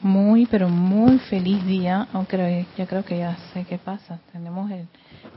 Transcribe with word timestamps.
Muy, 0.00 0.46
pero 0.46 0.68
muy 0.68 1.18
feliz 1.18 1.64
día. 1.66 2.06
Aunque 2.12 2.66
yo 2.76 2.86
creo 2.86 3.04
que 3.04 3.18
ya 3.18 3.36
sé 3.52 3.64
qué 3.64 3.78
pasa. 3.78 4.20
Tenemos 4.32 4.70
el, 4.70 4.86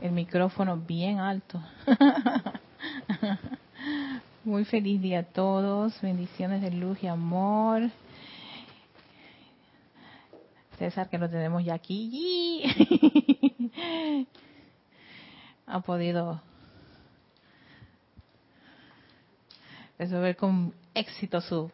el 0.00 0.12
micrófono 0.12 0.76
bien 0.76 1.18
alto. 1.18 1.60
muy 4.44 4.64
feliz 4.64 5.02
día 5.02 5.20
a 5.20 5.22
todos. 5.24 6.00
Bendiciones 6.00 6.62
de 6.62 6.70
luz 6.70 7.02
y 7.02 7.08
amor. 7.08 7.90
César, 10.78 11.08
que 11.08 11.18
lo 11.18 11.28
tenemos 11.28 11.64
ya 11.64 11.74
aquí. 11.74 12.62
ha 15.66 15.80
podido 15.80 16.40
resolver 19.98 20.36
con 20.36 20.72
éxito 20.94 21.40
su 21.40 21.70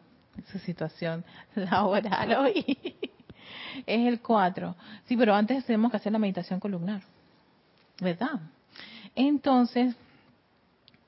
su 0.51 0.59
situación 0.59 1.23
laboral 1.55 2.33
hoy. 2.33 2.77
es 3.85 4.07
el 4.07 4.21
4. 4.21 4.75
Sí, 5.05 5.17
pero 5.17 5.33
antes 5.33 5.65
tenemos 5.65 5.91
que 5.91 5.97
hacer 5.97 6.11
la 6.11 6.19
meditación 6.19 6.59
columnar. 6.59 7.01
¿Verdad? 8.01 8.39
Entonces, 9.15 9.95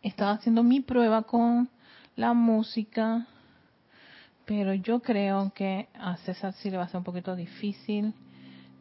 estaba 0.01 0.31
haciendo 0.31 0.63
mi 0.63 0.81
prueba 0.81 1.23
con 1.23 1.69
la 2.15 2.33
música, 2.33 3.27
pero 4.45 4.73
yo 4.73 4.99
creo 4.99 5.51
que 5.53 5.87
a 5.93 6.17
César 6.17 6.53
sí 6.53 6.69
le 6.69 6.77
va 6.77 6.83
a 6.83 6.87
ser 6.87 6.97
un 6.97 7.03
poquito 7.03 7.35
difícil 7.35 8.13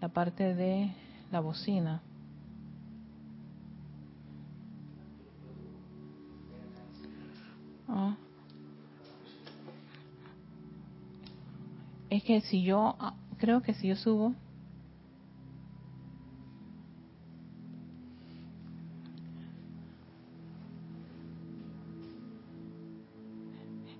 la 0.00 0.08
parte 0.08 0.54
de 0.54 0.90
la 1.30 1.40
bocina. 1.40 2.02
Ah. 7.88 8.16
Es 12.10 12.24
que 12.24 12.40
si 12.40 12.62
yo, 12.64 12.96
ah, 12.98 13.14
creo 13.38 13.62
que 13.62 13.72
si 13.72 13.88
yo 13.88 13.96
subo, 13.96 14.34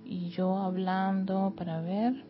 y 0.03 0.29
yo 0.29 0.57
hablando 0.57 1.53
para 1.55 1.81
ver, 1.81 2.25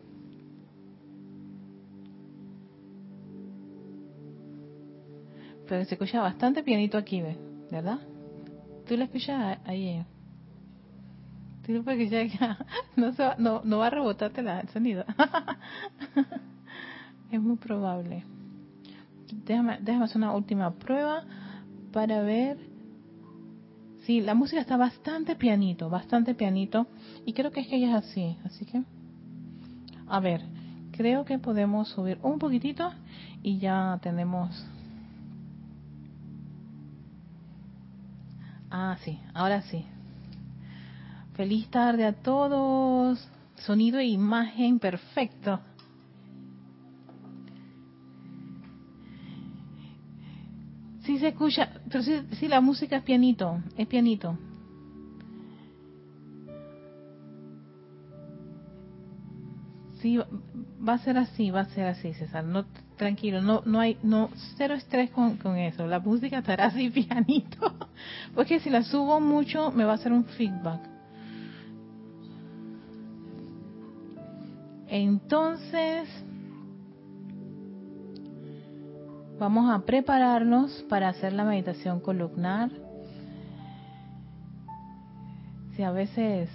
pero 5.68 5.84
se 5.84 5.94
escucha 5.94 6.20
bastante 6.20 6.62
pianito 6.62 6.96
aquí, 6.96 7.22
¿verdad? 7.70 7.98
¿Tú 8.86 8.96
lo 8.96 9.04
escuchas 9.04 9.58
ahí? 9.64 10.04
no, 12.96 13.12
no, 13.38 13.62
no 13.64 13.78
va 13.78 13.86
a 13.86 13.90
rebotarte 13.90 14.40
el 14.40 14.68
sonido. 14.70 15.04
es 17.30 17.40
muy 17.40 17.56
probable. 17.56 18.24
Déjame, 19.46 19.78
déjame 19.80 20.04
hacer 20.04 20.18
una 20.18 20.34
última 20.34 20.72
prueba 20.72 21.22
para 21.92 22.22
ver. 22.22 22.58
Sí, 24.04 24.20
la 24.20 24.34
música 24.34 24.60
está 24.60 24.76
bastante 24.76 25.36
pianito, 25.36 25.88
bastante 25.88 26.34
pianito. 26.34 26.86
Y 27.24 27.32
creo 27.32 27.52
que 27.52 27.60
es 27.60 27.68
que 27.68 27.76
ella 27.76 27.98
es 27.98 28.04
así. 28.04 28.36
Así 28.44 28.64
que, 28.64 28.82
a 30.08 30.18
ver, 30.18 30.42
creo 30.90 31.24
que 31.24 31.38
podemos 31.38 31.88
subir 31.88 32.18
un 32.22 32.38
poquitito 32.38 32.90
y 33.42 33.58
ya 33.58 33.98
tenemos... 34.02 34.66
Ah, 38.70 38.96
sí, 39.04 39.20
ahora 39.34 39.62
sí. 39.62 39.86
Feliz 41.34 41.68
tarde 41.68 42.04
a 42.04 42.12
todos. 42.12 43.28
Sonido 43.56 43.98
e 43.98 44.06
imagen 44.06 44.78
perfecto. 44.78 45.60
Sí 51.04 51.18
se 51.18 51.28
escucha, 51.28 51.68
pero 51.90 52.02
sí, 52.02 52.48
la 52.48 52.60
música 52.60 52.96
es 52.98 53.02
pianito, 53.02 53.60
es 53.76 53.86
pianito. 53.88 54.38
Sí, 60.00 60.16
va 60.16 60.94
a 60.94 60.98
ser 60.98 61.18
así, 61.18 61.50
va 61.50 61.60
a 61.60 61.64
ser 61.66 61.86
así, 61.86 62.14
César. 62.14 62.44
No, 62.44 62.64
tranquilo, 62.96 63.40
no, 63.42 63.62
no 63.64 63.80
hay, 63.80 63.96
no, 64.02 64.30
cero 64.56 64.74
estrés 64.74 65.10
con, 65.10 65.36
con 65.38 65.56
eso. 65.56 65.86
La 65.86 65.98
música 65.98 66.38
estará 66.38 66.66
así 66.66 66.88
pianito, 66.90 67.74
porque 68.34 68.60
si 68.60 68.70
la 68.70 68.82
subo 68.82 69.20
mucho 69.20 69.72
me 69.72 69.84
va 69.84 69.92
a 69.92 69.94
hacer 69.96 70.12
un 70.12 70.24
feedback. 70.24 70.91
Entonces, 74.94 76.06
vamos 79.38 79.74
a 79.74 79.86
prepararnos 79.86 80.84
para 80.90 81.08
hacer 81.08 81.32
la 81.32 81.44
meditación 81.44 81.98
columnar. 81.98 82.68
Si 85.74 85.82
a 85.82 85.92
veces, 85.92 86.50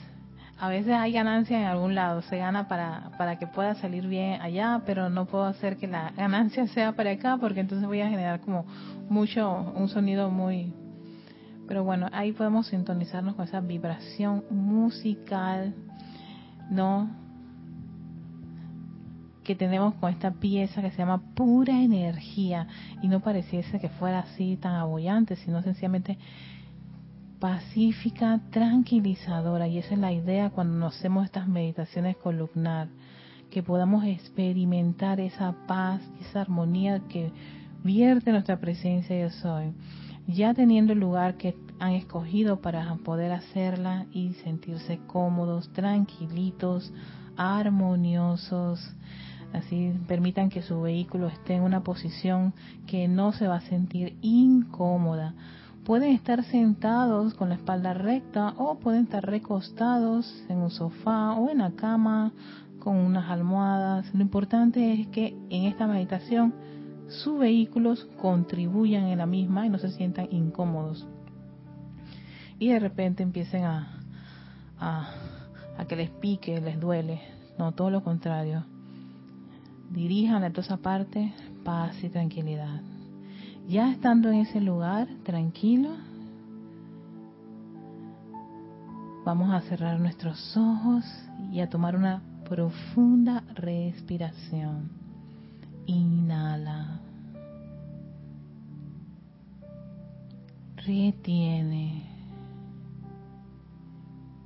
a 0.60 0.70
veces 0.70 0.94
hay 0.94 1.14
ganancia 1.14 1.60
en 1.60 1.66
algún 1.66 1.96
lado, 1.96 2.22
se 2.22 2.38
gana 2.38 2.68
para, 2.68 3.10
para 3.18 3.40
que 3.40 3.48
pueda 3.48 3.74
salir 3.74 4.06
bien 4.06 4.40
allá, 4.40 4.84
pero 4.86 5.10
no 5.10 5.26
puedo 5.26 5.46
hacer 5.46 5.78
que 5.78 5.88
la 5.88 6.12
ganancia 6.12 6.68
sea 6.76 6.92
para 6.92 7.10
acá 7.10 7.38
porque 7.42 7.62
entonces 7.62 7.88
voy 7.88 8.02
a 8.02 8.10
generar 8.10 8.42
como 8.42 8.68
mucho, 9.10 9.74
un 9.76 9.90
sonido 9.90 10.30
muy... 10.30 10.76
Pero 11.68 11.84
bueno, 11.84 12.08
ahí 12.12 12.34
podemos 12.34 12.68
sintonizarnos 12.68 13.34
con 13.34 13.46
esa 13.46 13.62
vibración 13.62 14.44
musical, 14.52 15.74
¿no? 16.70 17.26
Que 19.48 19.56
tenemos 19.56 19.94
con 19.94 20.12
esta 20.12 20.32
pieza 20.32 20.82
que 20.82 20.92
se 20.92 20.98
llama 20.98 21.22
pura 21.34 21.82
energía 21.82 22.68
y 23.02 23.08
no 23.08 23.22
pareciese 23.22 23.80
que 23.80 23.88
fuera 23.88 24.20
así 24.20 24.58
tan 24.58 24.76
abollante, 24.76 25.38
sino 25.38 25.64
sencillamente 25.64 26.18
pacífica, 27.40 28.42
tranquilizadora. 28.52 29.70
Y 29.70 29.78
esa 29.78 29.94
es 29.94 30.02
la 30.02 30.12
idea 30.12 30.50
cuando 30.50 30.78
nos 30.78 30.98
hacemos 30.98 31.24
estas 31.24 31.48
meditaciones 31.48 32.18
columnar, 32.18 32.90
que 33.50 33.64
podamos 33.64 34.04
experimentar 34.04 35.22
esa 35.22 35.56
paz, 35.66 36.02
esa 36.20 36.42
armonía 36.42 37.00
que 37.08 37.32
vierte 37.86 38.34
nuestra 38.34 38.60
presencia 38.60 39.18
yo 39.18 39.30
soy, 39.30 39.72
ya 40.28 40.54
teniendo 40.54 40.92
el 40.92 41.00
lugar 41.00 41.38
que 41.38 41.56
han 41.80 41.94
escogido 41.94 42.60
para 42.60 42.94
poder 42.96 43.32
hacerla 43.32 44.08
y 44.12 44.34
sentirse 44.44 45.00
cómodos, 45.08 45.72
tranquilitos, 45.72 46.92
armoniosos, 47.38 48.94
Así 49.54 49.94
permitan 50.08 50.50
que 50.50 50.62
su 50.62 50.82
vehículo 50.82 51.28
esté 51.28 51.56
en 51.56 51.64
una 51.64 51.84
posición 51.84 52.54
que 52.86 53.08
no 53.08 53.32
se 53.32 53.48
va 53.48 53.58
a 53.58 53.62
sentir 53.62 54.18
incómoda. 54.22 55.34
Pueden 55.86 56.12
estar 56.12 56.44
sentados 56.44 57.34
con 57.34 57.50
la 57.50 57.56
espalda 57.56 57.94
recta 57.94 58.54
o 58.58 58.76
pueden 58.76 59.06
estar 59.06 59.26
recostados 59.26 60.44
en 60.50 60.58
un 60.58 60.70
sofá 60.70 61.32
o 61.34 61.50
en 61.50 61.60
la 61.60 61.72
cama 61.72 62.34
con 62.80 62.98
unas 62.98 63.32
almohadas. 63.32 64.14
Lo 64.14 64.22
importante 64.22 64.94
es 64.94 65.08
que 65.08 65.38
en 65.50 65.64
esta 65.64 65.88
meditación 65.88 66.54
sus 67.08 67.40
vehículos 67.40 68.06
contribuyan 68.20 69.06
en 69.06 69.20
la 69.20 69.26
misma 69.26 69.66
y 69.66 69.70
no 69.70 69.80
se 69.80 69.92
sientan 69.92 70.28
incómodos. 70.30 71.08
Y 72.60 72.68
de 72.70 72.80
repente 72.80 73.24
empiecen 73.24 73.64
a, 73.64 74.02
a, 74.80 75.86
que 75.88 75.96
les 75.96 76.10
pique, 76.10 76.60
les 76.60 76.80
duele. 76.80 77.22
No, 77.58 77.72
todo 77.72 77.90
lo 77.90 78.04
contrario 78.04 78.66
dirijan 79.90 80.44
a 80.44 80.50
toda 80.50 80.62
esa 80.64 80.78
parte 80.78 81.34
paz 81.64 82.04
y 82.04 82.10
tranquilidad. 82.10 82.82
Ya 83.68 83.92
estando 83.92 84.30
en 84.30 84.42
ese 84.42 84.62
lugar 84.62 85.08
tranquilo, 85.24 85.90
vamos 89.26 89.54
a 89.54 89.62
cerrar 89.62 90.00
nuestros 90.00 90.56
ojos 90.56 91.04
y 91.52 91.60
a 91.60 91.70
tomar 91.70 91.96
una 91.96 92.22
profunda 92.48 93.44
respiración. 93.56 94.90
Inhala. 95.86 97.02
Retiene. 100.78 102.04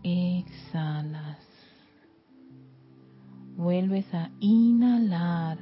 Exhalas 0.04 1.51
vuelves 3.62 4.12
a 4.14 4.30
inhalar. 4.40 5.58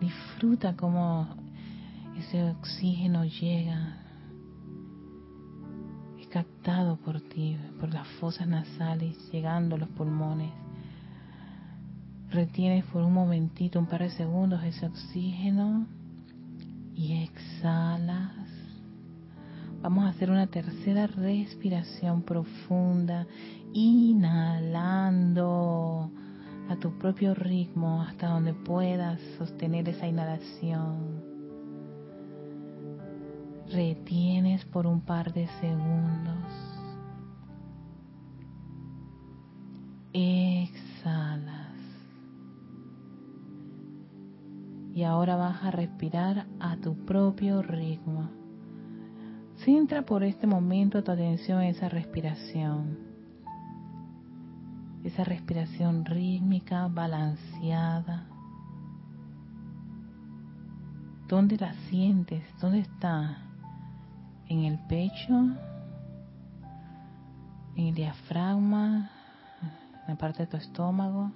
Disfruta 0.00 0.76
como 0.76 1.28
ese 2.18 2.42
oxígeno 2.50 3.24
llega, 3.24 3.96
es 6.18 6.26
captado 6.26 6.96
por 6.96 7.20
ti, 7.20 7.56
por 7.78 7.94
las 7.94 8.08
fosas 8.18 8.48
nasales, 8.48 9.16
llegando 9.30 9.76
a 9.76 9.78
los 9.78 9.88
pulmones. 9.90 10.50
Retienes 12.30 12.84
por 12.86 13.02
un 13.02 13.12
momentito, 13.12 13.78
un 13.78 13.86
par 13.86 14.02
de 14.02 14.10
segundos 14.10 14.64
ese 14.64 14.86
oxígeno 14.86 15.86
y 16.96 17.22
exhalas. 17.22 18.32
Vamos 19.80 20.04
a 20.04 20.08
hacer 20.08 20.30
una 20.30 20.48
tercera 20.48 21.06
respiración 21.06 22.22
profunda, 22.22 23.26
inhalando 23.72 25.30
a 26.70 26.76
tu 26.76 26.96
propio 26.98 27.34
ritmo 27.34 28.00
hasta 28.00 28.28
donde 28.28 28.54
puedas 28.54 29.20
sostener 29.36 29.88
esa 29.88 30.06
inhalación. 30.06 31.20
Retienes 33.72 34.64
por 34.66 34.86
un 34.86 35.00
par 35.00 35.32
de 35.32 35.48
segundos. 35.60 36.44
Exhalas. 40.12 41.74
Y 44.94 45.02
ahora 45.02 45.34
vas 45.34 45.64
a 45.64 45.72
respirar 45.72 46.46
a 46.60 46.76
tu 46.76 46.94
propio 47.04 47.62
ritmo. 47.62 48.30
Centra 49.64 50.02
por 50.02 50.22
este 50.22 50.46
momento 50.46 51.02
tu 51.02 51.10
atención 51.10 51.62
en 51.62 51.70
esa 51.70 51.88
respiración 51.88 53.09
esa 55.04 55.24
respiración 55.24 56.04
rítmica, 56.04 56.88
balanceada. 56.88 58.26
¿Dónde 61.28 61.56
la 61.56 61.72
sientes? 61.88 62.42
¿Dónde 62.60 62.80
está? 62.80 63.38
¿En 64.48 64.64
el 64.64 64.78
pecho? 64.88 65.32
¿En 67.76 67.86
el 67.86 67.94
diafragma? 67.94 69.10
¿En 70.02 70.08
la 70.08 70.16
parte 70.16 70.44
de 70.44 70.46
tu 70.48 70.56
estómago? 70.56 71.30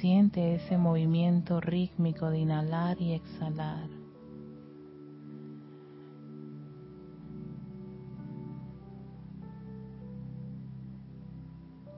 Siente 0.00 0.56
ese 0.56 0.76
movimiento 0.76 1.60
rítmico 1.60 2.30
de 2.30 2.40
inhalar 2.40 3.00
y 3.00 3.12
exhalar. 3.12 3.99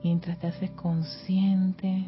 Mientras 0.03 0.37
te 0.39 0.47
haces 0.47 0.71
consciente 0.71 2.05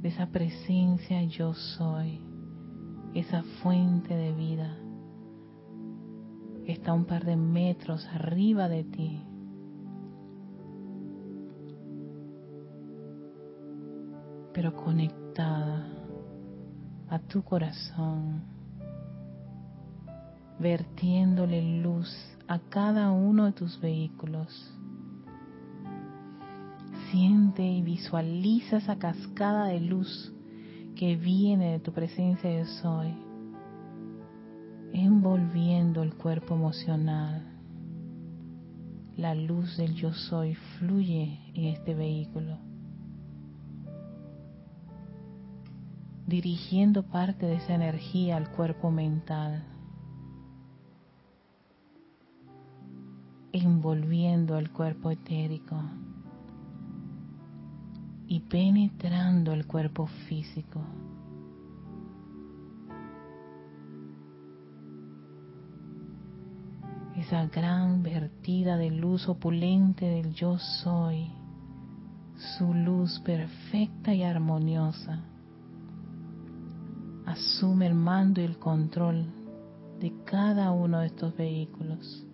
de 0.00 0.08
esa 0.08 0.26
presencia 0.26 1.22
yo 1.24 1.52
soy, 1.54 2.20
esa 3.14 3.42
fuente 3.62 4.14
de 4.14 4.32
vida, 4.32 4.76
está 6.66 6.92
un 6.92 7.04
par 7.04 7.24
de 7.24 7.36
metros 7.36 8.06
arriba 8.06 8.68
de 8.68 8.84
ti. 8.84 9.22
pero 14.54 14.72
conectada 14.72 15.84
a 17.08 17.18
tu 17.18 17.42
corazón, 17.42 18.40
vertiéndole 20.60 21.82
luz 21.82 22.08
a 22.46 22.60
cada 22.60 23.10
uno 23.10 23.46
de 23.46 23.52
tus 23.52 23.80
vehículos 23.80 24.72
siente 27.14 27.64
y 27.64 27.80
visualiza 27.80 28.78
esa 28.78 28.98
cascada 28.98 29.66
de 29.66 29.78
luz 29.78 30.32
que 30.96 31.14
viene 31.14 31.70
de 31.70 31.78
tu 31.78 31.92
presencia 31.92 32.50
yo 32.58 32.66
soy, 32.82 33.14
envolviendo 34.92 36.02
el 36.02 36.14
cuerpo 36.14 36.54
emocional. 36.54 37.52
La 39.16 39.36
luz 39.36 39.76
del 39.76 39.94
yo 39.94 40.12
soy 40.12 40.56
fluye 40.56 41.38
en 41.54 41.66
este 41.66 41.94
vehículo, 41.94 42.58
dirigiendo 46.26 47.04
parte 47.04 47.46
de 47.46 47.54
esa 47.54 47.76
energía 47.76 48.36
al 48.36 48.50
cuerpo 48.50 48.90
mental, 48.90 49.62
envolviendo 53.52 54.58
el 54.58 54.72
cuerpo 54.72 55.12
etérico 55.12 55.76
y 58.26 58.40
penetrando 58.40 59.52
el 59.52 59.66
cuerpo 59.66 60.06
físico. 60.28 60.80
Esa 67.16 67.46
gran 67.46 68.02
vertida 68.02 68.76
de 68.76 68.90
luz 68.90 69.28
opulente 69.28 70.04
del 70.04 70.34
yo 70.34 70.58
soy, 70.58 71.30
su 72.58 72.74
luz 72.74 73.20
perfecta 73.20 74.12
y 74.12 74.24
armoniosa, 74.24 75.20
asume 77.24 77.86
el 77.86 77.94
mando 77.94 78.40
y 78.40 78.44
el 78.44 78.58
control 78.58 79.26
de 80.00 80.12
cada 80.24 80.72
uno 80.72 81.00
de 81.00 81.06
estos 81.06 81.36
vehículos. 81.36 82.26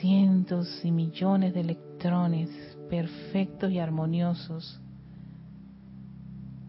Cientos 0.00 0.84
y 0.84 0.90
millones 0.90 1.54
de 1.54 1.60
electrones 1.60 2.50
perfectos 2.88 3.70
y 3.70 3.78
armoniosos 3.78 4.80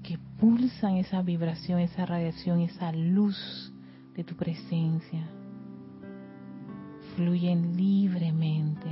que 0.04 0.18
pulsan 0.40 0.96
esa 0.96 1.22
vibración, 1.22 1.80
esa 1.80 2.06
radiación, 2.06 2.62
esa 2.62 2.92
luz 2.92 3.74
de 4.16 4.24
tu 4.24 4.36
presencia. 4.36 5.28
Fluyen 7.16 7.76
libremente 7.76 8.90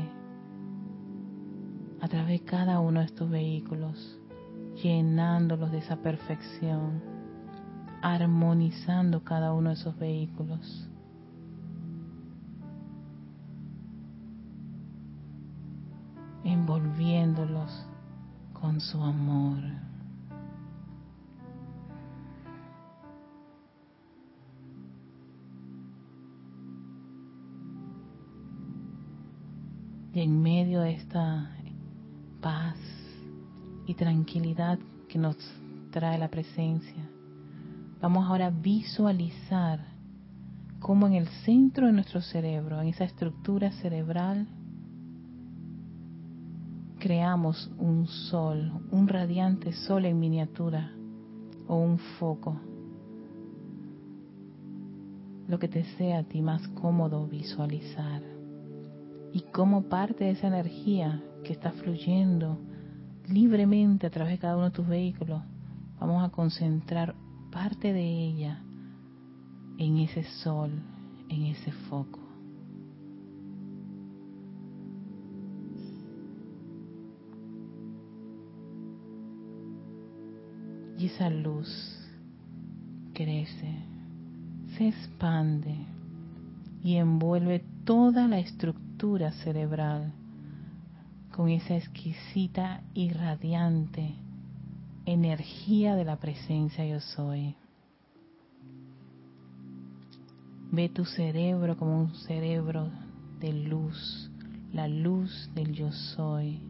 a 2.01 2.07
través 2.07 2.41
de 2.41 2.45
cada 2.45 2.79
uno 2.79 2.99
de 2.99 3.05
estos 3.05 3.29
vehículos, 3.29 4.19
llenándolos 4.83 5.71
de 5.71 5.79
esa 5.79 5.97
perfección, 5.97 7.01
armonizando 8.01 9.23
cada 9.23 9.53
uno 9.53 9.69
de 9.69 9.75
esos 9.75 9.97
vehículos. 9.97 10.89
Envolviéndolos 16.45 17.86
con 18.53 18.80
su 18.80 19.01
amor. 19.01 19.59
Y 30.13 30.21
en 30.21 30.42
medio 30.42 30.80
de 30.80 30.94
esta 30.94 31.51
paz 32.42 32.77
y 33.86 33.95
tranquilidad 33.95 34.80
que 35.09 35.19
nos 35.19 35.36
trae 35.91 36.18
la 36.18 36.30
presencia, 36.30 37.09
vamos 38.00 38.25
ahora 38.25 38.48
a 38.48 38.51
visualizar 38.51 39.86
cómo 40.80 41.07
en 41.07 41.15
el 41.15 41.27
centro 41.44 41.88
de 41.88 41.94
nuestro 41.94 42.21
cerebro, 42.21 42.80
en 42.80 42.88
esa 42.88 43.03
estructura 43.03 43.71
cerebral, 43.71 44.48
creamos 47.05 47.69
un 47.77 48.07
sol, 48.07 48.71
un 48.89 49.07
radiante 49.07 49.74
sol 49.74 50.05
en 50.05 50.19
miniatura 50.19 50.91
o 51.67 51.75
un 51.75 52.00
foco, 52.00 52.59
lo 55.47 55.59
que 55.59 55.67
te 55.67 55.83
sea 55.97 56.17
a 56.17 56.24
ti 56.24 56.41
más 56.41 56.67
cómodo 56.69 57.27
visualizar. 57.27 58.24
Y 59.31 59.41
como 59.53 59.83
parte 59.83 60.24
de 60.24 60.31
esa 60.31 60.47
energía 60.47 61.21
que 61.43 61.53
está 61.53 61.74
fluyendo 61.74 62.57
libremente 63.27 64.07
a 64.07 64.09
través 64.09 64.33
de 64.33 64.39
cada 64.39 64.55
uno 64.55 64.71
de 64.71 64.75
tus 64.75 64.88
vehículos, 64.88 65.43
vamos 66.00 66.24
a 66.24 66.31
concentrar 66.31 67.13
parte 67.51 67.93
de 67.93 68.01
ella 68.01 68.63
en 69.77 69.97
ese 69.97 70.24
sol, 70.24 70.71
en 71.29 71.43
ese 71.43 71.71
foco. 71.71 72.25
Y 80.97 81.07
esa 81.07 81.29
luz 81.29 81.67
crece, 83.13 83.75
se 84.77 84.87
expande 84.87 85.75
y 86.83 86.95
envuelve 86.95 87.63
toda 87.83 88.27
la 88.27 88.39
estructura 88.39 89.31
cerebral 89.43 90.13
con 91.31 91.49
esa 91.49 91.75
exquisita 91.75 92.81
y 92.93 93.09
radiante 93.09 94.15
energía 95.05 95.95
de 95.95 96.05
la 96.05 96.17
presencia 96.17 96.85
yo 96.85 96.99
soy. 96.99 97.55
Ve 100.71 100.89
tu 100.89 101.05
cerebro 101.05 101.77
como 101.77 102.01
un 102.01 102.15
cerebro 102.15 102.89
de 103.39 103.53
luz, 103.53 104.31
la 104.71 104.87
luz 104.87 105.49
del 105.53 105.73
yo 105.73 105.91
soy, 105.91 106.61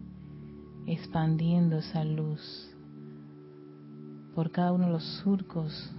expandiendo 0.88 1.78
esa 1.78 2.04
luz 2.04 2.75
por 4.36 4.52
cada 4.52 4.74
uno 4.74 4.88
de 4.88 4.92
los 4.92 5.04
surcos, 5.24 5.92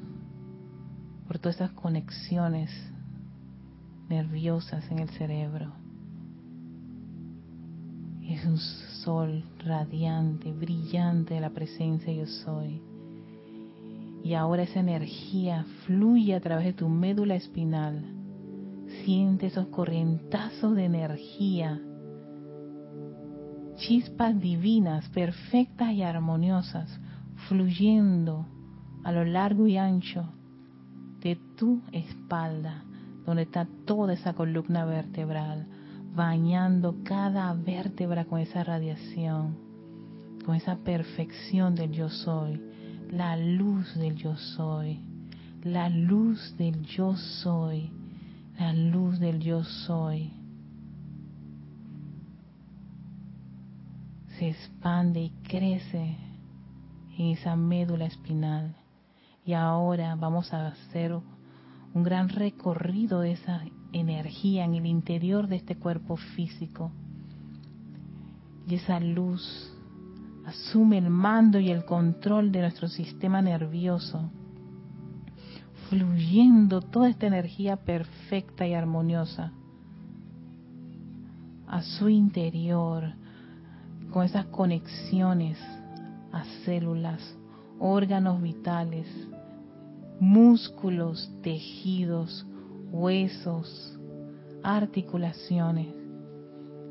por 1.26 1.38
todas 1.38 1.56
estas 1.56 1.72
conexiones 1.72 2.70
nerviosas 4.10 4.88
en 4.90 4.98
el 4.98 5.08
cerebro. 5.08 5.72
Es 8.22 8.44
un 8.44 8.58
sol 8.58 9.42
radiante, 9.64 10.52
brillante 10.52 11.34
de 11.34 11.40
la 11.40 11.50
presencia 11.50 12.12
yo 12.12 12.26
soy. 12.26 12.82
Y 14.22 14.34
ahora 14.34 14.64
esa 14.64 14.80
energía 14.80 15.64
fluye 15.86 16.34
a 16.34 16.40
través 16.40 16.66
de 16.66 16.72
tu 16.72 16.88
médula 16.88 17.36
espinal, 17.36 18.04
siente 19.04 19.46
esos 19.46 19.68
corrientazos 19.68 20.74
de 20.74 20.84
energía, 20.84 21.80
chispas 23.76 24.38
divinas, 24.38 25.08
perfectas 25.10 25.92
y 25.92 26.02
armoniosas, 26.02 27.00
fluyendo 27.48 28.46
a 29.04 29.12
lo 29.12 29.24
largo 29.24 29.66
y 29.66 29.76
ancho 29.76 30.28
de 31.20 31.36
tu 31.56 31.80
espalda, 31.92 32.84
donde 33.24 33.42
está 33.42 33.66
toda 33.84 34.12
esa 34.12 34.34
columna 34.34 34.84
vertebral, 34.84 35.66
bañando 36.14 36.96
cada 37.04 37.52
vértebra 37.54 38.24
con 38.24 38.40
esa 38.40 38.64
radiación, 38.64 39.56
con 40.44 40.54
esa 40.54 40.76
perfección 40.76 41.74
del 41.74 41.92
yo 41.92 42.08
soy, 42.08 42.60
la 43.10 43.36
luz 43.36 43.94
del 43.96 44.16
yo 44.16 44.36
soy, 44.36 45.00
la 45.62 45.88
luz 45.88 46.56
del 46.56 46.82
yo 46.82 47.16
soy, 47.16 47.90
la 48.58 48.72
luz 48.72 49.18
del 49.18 49.40
yo 49.40 49.64
soy. 49.64 50.32
Se 54.38 54.50
expande 54.50 55.20
y 55.20 55.30
crece 55.48 56.16
en 57.18 57.26
esa 57.26 57.56
médula 57.56 58.06
espinal. 58.06 58.74
Y 59.44 59.52
ahora 59.52 60.14
vamos 60.16 60.52
a 60.52 60.68
hacer 60.68 61.14
un 61.94 62.02
gran 62.02 62.28
recorrido 62.28 63.20
de 63.20 63.32
esa 63.32 63.62
energía 63.92 64.64
en 64.64 64.74
el 64.74 64.86
interior 64.86 65.46
de 65.48 65.56
este 65.56 65.76
cuerpo 65.76 66.16
físico. 66.16 66.90
Y 68.66 68.74
esa 68.74 69.00
luz 69.00 69.72
asume 70.44 70.98
el 70.98 71.10
mando 71.10 71.58
y 71.58 71.70
el 71.70 71.84
control 71.84 72.52
de 72.52 72.60
nuestro 72.60 72.88
sistema 72.88 73.40
nervioso, 73.40 74.30
fluyendo 75.88 76.80
toda 76.80 77.08
esta 77.08 77.26
energía 77.26 77.76
perfecta 77.76 78.66
y 78.66 78.74
armoniosa 78.74 79.52
a 81.66 81.82
su 81.82 82.08
interior, 82.08 83.14
con 84.12 84.24
esas 84.24 84.46
conexiones 84.46 85.58
a 86.36 86.44
células, 86.64 87.22
órganos 87.78 88.42
vitales, 88.42 89.06
músculos, 90.20 91.30
tejidos, 91.42 92.46
huesos, 92.90 93.98
articulaciones. 94.62 95.88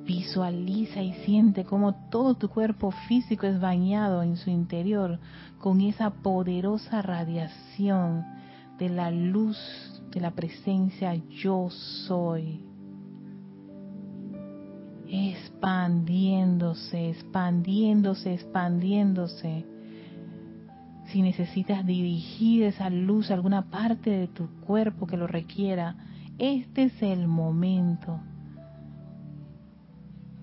Visualiza 0.04 1.02
y 1.02 1.14
siente 1.26 1.64
cómo 1.64 2.10
todo 2.10 2.36
tu 2.36 2.50
cuerpo 2.50 2.92
físico 3.08 3.48
es 3.48 3.60
bañado 3.60 4.22
en 4.22 4.38
su 4.38 4.50
interior 4.50 5.20
con 5.58 5.82
esa 5.82 6.12
poderosa 6.12 7.02
radiación 7.02 8.24
de 8.78 8.90
la 8.90 9.10
luz 9.10 9.58
de 10.12 10.20
la 10.20 10.32
presencia 10.32 11.16
yo 11.30 11.70
soy. 11.70 12.65
Expandiéndose, 15.08 17.10
expandiéndose, 17.10 18.34
expandiéndose 18.34 19.66
si 21.08 21.22
necesitas 21.22 21.86
dirigir 21.86 22.64
esa 22.64 22.90
luz 22.90 23.30
a 23.30 23.36
alguna 23.36 23.70
parte 23.70 24.10
de 24.10 24.28
tu 24.28 24.48
cuerpo 24.62 25.06
que 25.06 25.18
lo 25.18 25.28
requiera, 25.28 25.96
este 26.38 26.84
es 26.84 27.02
el 27.02 27.28
momento. 27.28 28.20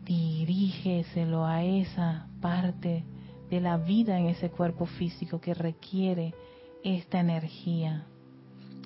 Dirígeselo 0.05 1.45
a 1.45 1.65
esa 1.65 2.29
parte 2.41 3.05
de 3.51 3.61
la 3.61 3.77
vida 3.77 4.19
en 4.19 4.27
ese 4.27 4.51
cuerpo 4.51 4.87
físico 4.87 5.41
que 5.41 5.55
requiere 5.55 6.35
esta 6.83 7.21
energía, 7.21 8.07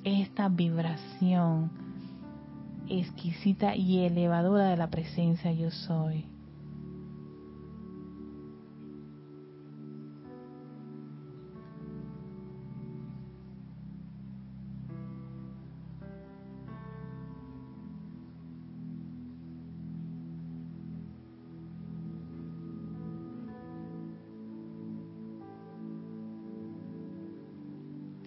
esta 0.02 0.48
vibración 0.48 1.85
exquisita 2.88 3.74
y 3.74 4.04
elevadora 4.04 4.68
de 4.68 4.76
la 4.76 4.90
presencia 4.90 5.52
yo 5.52 5.70
soy. 5.70 6.26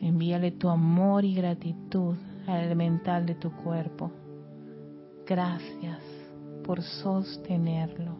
Envíale 0.02 0.52
tu 0.52 0.70
amor 0.70 1.26
y 1.26 1.34
gratitud 1.36 2.16
al 2.48 2.62
elemental 2.62 3.26
de 3.26 3.36
tu 3.36 3.52
cuerpo. 3.52 4.12
Gracias 5.30 6.00
por 6.66 6.82
sostenerlo. 6.82 8.18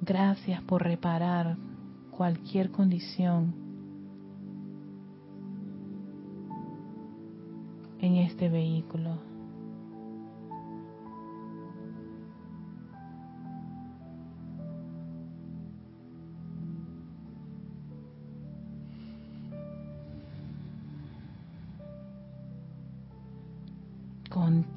Gracias 0.00 0.62
por 0.62 0.82
reparar 0.82 1.58
cualquier 2.10 2.70
condición 2.70 3.54
en 7.98 8.16
este 8.16 8.48
vehículo. 8.48 9.33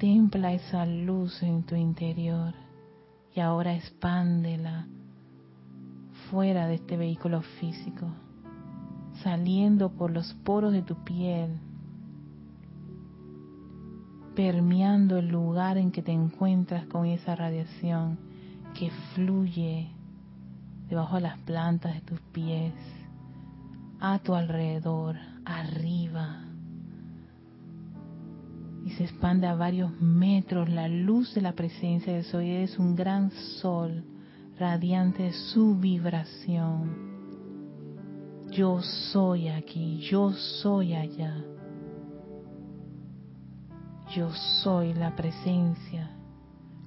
Contempla 0.00 0.52
esa 0.52 0.86
luz 0.86 1.42
en 1.42 1.64
tu 1.64 1.74
interior 1.74 2.54
y 3.34 3.40
ahora 3.40 3.74
expándela 3.74 4.86
fuera 6.30 6.68
de 6.68 6.76
este 6.76 6.96
vehículo 6.96 7.42
físico, 7.58 8.06
saliendo 9.24 9.90
por 9.90 10.12
los 10.12 10.34
poros 10.44 10.72
de 10.72 10.82
tu 10.82 11.02
piel, 11.02 11.58
permeando 14.36 15.18
el 15.18 15.30
lugar 15.30 15.78
en 15.78 15.90
que 15.90 16.02
te 16.02 16.12
encuentras 16.12 16.86
con 16.86 17.04
esa 17.04 17.34
radiación 17.34 18.20
que 18.78 18.92
fluye 19.16 19.88
debajo 20.88 21.16
de 21.16 21.22
las 21.22 21.38
plantas 21.40 21.94
de 21.94 22.02
tus 22.02 22.20
pies, 22.30 22.72
a 23.98 24.20
tu 24.20 24.36
alrededor, 24.36 25.16
arriba, 25.44 26.47
y 28.88 28.90
se 28.92 29.04
expande 29.04 29.46
a 29.46 29.54
varios 29.54 29.92
metros 30.00 30.70
la 30.70 30.88
luz 30.88 31.34
de 31.34 31.42
la 31.42 31.52
presencia 31.52 32.10
de 32.10 32.22
Soy. 32.22 32.48
Es 32.48 32.78
un 32.78 32.96
gran 32.96 33.30
sol 33.60 34.02
radiante 34.58 35.24
de 35.24 35.32
su 35.34 35.76
vibración. 35.76 36.96
Yo 38.50 38.80
soy 39.12 39.48
aquí, 39.48 39.98
yo 40.10 40.32
soy 40.32 40.94
allá. 40.94 41.36
Yo 44.16 44.30
soy 44.62 44.94
la 44.94 45.14
presencia 45.14 46.10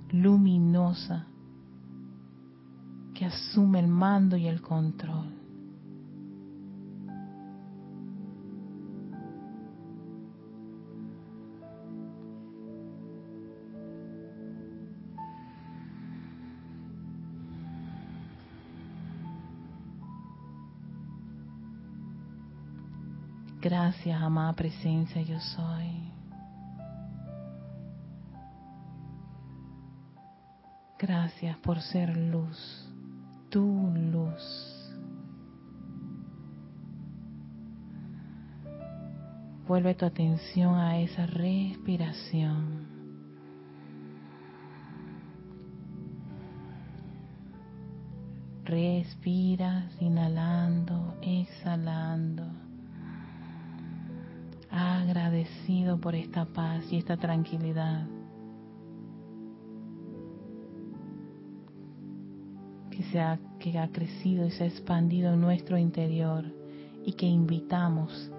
luminosa 0.10 1.28
que 3.14 3.26
asume 3.26 3.80
el 3.80 3.88
mando 3.88 4.38
y 4.38 4.48
el 4.48 4.60
control. 4.60 5.41
Gracias, 23.62 24.20
amada 24.20 24.54
presencia, 24.54 25.22
yo 25.22 25.40
soy. 25.40 26.12
Gracias 30.98 31.58
por 31.58 31.80
ser 31.80 32.18
luz, 32.18 32.90
tu 33.50 33.62
luz. 33.96 34.92
Vuelve 39.68 39.94
tu 39.94 40.06
atención 40.06 40.74
a 40.74 40.98
esa 41.00 41.28
respiración. 41.28 42.88
Respiras 48.66 49.86
inhalando, 50.02 51.16
exhalando 51.22 52.61
por 56.02 56.16
esta 56.16 56.46
paz 56.46 56.86
y 56.92 56.98
esta 56.98 57.18
tranquilidad 57.18 58.08
que, 62.90 63.20
ha, 63.20 63.40
que 63.60 63.78
ha 63.78 63.92
crecido 63.92 64.46
y 64.46 64.52
se 64.52 64.64
ha 64.64 64.68
expandido 64.68 65.34
en 65.34 65.42
nuestro 65.42 65.78
interior 65.78 66.46
y 67.06 67.14
que 67.14 67.26
invitamos 67.26 68.32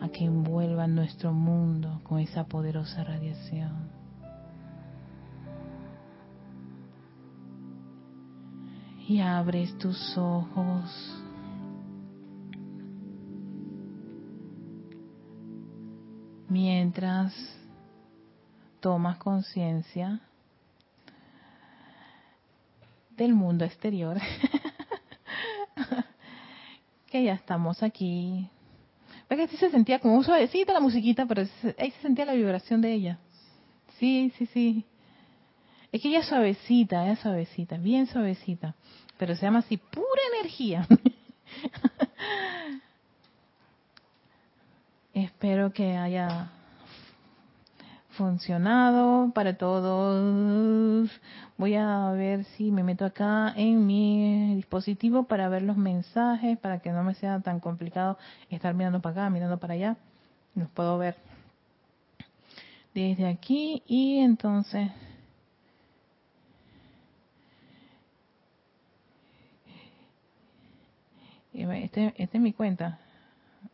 a 0.00 0.08
que 0.08 0.24
envuelva 0.24 0.86
nuestro 0.86 1.32
mundo 1.32 2.00
con 2.04 2.20
esa 2.20 2.44
poderosa 2.46 3.04
radiación. 3.04 3.90
Y 9.08 9.20
abres 9.20 9.76
tus 9.78 10.16
ojos. 10.16 11.27
Mientras 16.48 17.34
tomas 18.80 19.18
conciencia 19.18 20.20
del 23.16 23.34
mundo 23.34 23.64
exterior, 23.64 24.18
que 27.10 27.24
ya 27.24 27.34
estamos 27.34 27.82
aquí 27.82 28.48
que 29.36 29.48
sí 29.48 29.56
se 29.56 29.70
sentía 29.70 29.98
como 29.98 30.22
suavecita 30.22 30.72
la 30.72 30.80
musiquita, 30.80 31.26
pero 31.26 31.42
ahí 31.78 31.90
se 31.90 32.02
sentía 32.02 32.24
la 32.24 32.32
vibración 32.32 32.80
de 32.80 32.92
ella. 32.92 33.18
Sí, 33.98 34.32
sí, 34.38 34.46
sí. 34.46 34.84
Es 35.92 36.02
que 36.02 36.08
ella 36.08 36.20
es 36.20 36.26
suavecita, 36.26 37.04
ella 37.04 37.12
es 37.12 37.20
suavecita, 37.20 37.76
bien 37.76 38.06
suavecita. 38.06 38.74
Pero 39.18 39.34
se 39.34 39.42
llama 39.42 39.60
así, 39.60 39.76
pura 39.76 40.22
energía. 40.34 40.86
Espero 45.38 45.72
que 45.72 45.96
haya 45.96 46.50
funcionado 48.08 49.30
para 49.32 49.56
todos. 49.56 51.08
Voy 51.56 51.76
a 51.76 52.10
ver 52.10 52.42
si 52.42 52.72
me 52.72 52.82
meto 52.82 53.04
acá 53.04 53.54
en 53.54 53.86
mi 53.86 54.56
dispositivo 54.56 55.28
para 55.28 55.48
ver 55.48 55.62
los 55.62 55.76
mensajes, 55.76 56.58
para 56.58 56.80
que 56.80 56.90
no 56.90 57.04
me 57.04 57.14
sea 57.14 57.38
tan 57.38 57.60
complicado 57.60 58.18
estar 58.50 58.74
mirando 58.74 59.00
para 59.00 59.12
acá, 59.12 59.30
mirando 59.30 59.58
para 59.58 59.74
allá. 59.74 59.96
Los 60.56 60.68
puedo 60.70 60.98
ver 60.98 61.14
desde 62.92 63.28
aquí 63.28 63.84
y 63.86 64.18
entonces... 64.18 64.90
Este, 71.52 72.12
este 72.18 72.38
es 72.38 72.42
mi 72.42 72.52
cuenta. 72.52 72.98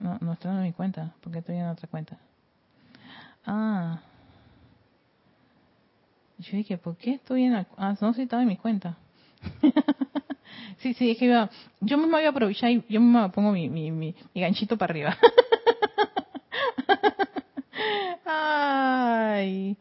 No, 0.04 0.18
no 0.20 0.34
estoy 0.34 0.50
en 0.50 0.62
mi 0.64 0.73
cuenta, 0.75 1.14
porque 1.23 1.38
estoy 1.38 1.56
en 1.56 1.66
otra 1.66 1.88
cuenta. 1.88 2.18
Ah, 3.46 4.02
yo 6.37 6.58
dije, 6.58 6.76
¿por 6.76 6.99
qué 6.99 7.14
estoy 7.14 7.44
en 7.44 7.54
la... 7.54 7.66
Ah, 7.78 7.94
no, 7.99 8.12
si 8.12 8.20
estaba 8.20 8.42
en 8.42 8.49
mi 8.49 8.58
cuenta. 8.58 8.99
sí, 10.80 10.92
sí, 10.92 11.12
es 11.12 11.16
que 11.16 11.25
iba... 11.25 11.49
Yo 11.80 11.96
misma 11.96 12.18
voy 12.18 12.26
a 12.26 12.28
aprovechar 12.28 12.70
y 12.70 12.84
yo 12.87 13.00
misma 13.00 13.32
pongo 13.32 13.50
mi, 13.50 13.70
mi, 13.70 13.90
mi, 13.90 14.14
ganchito 14.34 14.76
para 14.76 14.92
arriba. 14.92 15.16
Ay, 18.26 19.78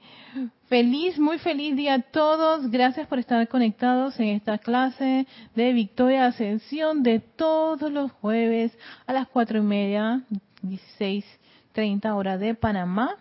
feliz, 0.73 1.19
muy 1.19 1.37
feliz 1.37 1.75
día 1.75 1.93
a 1.93 2.01
todos. 2.01 2.71
Gracias 2.71 3.05
por 3.05 3.19
estar 3.19 3.47
conectados 3.47 4.19
en 4.19 4.29
esta 4.29 4.57
clase 4.57 5.27
de 5.53 5.71
Victoria 5.71 6.25
Ascensión 6.25 7.03
de 7.03 7.19
todos 7.19 7.91
los 7.91 8.11
jueves 8.13 8.75
a 9.05 9.13
las 9.13 9.27
cuatro 9.27 9.59
y 9.59 9.61
media, 9.61 10.23
16.30 10.63 12.15
hora 12.15 12.39
de 12.39 12.55
Panamá. 12.55 13.17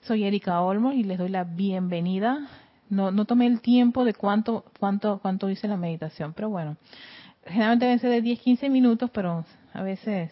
Soy 0.00 0.24
Erika 0.24 0.62
Olmos 0.62 0.94
y 0.94 1.04
les 1.04 1.18
doy 1.18 1.28
la 1.28 1.44
bienvenida 1.44 2.48
no, 2.88 3.10
no 3.10 3.26
tomé 3.26 3.46
el 3.46 3.60
tiempo 3.60 4.02
de 4.06 4.14
cuánto, 4.14 4.64
cuánto, 4.80 5.18
cuánto 5.20 5.50
hice 5.50 5.68
la 5.68 5.76
meditación, 5.76 6.32
pero 6.32 6.48
bueno, 6.48 6.78
generalmente 7.44 7.84
deben 7.84 7.98
ser 7.98 8.10
de 8.10 8.22
10, 8.22 8.40
15 8.40 8.70
minutos, 8.70 9.10
pero 9.12 9.44
a 9.74 9.82
veces 9.82 10.30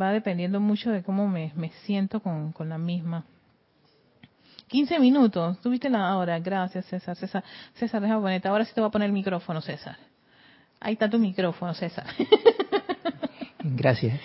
va 0.00 0.12
dependiendo 0.12 0.60
mucho 0.60 0.92
de 0.92 1.02
cómo 1.02 1.28
me, 1.28 1.52
me 1.56 1.72
siento 1.84 2.20
con, 2.20 2.52
con 2.52 2.70
la 2.70 2.78
misma. 2.78 3.26
15 4.70 5.00
minutos, 5.00 5.60
tuviste 5.60 5.90
la 5.90 6.16
hora, 6.16 6.38
gracias 6.38 6.86
César, 6.86 7.16
César, 7.16 7.42
César, 7.74 8.00
deja 8.00 8.20
ponerte, 8.20 8.46
ahora 8.46 8.64
sí 8.64 8.72
te 8.72 8.80
voy 8.80 8.86
a 8.86 8.92
poner 8.92 9.06
el 9.06 9.12
micrófono, 9.12 9.60
César. 9.60 9.96
Ahí 10.78 10.92
está 10.92 11.10
tu 11.10 11.18
micrófono, 11.18 11.74
César. 11.74 12.06
Gracias. 13.64 14.18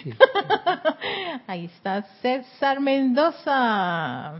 Ahí 1.47 1.65
está 1.65 2.03
César 2.21 2.79
Mendoza. 2.79 4.35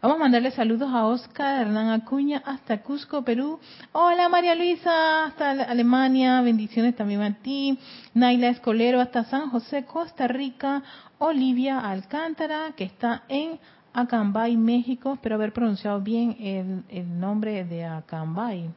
Vamos 0.00 0.16
a 0.16 0.20
mandarle 0.20 0.50
saludos 0.50 0.90
a 0.92 1.06
Oscar 1.06 1.60
Hernán 1.60 1.90
Acuña 1.90 2.42
hasta 2.44 2.82
Cusco, 2.82 3.22
Perú. 3.22 3.60
Hola 3.92 4.28
María 4.28 4.54
Luisa 4.54 5.26
hasta 5.26 5.50
Alemania. 5.50 6.40
Bendiciones 6.40 6.96
también 6.96 7.22
a 7.22 7.34
ti. 7.34 7.78
Naila 8.14 8.48
Escolero 8.48 9.00
hasta 9.00 9.24
San 9.24 9.50
José, 9.50 9.84
Costa 9.84 10.26
Rica. 10.26 10.82
Olivia 11.18 11.80
Alcántara 11.80 12.72
que 12.76 12.84
está 12.84 13.24
en 13.28 13.58
Acambay, 13.92 14.56
México. 14.56 15.14
Espero 15.14 15.36
haber 15.36 15.52
pronunciado 15.52 16.00
bien 16.00 16.84
el, 16.88 17.20
nombre 17.20 17.64
de 17.64 17.84
Acambay. 17.84 18.68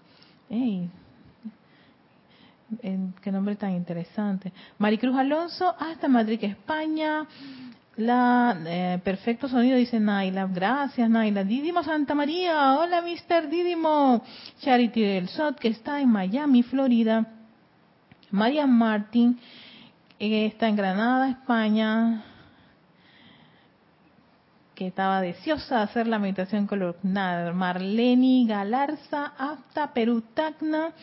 qué 0.49 0.89
nombre 3.31 3.55
tan 3.55 3.71
interesante. 3.71 4.53
Maricruz 4.77 5.17
Alonso 5.17 5.73
hasta 5.79 6.07
Madrid, 6.07 6.43
España. 6.43 7.25
La 7.97 8.57
eh, 8.65 9.01
perfecto 9.03 9.49
sonido 9.49 9.77
dice 9.77 9.99
Naila, 9.99 10.47
gracias 10.47 11.09
Naila. 11.09 11.43
Didimo 11.43 11.83
Santa 11.83 12.15
María, 12.15 12.79
hola 12.79 13.01
Mr. 13.01 13.49
Didimo. 13.49 14.23
Charity 14.61 15.01
del 15.01 15.27
Sot 15.27 15.59
que 15.59 15.67
está 15.67 15.99
en 15.99 16.09
Miami, 16.09 16.63
Florida. 16.63 17.27
María 18.31 18.65
Martín 18.65 19.37
que 20.17 20.45
está 20.45 20.67
en 20.67 20.75
Granada, 20.75 21.29
España. 21.29 22.23
Que 24.81 24.87
estaba 24.87 25.21
deseosa 25.21 25.77
de 25.77 25.83
hacer 25.83 26.07
la 26.07 26.17
meditación 26.17 26.65
columnar. 26.65 27.53
Marleni 27.53 28.47
Galarza, 28.47 29.31
hasta 29.37 29.93
Perú, 29.93 30.23
Tacna. 30.33 30.93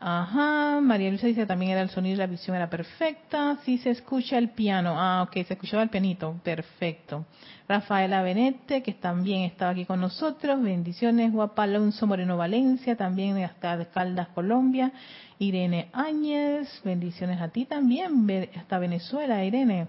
Ajá, 0.00 0.80
María 0.80 1.08
Luisa 1.10 1.28
dice 1.28 1.46
también 1.46 1.70
era 1.70 1.82
el 1.82 1.90
sonido 1.90 2.16
y 2.16 2.18
la 2.18 2.26
visión 2.26 2.56
era 2.56 2.68
perfecta. 2.68 3.58
Sí 3.64 3.78
se 3.78 3.90
escucha 3.90 4.38
el 4.38 4.48
piano. 4.48 4.94
Ah, 4.96 5.22
ok, 5.22 5.34
se 5.46 5.52
escuchaba 5.52 5.84
el 5.84 5.88
pianito. 5.88 6.34
Perfecto. 6.42 7.24
Rafaela 7.68 8.22
Benete, 8.22 8.82
que 8.82 8.94
también 8.94 9.42
estaba 9.42 9.70
aquí 9.70 9.84
con 9.84 10.00
nosotros. 10.00 10.60
Bendiciones. 10.60 11.30
Guapa 11.30 11.62
Alonso 11.62 12.08
Moreno 12.08 12.36
Valencia, 12.36 12.96
también 12.96 13.40
hasta 13.44 13.84
Caldas, 13.84 14.26
Colombia. 14.34 14.90
Irene 15.38 15.90
Áñez, 15.92 16.80
bendiciones 16.82 17.40
a 17.40 17.50
ti 17.50 17.66
también. 17.66 18.50
Hasta 18.56 18.80
Venezuela, 18.80 19.44
Irene. 19.44 19.86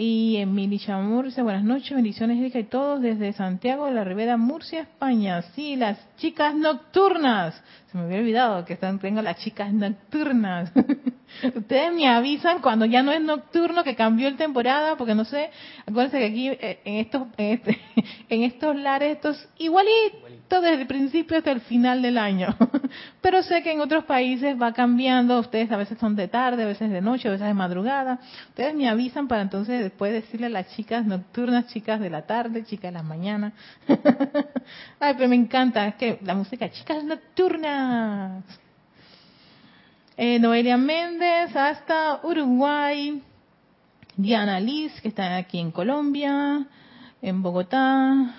Y 0.00 0.36
Emily 0.36 0.78
Chamur 0.78 1.24
dice, 1.24 1.42
buenas 1.42 1.64
noches, 1.64 1.92
bendiciones 1.92 2.38
Erika 2.38 2.60
y 2.60 2.64
todos 2.64 3.02
desde 3.02 3.32
Santiago 3.32 3.86
de 3.86 3.94
la 3.94 4.04
Ribera, 4.04 4.36
Murcia, 4.36 4.82
España. 4.82 5.42
Sí, 5.56 5.74
las 5.74 5.98
chicas 6.18 6.54
nocturnas. 6.54 7.60
Se 7.90 7.96
me 7.96 8.04
había 8.04 8.18
olvidado 8.18 8.64
que 8.66 8.74
están, 8.74 8.98
tengo 8.98 9.22
las 9.22 9.38
chicas 9.38 9.72
nocturnas. 9.72 10.70
Ustedes 11.42 11.92
me 11.92 12.08
avisan 12.08 12.60
cuando 12.60 12.84
ya 12.84 13.02
no 13.02 13.12
es 13.12 13.20
nocturno, 13.20 13.84
que 13.84 13.94
cambió 13.94 14.28
el 14.28 14.36
temporada, 14.36 14.96
porque 14.96 15.14
no 15.14 15.24
sé, 15.24 15.50
acuérdense 15.86 16.18
que 16.18 16.24
aquí 16.24 16.48
eh, 16.48 16.80
en 16.84 16.94
estos, 16.96 17.22
en, 17.36 17.52
este, 17.54 17.78
en 18.28 18.42
estos 18.42 18.76
lares, 18.76 19.16
estos 19.16 19.48
igualito 19.58 20.60
desde 20.60 20.82
el 20.82 20.86
principio 20.86 21.38
hasta 21.38 21.50
el 21.50 21.60
final 21.62 22.02
del 22.02 22.18
año. 22.18 22.54
Pero 23.20 23.42
sé 23.42 23.62
que 23.62 23.72
en 23.72 23.80
otros 23.80 24.04
países 24.04 24.60
va 24.60 24.72
cambiando, 24.72 25.38
ustedes 25.38 25.70
a 25.70 25.76
veces 25.76 25.98
son 25.98 26.16
de 26.16 26.28
tarde, 26.28 26.64
a 26.64 26.66
veces 26.66 26.90
de 26.90 27.00
noche, 27.00 27.28
a 27.28 27.32
veces 27.32 27.46
de 27.46 27.54
madrugada. 27.54 28.20
Ustedes 28.48 28.74
me 28.74 28.88
avisan 28.88 29.28
para 29.28 29.42
entonces 29.42 29.80
después 29.80 30.12
decirle 30.12 30.46
a 30.46 30.50
las 30.50 30.74
chicas 30.74 31.04
nocturnas, 31.06 31.66
chicas 31.68 32.00
de 32.00 32.10
la 32.10 32.26
tarde, 32.26 32.64
chicas 32.64 32.92
de 32.92 32.98
la 32.98 33.02
mañana. 33.02 33.52
Ay, 35.00 35.14
pero 35.14 35.28
me 35.28 35.36
encanta, 35.36 35.86
es 35.88 35.94
que 35.96 36.18
la 36.22 36.34
música, 36.34 36.70
chicas 36.70 37.04
nocturnas. 37.04 37.77
Eh, 40.16 40.38
Noelia 40.40 40.76
Méndez 40.76 41.54
hasta 41.54 42.20
Uruguay. 42.24 43.22
Diana 44.16 44.58
Liz, 44.58 45.00
que 45.00 45.08
está 45.08 45.36
aquí 45.36 45.60
en 45.60 45.70
Colombia, 45.70 46.66
en 47.22 47.40
Bogotá. 47.40 48.34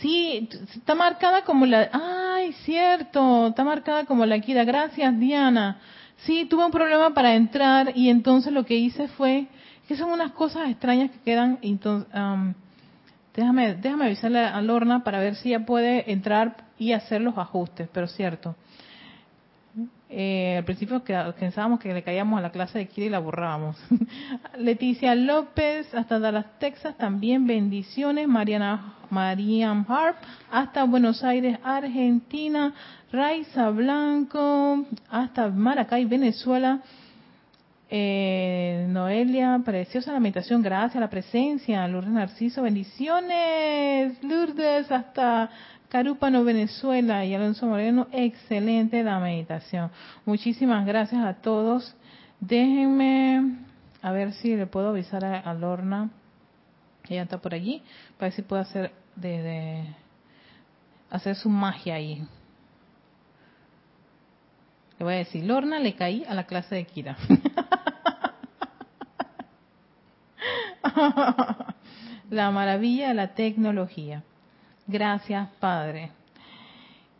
Sí, 0.00 0.46
está 0.74 0.94
marcada 0.94 1.42
como 1.42 1.64
la... 1.64 1.88
Ay, 1.90 2.52
cierto, 2.64 3.48
está 3.48 3.64
marcada 3.64 4.04
como 4.04 4.26
la 4.26 4.38
Kira. 4.40 4.64
Gracias, 4.64 5.18
Diana. 5.18 5.80
Sí, 6.18 6.44
tuve 6.44 6.66
un 6.66 6.70
problema 6.70 7.14
para 7.14 7.34
entrar 7.34 7.96
y 7.96 8.10
entonces 8.10 8.52
lo 8.52 8.64
que 8.64 8.76
hice 8.76 9.08
fue... 9.08 9.46
Que 9.88 9.96
son 9.96 10.10
unas 10.10 10.32
cosas 10.32 10.68
extrañas 10.68 11.10
que 11.10 11.18
quedan... 11.20 11.58
Entonces, 11.62 12.12
déjame, 13.38 13.74
déjame 13.76 14.06
avisarle 14.06 14.40
a 14.40 14.60
Lorna 14.60 15.04
para 15.04 15.20
ver 15.20 15.36
si 15.36 15.50
ella 15.50 15.64
puede 15.64 16.10
entrar 16.10 16.56
y 16.76 16.92
hacer 16.92 17.20
los 17.20 17.38
ajustes, 17.38 17.88
pero 17.92 18.08
cierto. 18.08 18.56
Eh, 20.10 20.56
al 20.58 20.64
principio 20.64 21.02
pensábamos 21.38 21.78
que 21.78 21.92
le 21.92 22.02
caíamos 22.02 22.38
a 22.38 22.42
la 22.42 22.50
clase 22.50 22.78
de 22.78 22.88
Kira 22.88 23.06
y 23.06 23.10
la 23.10 23.20
borrábamos. 23.20 23.76
Leticia 24.58 25.14
López, 25.14 25.94
hasta 25.94 26.18
Dallas, 26.18 26.46
Texas, 26.58 26.96
también 26.96 27.46
bendiciones. 27.46 28.26
Mariana 28.26 28.94
Mariam 29.10 29.86
Harp, 29.88 30.16
hasta 30.50 30.84
Buenos 30.84 31.22
Aires, 31.22 31.58
Argentina. 31.62 32.74
Raiza 33.12 33.70
Blanco, 33.70 34.84
hasta 35.10 35.48
Maracay, 35.48 36.06
Venezuela. 36.06 36.80
Eh, 37.90 38.86
Noelia, 38.90 39.62
preciosa 39.64 40.12
la 40.12 40.20
meditación, 40.20 40.62
gracias 40.62 40.96
a 40.96 41.00
la 41.00 41.10
presencia. 41.10 41.88
Lourdes 41.88 42.12
Narciso, 42.12 42.62
bendiciones. 42.62 44.22
Lourdes, 44.22 44.90
hasta 44.90 45.50
Carúpano, 45.88 46.44
Venezuela. 46.44 47.24
Y 47.24 47.34
Alonso 47.34 47.66
Moreno, 47.66 48.08
excelente 48.12 49.02
la 49.02 49.18
meditación. 49.20 49.90
Muchísimas 50.26 50.86
gracias 50.86 51.24
a 51.24 51.34
todos. 51.34 51.96
Déjenme, 52.40 53.56
a 54.02 54.12
ver 54.12 54.32
si 54.34 54.54
le 54.54 54.66
puedo 54.66 54.90
avisar 54.90 55.24
a, 55.24 55.54
Lorna. 55.54 56.10
Ella 57.08 57.22
está 57.22 57.38
por 57.38 57.54
allí, 57.54 57.82
para 58.18 58.28
ver 58.28 58.32
si 58.32 58.42
puedo 58.42 58.60
hacer, 58.60 58.92
de, 59.16 59.82
hacer 61.10 61.34
su 61.36 61.48
magia 61.48 61.94
ahí. 61.94 62.22
Le 64.98 65.04
voy 65.04 65.14
a 65.14 65.18
decir, 65.18 65.44
Lorna, 65.44 65.78
le 65.78 65.94
caí 65.94 66.24
a 66.28 66.34
la 66.34 66.44
clase 66.44 66.74
de 66.74 66.84
Kira. 66.84 67.16
la 72.30 72.50
maravilla 72.50 73.08
de 73.08 73.14
la 73.14 73.34
tecnología. 73.34 74.22
Gracias, 74.86 75.48
Padre. 75.60 76.10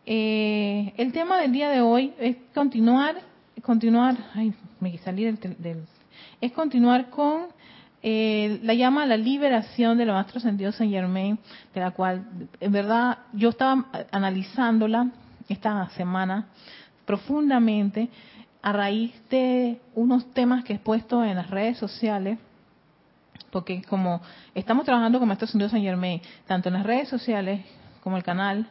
Eh, 0.07 0.93
el 0.97 1.12
tema 1.12 1.38
del 1.38 1.53
día 1.53 1.71
de 1.71 1.81
hoy 1.81 2.14
es 2.19 2.37
continuar, 2.55 3.17
continuar, 3.62 4.17
ay, 4.35 4.55
me 4.81 4.97
salí 4.99 5.25
del, 5.25 5.38
del 5.59 5.85
es 6.41 6.53
continuar 6.53 7.11
con 7.11 7.47
eh, 8.03 8.61
la 8.62 8.75
llama 8.75 9.03
a 9.03 9.07
la 9.07 9.17
liberación 9.17 9.99
de 9.99 10.05
los 10.05 10.14
maestro 10.14 10.41
sentido 10.41 10.73
Saint 10.73 10.93
Germain, 10.93 11.38
de 11.75 11.81
la 11.81 11.91
cual, 11.91 12.25
en 12.61 12.73
verdad, 12.73 13.19
yo 13.33 13.51
estaba 13.51 13.87
analizándola 14.11 15.11
esta 15.49 15.88
semana 15.91 16.47
profundamente 17.09 18.11
a 18.61 18.71
raíz 18.71 19.14
de 19.31 19.81
unos 19.94 20.31
temas 20.35 20.62
que 20.62 20.75
he 20.75 20.79
puesto 20.79 21.25
en 21.25 21.37
las 21.37 21.49
redes 21.49 21.79
sociales 21.79 22.38
porque 23.51 23.83
como 23.83 24.21
estamos 24.55 24.85
trabajando 24.85 25.18
con 25.18 25.27
Maestro 25.27 25.49
Señor 25.49 25.71
San 25.71 25.81
Germain, 25.81 26.21
tanto 26.47 26.68
en 26.68 26.75
las 26.75 26.85
redes 26.85 27.09
sociales 27.09 27.64
como 28.03 28.18
el 28.18 28.23
canal, 28.23 28.68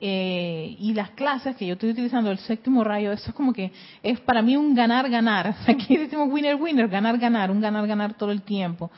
eh, 0.00 0.74
y 0.80 0.92
las 0.94 1.10
clases 1.10 1.54
que 1.54 1.64
yo 1.64 1.74
estoy 1.74 1.90
utilizando, 1.90 2.32
el 2.32 2.38
séptimo 2.38 2.82
rayo, 2.82 3.12
eso 3.12 3.30
es 3.30 3.34
como 3.36 3.52
que 3.52 3.70
es 4.02 4.18
para 4.18 4.42
mí 4.42 4.56
un 4.56 4.74
ganar-ganar. 4.74 5.54
Aquí 5.68 5.96
decimos 5.96 6.28
winner-winner, 6.32 6.88
ganar-ganar, 6.88 7.52
un 7.52 7.60
ganar-ganar 7.60 8.14
todo 8.14 8.32
el 8.32 8.42
tiempo. 8.42 8.90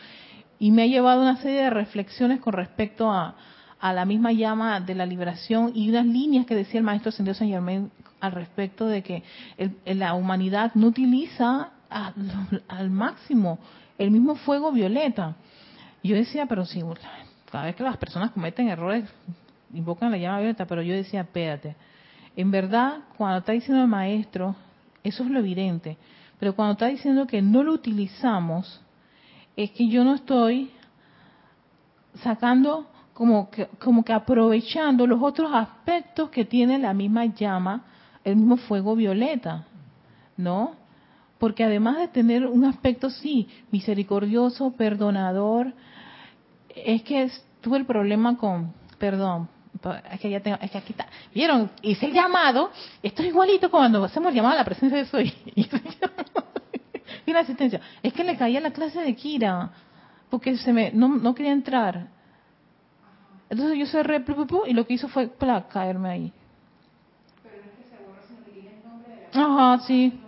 Y 0.59 0.71
me 0.71 0.85
ha 0.85 0.87
llevado 0.87 1.21
una 1.21 1.37
serie 1.37 1.65
de 1.65 1.71
reflexiones 1.71 2.41
con 2.41 2.55
respecto 2.55 3.11
a, 3.11 3.37
a 3.85 3.93
la 3.93 4.07
misma 4.07 4.33
llama 4.33 4.81
de 4.81 4.95
la 4.95 5.05
liberación 5.05 5.73
y 5.75 5.91
unas 5.91 6.07
líneas 6.07 6.47
que 6.47 6.55
decía 6.55 6.81
el 6.81 6.87
Maestro 6.87 7.11
Ascendido 7.11 7.35
San 7.35 7.49
Germain 7.49 7.91
al 8.19 8.33
respecto 8.33 8.87
de 8.87 9.03
que 9.03 9.23
la 9.85 10.15
humanidad 10.15 10.73
no 10.75 10.87
utiliza 10.87 11.69
al 11.91 12.89
máximo 12.89 13.59
el 13.99 14.11
mismo 14.11 14.37
fuego 14.37 14.73
violeta. 14.73 15.37
yo 16.03 16.17
decía, 16.17 16.47
pero 16.47 16.65
si 16.65 16.83
cada 17.53 17.67
vez 17.67 17.77
que 17.77 17.83
las 17.83 17.99
personas 17.99 18.31
cometen 18.31 18.71
errores, 18.71 19.05
invocan 19.75 20.11
la 20.11 20.17
llama 20.17 20.39
violeta, 20.39 20.65
pero 20.65 20.81
yo 20.81 20.95
decía, 20.95 21.21
espérate, 21.21 21.77
en 22.37 22.51
verdad, 22.51 23.01
cuando 23.19 23.41
está 23.41 23.53
diciendo 23.53 23.83
el 23.83 23.89
maestro, 23.89 24.57
eso 25.03 25.25
es 25.25 25.31
lo 25.31 25.41
evidente, 25.41 25.99
pero 26.41 26.57
cuando 26.57 26.73
está 26.73 26.87
diciendo 26.87 27.27
que 27.27 27.43
no 27.43 27.63
lo 27.63 27.75
utilizamos, 27.75 28.81
es 29.57 29.73
que 29.73 29.89
yo 29.89 30.05
no 30.05 30.15
estoy 30.15 30.71
sacando 32.23 32.89
como 33.15 33.51
que, 33.51 33.67
como 33.79 34.05
que 34.05 34.13
aprovechando 34.13 35.07
los 35.07 35.23
otros 35.23 35.51
aspectos 35.55 36.29
que 36.31 36.45
tiene 36.45 36.79
la 36.79 36.93
misma 36.93 37.25
llama, 37.27 37.85
el 38.25 38.37
mismo 38.37 38.59
fuego 38.59 38.95
violeta, 38.95 39.65
¿no? 40.37 40.85
porque 41.45 41.63
además 41.63 41.99
de 41.99 42.09
tener 42.09 42.47
un 42.47 42.65
aspecto, 42.65 43.11
sí, 43.11 43.49
misericordioso, 43.71 44.73
perdonador, 44.73 45.75
es 46.75 47.03
que 47.03 47.31
tuve 47.61 47.77
el 47.77 47.85
problema 47.85 48.39
con, 48.39 48.73
perdón, 48.99 49.49
es 50.11 50.21
que 50.21 50.31
ya 50.31 50.41
tengo, 50.41 50.57
es 50.63 50.71
que 50.71 50.79
aquí 50.79 50.93
está, 50.93 51.07
vieron, 51.35 51.71
hice 51.83 52.07
el 52.07 52.15
llamado, 52.15 52.71
esto 53.03 53.21
es 53.23 53.29
igualito 53.29 53.71
cuando 53.71 54.03
hacemos 54.05 54.31
el 54.31 54.37
llamado 54.37 54.55
a 54.55 54.59
la 54.59 54.65
presencia 54.65 54.97
de 54.97 55.05
soy, 55.05 55.35
y 57.27 57.33
la 57.33 57.41
asistencia, 57.41 57.79
es 58.03 58.13
que 58.15 58.25
le 58.25 58.39
caía 58.39 58.61
la 58.63 58.73
clase 58.73 59.01
de 59.01 59.15
Kira, 59.15 59.71
porque 60.31 60.57
se 60.57 60.73
me, 60.73 60.93
no, 60.93 61.09
no 61.09 61.35
quería 61.35 61.53
entrar, 61.53 62.09
entonces 63.51 63.79
yo 63.79 63.87
cerré 63.87 64.25
y 64.67 64.73
lo 64.73 64.87
que 64.87 64.95
hizo 64.95 65.09
fue 65.09 65.31
caerme 65.71 66.09
ahí. 66.09 66.33
Pero 67.43 67.57
no 67.57 67.71
es 67.71 67.77
que 67.77 67.85
se 67.85 68.03
borra, 68.05 68.23
sino 68.27 68.45
que 68.45 68.69
el 68.69 68.85
nombre 68.85 69.11
de 69.11 69.39
la... 69.39 69.73
Ajá, 69.73 69.85
sí. 69.85 70.21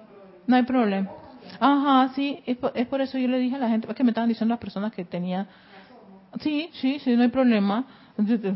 No 0.46 0.56
hay 0.56 0.62
problema. 0.62 1.10
Ajá, 1.58 2.12
sí, 2.14 2.42
es 2.46 2.86
por, 2.86 3.00
eso 3.00 3.18
yo 3.18 3.28
le 3.28 3.38
dije 3.38 3.56
a 3.56 3.58
la 3.58 3.68
gente, 3.68 3.88
es 3.88 3.94
que 3.94 4.04
me 4.04 4.10
estaban 4.10 4.28
diciendo 4.28 4.52
las 4.52 4.60
personas 4.60 4.92
que 4.92 5.04
tenía... 5.04 5.46
Sí, 6.40 6.70
sí, 6.74 6.98
sí, 6.98 7.16
no 7.16 7.22
hay 7.22 7.28
problema. 7.28 7.84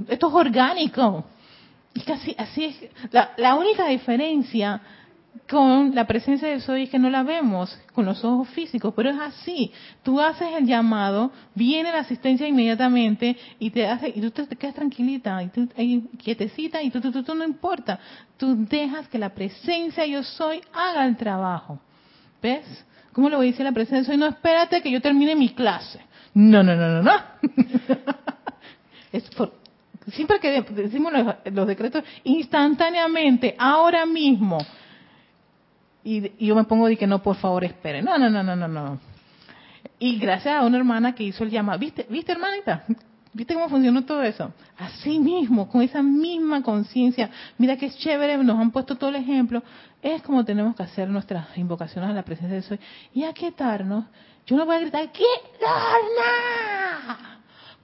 Esto 0.09 0.29
es 0.29 0.35
orgánico. 0.35 1.25
Y 1.95 2.03
casi 2.03 2.35
así 2.39 2.65
es. 2.65 3.13
La, 3.13 3.31
la 3.39 3.55
única 3.55 3.87
diferencia 3.87 4.81
con 5.51 5.95
la 5.95 6.07
presencia 6.07 6.49
de 6.49 6.61
soy 6.61 6.87
que 6.87 6.99
no 6.99 7.11
la 7.11 7.25
vemos 7.25 7.77
con 7.93 8.05
los 8.05 8.25
ojos 8.25 8.49
físicos, 8.51 8.95
pero 8.95 9.11
es 9.11 9.19
así. 9.19 9.73
Tú 10.03 10.21
haces 10.21 10.49
el 10.57 10.67
llamado, 10.67 11.33
viene 11.55 11.91
la 11.91 11.99
asistencia 11.99 12.47
inmediatamente 12.47 13.37
y 13.59 13.71
te 13.71 13.87
hace 13.87 14.13
y 14.15 14.21
tú 14.21 14.31
te, 14.31 14.47
quedas 14.57 14.77
tranquilita 14.77 15.43
y 15.43 15.49
tú 15.49 15.69
quietecita 16.23 16.81
y 16.83 16.91
tú, 16.91 17.01
tú, 17.01 17.23
tú, 17.23 17.35
no 17.35 17.45
importa. 17.45 17.99
Tú 18.37 18.65
dejas 18.67 19.09
que 19.09 19.19
la 19.19 19.35
presencia 19.35 20.07
yo 20.07 20.23
soy 20.23 20.61
haga 20.73 21.05
el 21.05 21.17
trabajo. 21.17 21.81
¿Ves? 22.41 22.87
¿Cómo 23.13 23.29
lo 23.29 23.41
dice 23.41 23.65
la 23.65 23.73
presencia 23.73 23.99
de 23.99 24.05
soy? 24.05 24.17
No 24.17 24.27
espérate 24.27 24.81
que 24.83 24.91
yo 24.91 25.01
termine 25.01 25.35
mi 25.35 25.51
clase. 25.51 26.01
No, 26.33 26.63
no, 26.63 26.77
no, 26.77 26.89
no, 26.89 27.03
no. 27.03 27.13
es 29.13 29.29
siempre 30.13 30.39
que 30.39 30.63
decimos 30.63 31.13
los, 31.13 31.35
los 31.53 31.67
decretos 31.67 32.05
instantáneamente, 32.25 33.57
ahora 33.59 34.07
mismo 34.07 34.59
y, 36.05 36.45
yo 36.45 36.55
me 36.55 36.65
pongo 36.65 36.87
de 36.87 36.97
que 36.97 37.07
no, 37.07 37.23
por 37.23 37.37
favor, 37.37 37.65
espere. 37.65 38.03
No, 38.03 38.19
no, 38.19 38.31
no, 38.31 38.43
no, 38.43 38.57
no, 38.57 38.69
no. 38.69 38.99
Y 39.99 40.19
gracias 40.19 40.55
a 40.55 40.65
una 40.65 40.79
hermana 40.79 41.15
que 41.15 41.25
hizo 41.25 41.45
el 41.45 41.51
llamado, 41.51 41.79
¿viste, 41.79 42.07
hermanita? 42.27 42.85
¿Viste 43.33 43.55
cómo 43.55 43.69
funcionó 43.69 44.05
todo 44.05 44.23
eso? 44.23 44.53
Así 44.77 45.21
mismo, 45.21 45.69
con 45.69 45.83
esa 45.83 46.03
misma 46.03 46.63
conciencia. 46.63 47.31
Mira 47.59 47.77
que 47.77 47.87
es 47.87 47.97
chévere, 47.99 48.37
nos 48.39 48.59
han 48.59 48.73
puesto 48.73 48.97
todo 48.97 49.11
el 49.11 49.17
ejemplo. 49.17 49.63
Es 50.03 50.23
como 50.23 50.45
tenemos 50.45 50.75
que 50.75 50.83
hacer 50.83 51.09
nuestras 51.09 51.57
invocaciones 51.57 52.11
a 52.11 52.13
la 52.13 52.25
presencia 52.25 52.57
de 52.57 52.63
Soy. 52.63 52.81
Y 53.15 53.25
aquietarnos. 53.25 54.07
Yo 54.47 54.57
no 54.57 54.67
voy 54.67 54.77
a 54.77 54.81
gritar, 54.81 55.13
¿qué? 55.13 55.23
¡Lorna! 55.61 57.41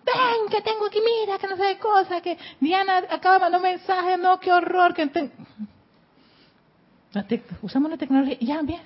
ven, 0.06 0.48
que 0.50 0.62
tengo 0.62 0.86
aquí, 0.86 0.98
mira, 1.00 1.38
que 1.38 1.48
no 1.48 1.56
sé 1.56 1.64
de 1.64 1.78
cosas, 1.78 2.22
que 2.22 2.38
Diana 2.60 2.98
acaba 3.10 3.34
de 3.36 3.40
mandar 3.40 3.60
un 3.60 3.66
mensaje, 3.66 4.16
no, 4.16 4.38
qué 4.38 4.52
horror, 4.52 4.94
que 4.94 5.30
usamos 7.62 7.90
la 7.90 7.96
tecnología, 7.96 8.36
ya, 8.40 8.62
bien, 8.62 8.80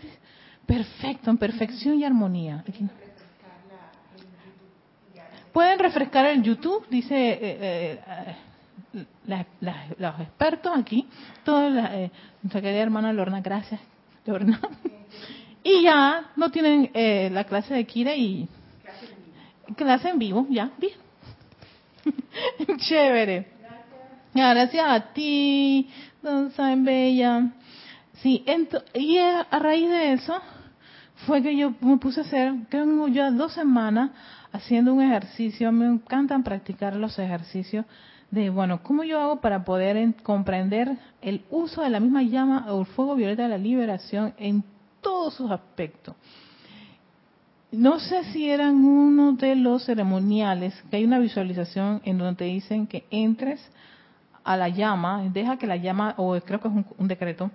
perfecto, 0.67 1.31
en 1.31 1.39
perfección 1.39 1.99
y 1.99 2.05
armonía. 2.05 2.65
Pueden 5.53 5.79
refrescar 5.79 6.27
el 6.27 6.43
YouTube, 6.43 6.87
dice 6.89 7.15
eh, 7.15 8.01
eh, 9.01 9.07
los 9.99 10.21
expertos 10.21 10.73
aquí, 10.77 11.07
toda 11.45 11.71
la, 11.71 11.97
eh, 11.97 12.11
hermana 12.43 13.13
Lorna, 13.13 13.41
gracias, 13.41 13.81
Lorna. 14.27 14.61
y 15.63 15.83
ya 15.83 16.31
no 16.37 16.51
tienen 16.51 16.91
eh, 16.95 17.31
la 17.33 17.45
clase 17.45 17.75
de 17.75 17.85
Kira 17.85 18.15
y 18.15 18.49
clase 19.77 20.09
en 20.09 20.19
vivo, 20.19 20.47
ya, 20.51 20.71
bien. 20.79 20.95
Chévere. 22.79 23.47
Gracias. 24.35 24.55
Gracias 24.55 24.87
a 24.89 25.13
ti, 25.13 25.89
don 26.23 26.85
Bella. 26.85 27.53
Sí, 28.23 28.45
y 28.95 29.19
a, 29.19 29.47
raíz 29.51 29.89
de 29.89 30.13
eso 30.13 30.35
fue 31.27 31.43
que 31.43 31.57
yo 31.57 31.73
me 31.81 31.97
puse 31.97 32.21
a 32.21 32.25
hacer, 32.25 32.53
tengo 32.69 33.09
ya 33.09 33.31
dos 33.31 33.55
semanas 33.55 34.11
haciendo 34.53 34.93
un 34.93 35.01
ejercicio, 35.01 35.73
me 35.73 35.87
encantan 35.87 36.43
practicar 36.43 36.97
los 36.97 37.19
ejercicios 37.19 37.87
de, 38.31 38.51
bueno, 38.51 38.83
¿cómo 38.83 39.05
yo 39.05 39.19
hago 39.21 39.41
para 39.41 39.65
poder 39.65 40.15
comprender 40.23 40.99
el 41.23 41.45
uso 41.51 41.81
de 41.81 41.89
la 41.89 41.99
misma 41.99 42.23
llama 42.23 42.67
o 42.69 42.81
el 42.81 42.87
fuego 42.87 43.15
violeta 43.15 43.45
de 43.45 43.49
la 43.49 43.59
liberación 43.59 44.35
en 44.37 44.65
todos 45.01 45.35
sus 45.35 45.51
aspectos? 45.51 46.15
No 47.73 48.01
sé 48.01 48.25
si 48.33 48.51
eran 48.51 48.85
uno 48.85 49.33
de 49.33 49.57
los 49.57 49.87
ceremoniales, 49.87 50.75
que 50.91 50.97
hay 50.97 51.05
una 51.05 51.21
visualización 51.21 52.03
en 52.05 52.19
donde 52.19 52.37
te 52.37 52.45
dicen 52.45 52.87
que 52.87 53.07
entres 53.11 53.67
a 54.45 54.59
la 54.59 54.69
llama, 54.69 55.23
deja 55.33 55.57
que 55.57 55.67
la 55.67 55.77
llama, 55.77 56.15
o 56.19 56.39
creo 56.41 56.61
que 56.61 56.69
es 56.69 56.75
un 56.99 57.09
decreto, 57.09 57.51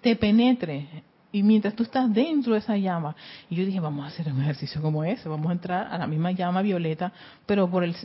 te 0.00 0.16
penetre 0.16 1.04
y 1.32 1.42
mientras 1.42 1.74
tú 1.74 1.82
estás 1.82 2.12
dentro 2.14 2.52
de 2.52 2.60
esa 2.60 2.76
llama, 2.76 3.16
y 3.50 3.56
yo 3.56 3.66
dije, 3.66 3.80
vamos 3.80 4.04
a 4.04 4.08
hacer 4.08 4.32
un 4.32 4.40
ejercicio 4.40 4.80
como 4.80 5.02
ese, 5.02 5.28
vamos 5.28 5.48
a 5.48 5.52
entrar 5.52 5.88
a 5.92 5.98
la 5.98 6.06
misma 6.06 6.30
llama 6.30 6.62
violeta, 6.62 7.12
pero 7.44 7.68
por 7.68 7.82
el, 7.82 7.96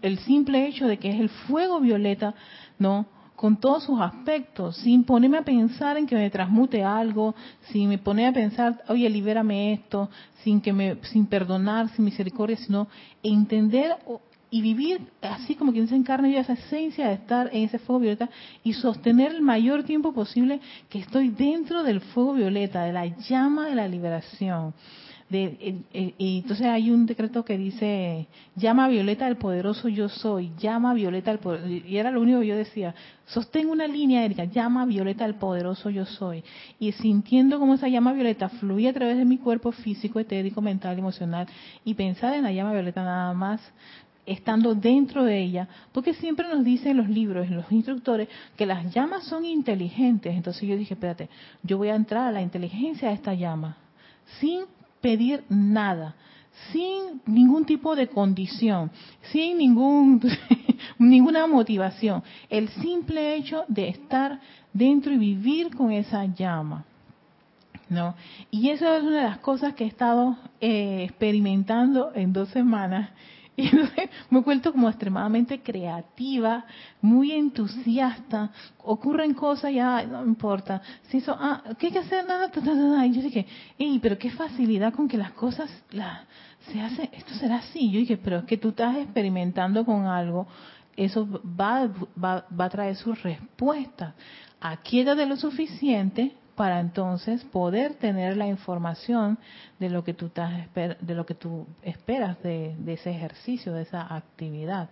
el 0.00 0.18
simple 0.20 0.66
hecho 0.66 0.86
de 0.86 0.96
que 0.96 1.10
es 1.10 1.20
el 1.20 1.28
fuego 1.28 1.80
violeta, 1.80 2.34
¿no? 2.78 3.06
con 3.38 3.56
todos 3.56 3.84
sus 3.84 4.00
aspectos, 4.00 4.78
sin 4.78 5.04
ponerme 5.04 5.38
a 5.38 5.42
pensar 5.42 5.96
en 5.96 6.08
que 6.08 6.16
me 6.16 6.28
transmute 6.28 6.82
algo, 6.82 7.36
sin 7.70 7.88
me 7.88 7.96
poner 7.96 8.30
a 8.30 8.32
pensar, 8.32 8.82
oye, 8.88 9.08
libérame 9.08 9.74
esto, 9.74 10.10
sin 10.42 10.60
que 10.60 10.72
me, 10.72 10.96
sin 11.02 11.24
perdonar, 11.24 11.88
sin 11.90 12.04
misericordia, 12.04 12.56
sino 12.56 12.88
entender 13.22 13.96
y 14.50 14.62
vivir 14.62 15.00
así 15.22 15.54
como 15.54 15.72
quien 15.72 15.88
se 15.88 15.96
encarna 15.96 16.28
esa 16.28 16.54
esencia 16.54 17.08
de 17.08 17.14
estar 17.14 17.50
en 17.52 17.64
ese 17.64 17.78
fuego 17.78 18.00
violeta 18.00 18.30
y 18.64 18.72
sostener 18.72 19.32
el 19.32 19.42
mayor 19.42 19.84
tiempo 19.84 20.12
posible 20.12 20.60
que 20.88 21.00
estoy 21.00 21.30
dentro 21.30 21.82
del 21.82 22.00
fuego 22.00 22.34
violeta, 22.34 22.84
de 22.84 22.92
la 22.92 23.06
llama 23.06 23.68
de 23.68 23.74
la 23.74 23.88
liberación. 23.88 24.74
De, 25.28 25.82
y 25.92 26.38
entonces 26.38 26.66
hay 26.66 26.90
un 26.90 27.04
decreto 27.04 27.44
que 27.44 27.58
dice, 27.58 28.26
llama 28.56 28.88
violeta 28.88 29.26
del 29.26 29.36
poderoso 29.36 29.88
yo 29.88 30.08
soy, 30.08 30.52
llama 30.58 30.94
violeta 30.94 31.30
del 31.30 31.38
poderoso, 31.38 31.68
y 31.68 31.98
era 31.98 32.10
lo 32.10 32.22
único 32.22 32.40
que 32.40 32.46
yo 32.46 32.56
decía, 32.56 32.94
sostengo 33.26 33.72
una 33.72 33.86
línea, 33.86 34.24
Erika, 34.24 34.44
llama 34.44 34.86
violeta 34.86 35.24
del 35.24 35.34
poderoso 35.34 35.90
yo 35.90 36.06
soy, 36.06 36.42
y 36.80 36.92
sintiendo 36.92 37.58
como 37.58 37.74
esa 37.74 37.88
llama 37.88 38.14
violeta 38.14 38.48
fluye 38.48 38.88
a 38.88 38.94
través 38.94 39.18
de 39.18 39.26
mi 39.26 39.36
cuerpo 39.36 39.70
físico, 39.70 40.18
etérico, 40.18 40.62
mental, 40.62 40.98
emocional, 40.98 41.46
y 41.84 41.92
pensar 41.92 42.32
en 42.32 42.44
la 42.44 42.52
llama 42.52 42.72
violeta 42.72 43.04
nada 43.04 43.34
más, 43.34 43.60
estando 44.28 44.74
dentro 44.74 45.24
de 45.24 45.42
ella, 45.42 45.68
porque 45.92 46.14
siempre 46.14 46.46
nos 46.48 46.64
dicen 46.64 46.96
los 46.96 47.08
libros, 47.08 47.48
los 47.50 47.70
instructores, 47.72 48.28
que 48.56 48.66
las 48.66 48.92
llamas 48.94 49.24
son 49.24 49.44
inteligentes. 49.44 50.34
Entonces 50.34 50.68
yo 50.68 50.76
dije, 50.76 50.94
espérate, 50.94 51.28
yo 51.62 51.78
voy 51.78 51.88
a 51.88 51.96
entrar 51.96 52.28
a 52.28 52.32
la 52.32 52.42
inteligencia 52.42 53.08
de 53.08 53.14
esta 53.14 53.34
llama, 53.34 53.76
sin 54.38 54.64
pedir 55.00 55.44
nada, 55.48 56.14
sin 56.72 57.22
ningún 57.26 57.64
tipo 57.64 57.96
de 57.96 58.08
condición, 58.08 58.90
sin 59.32 59.58
ningún, 59.58 60.20
ninguna 60.98 61.46
motivación. 61.46 62.22
El 62.50 62.68
simple 62.68 63.36
hecho 63.36 63.64
de 63.68 63.88
estar 63.88 64.40
dentro 64.72 65.12
y 65.12 65.18
vivir 65.18 65.74
con 65.74 65.90
esa 65.90 66.26
llama. 66.26 66.84
¿No? 67.88 68.14
Y 68.50 68.68
eso 68.68 68.86
es 68.94 69.02
una 69.02 69.16
de 69.16 69.28
las 69.30 69.38
cosas 69.38 69.72
que 69.72 69.84
he 69.84 69.86
estado 69.86 70.36
eh, 70.60 71.04
experimentando 71.04 72.12
en 72.14 72.34
dos 72.34 72.50
semanas 72.50 73.08
y 73.60 73.70
me 74.30 74.38
he 74.38 74.42
vuelto 74.42 74.70
como 74.70 74.88
extremadamente 74.88 75.60
creativa, 75.60 76.64
muy 77.00 77.32
entusiasta. 77.32 78.52
Ocurren 78.84 79.34
cosas, 79.34 79.74
ya 79.74 80.04
no 80.04 80.24
importa. 80.24 80.80
Si 81.08 81.16
eso, 81.16 81.36
ah, 81.36 81.64
¿qué 81.76 81.86
hay 81.86 81.92
que 81.92 81.98
hacer? 81.98 82.24
Nada, 82.24 83.04
Y 83.04 83.14
yo 83.14 83.20
dije, 83.20 83.46
ey, 83.76 83.98
pero 83.98 84.16
qué 84.16 84.30
facilidad 84.30 84.94
con 84.94 85.08
que 85.08 85.18
las 85.18 85.32
cosas 85.32 85.68
la, 85.90 86.24
se 86.70 86.80
hacen. 86.80 87.08
Esto 87.12 87.34
será 87.34 87.56
así. 87.56 87.90
Yo 87.90 87.98
dije, 87.98 88.16
pero 88.16 88.38
es 88.38 88.44
que 88.44 88.58
tú 88.58 88.68
estás 88.68 88.96
experimentando 88.96 89.84
con 89.84 90.06
algo. 90.06 90.46
Eso 90.96 91.26
va, 91.28 91.90
va, 92.22 92.46
va 92.48 92.64
a 92.64 92.70
traer 92.70 92.94
su 92.94 93.12
respuesta. 93.12 94.14
de 95.16 95.26
lo 95.26 95.36
suficiente 95.36 96.32
para 96.58 96.80
entonces 96.80 97.44
poder 97.44 97.94
tener 97.94 98.36
la 98.36 98.48
información 98.48 99.38
de 99.78 99.90
lo 99.90 100.02
que 100.02 100.12
tú, 100.12 100.26
estás, 100.26 100.52
de 100.74 101.14
lo 101.14 101.24
que 101.24 101.34
tú 101.34 101.68
esperas 101.82 102.42
de, 102.42 102.74
ese 102.84 103.12
ejercicio, 103.12 103.72
de 103.72 103.82
esa 103.82 104.12
actividad. 104.12 104.90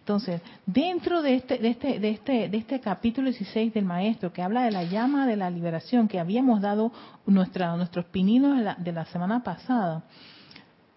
Entonces, 0.00 0.42
dentro 0.66 1.22
de 1.22 1.36
este, 1.36 1.58
de 1.58 1.68
este, 1.68 2.00
de 2.00 2.10
este, 2.10 2.48
de 2.48 2.58
este 2.58 2.80
capítulo 2.80 3.30
16 3.30 3.72
del 3.72 3.84
maestro 3.84 4.32
que 4.32 4.42
habla 4.42 4.64
de 4.64 4.72
la 4.72 4.82
llama 4.82 5.28
de 5.28 5.36
la 5.36 5.48
liberación 5.48 6.08
que 6.08 6.18
habíamos 6.18 6.60
dado 6.60 6.90
nuestra, 7.24 7.76
nuestros 7.76 8.06
pininos 8.06 8.58
de 8.58 8.64
la, 8.64 8.74
de 8.74 8.90
la 8.90 9.04
semana 9.04 9.44
pasada, 9.44 10.02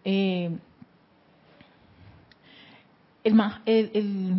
eh, 0.04 0.58
el, 3.24 3.34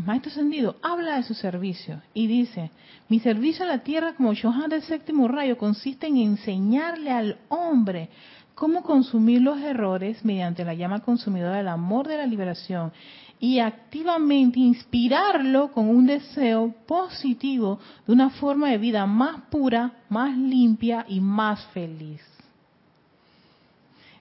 maestro 0.06 0.30
ascendido 0.30 0.76
habla 0.82 1.16
de 1.16 1.22
su 1.22 1.34
servicio 1.34 2.00
y 2.14 2.26
dice, 2.26 2.70
mi 3.08 3.20
servicio 3.20 3.64
a 3.64 3.68
la 3.68 3.78
tierra 3.78 4.14
como 4.14 4.34
Shohan 4.34 4.70
del 4.70 4.82
séptimo 4.82 5.28
rayo 5.28 5.58
consiste 5.58 6.06
en 6.06 6.16
enseñarle 6.16 7.10
al 7.10 7.38
hombre 7.48 8.08
cómo 8.54 8.82
consumir 8.82 9.42
los 9.42 9.58
errores 9.60 10.24
mediante 10.24 10.64
la 10.64 10.74
llama 10.74 11.00
consumidora 11.00 11.58
del 11.58 11.68
amor 11.68 12.08
de 12.08 12.18
la 12.18 12.26
liberación 12.26 12.92
y 13.38 13.58
activamente 13.58 14.60
inspirarlo 14.60 15.72
con 15.72 15.88
un 15.88 16.06
deseo 16.06 16.74
positivo 16.86 17.80
de 18.06 18.12
una 18.12 18.28
forma 18.30 18.68
de 18.68 18.78
vida 18.78 19.06
más 19.06 19.40
pura, 19.50 19.92
más 20.10 20.36
limpia 20.36 21.06
y 21.08 21.20
más 21.20 21.64
feliz. 21.68 22.20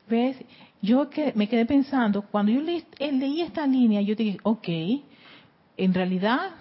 ¿Ves? 0.10 0.38
Yo 0.82 1.10
que 1.10 1.34
me 1.36 1.48
quedé 1.48 1.66
pensando, 1.66 2.22
cuando 2.22 2.52
yo 2.52 2.62
leí, 2.62 2.86
eh, 3.00 3.12
leí 3.12 3.42
esta 3.42 3.68
línea, 3.68 4.02
yo 4.02 4.16
dije, 4.16 4.38
ok, 4.44 4.68
en 5.78 5.94
realidad 5.94 6.52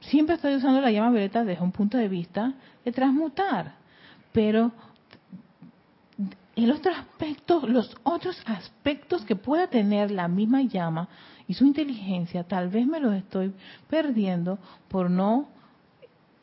siempre 0.00 0.36
estoy 0.36 0.56
usando 0.56 0.80
la 0.80 0.90
llama 0.90 1.10
violeta 1.10 1.44
desde 1.44 1.62
un 1.62 1.72
punto 1.72 1.96
de 1.96 2.08
vista 2.08 2.54
de 2.84 2.92
transmutar, 2.92 3.76
pero 4.32 4.72
el 6.56 6.70
otro 6.70 6.92
aspecto, 6.92 7.66
los 7.66 7.96
otros 8.02 8.40
aspectos 8.46 9.24
que 9.24 9.36
pueda 9.36 9.66
tener 9.68 10.10
la 10.10 10.28
misma 10.28 10.62
llama 10.62 11.08
y 11.46 11.54
su 11.54 11.64
inteligencia, 11.64 12.44
tal 12.44 12.68
vez 12.68 12.86
me 12.86 13.00
los 13.00 13.14
estoy 13.14 13.52
perdiendo 13.88 14.58
por 14.88 15.10
no, 15.10 15.48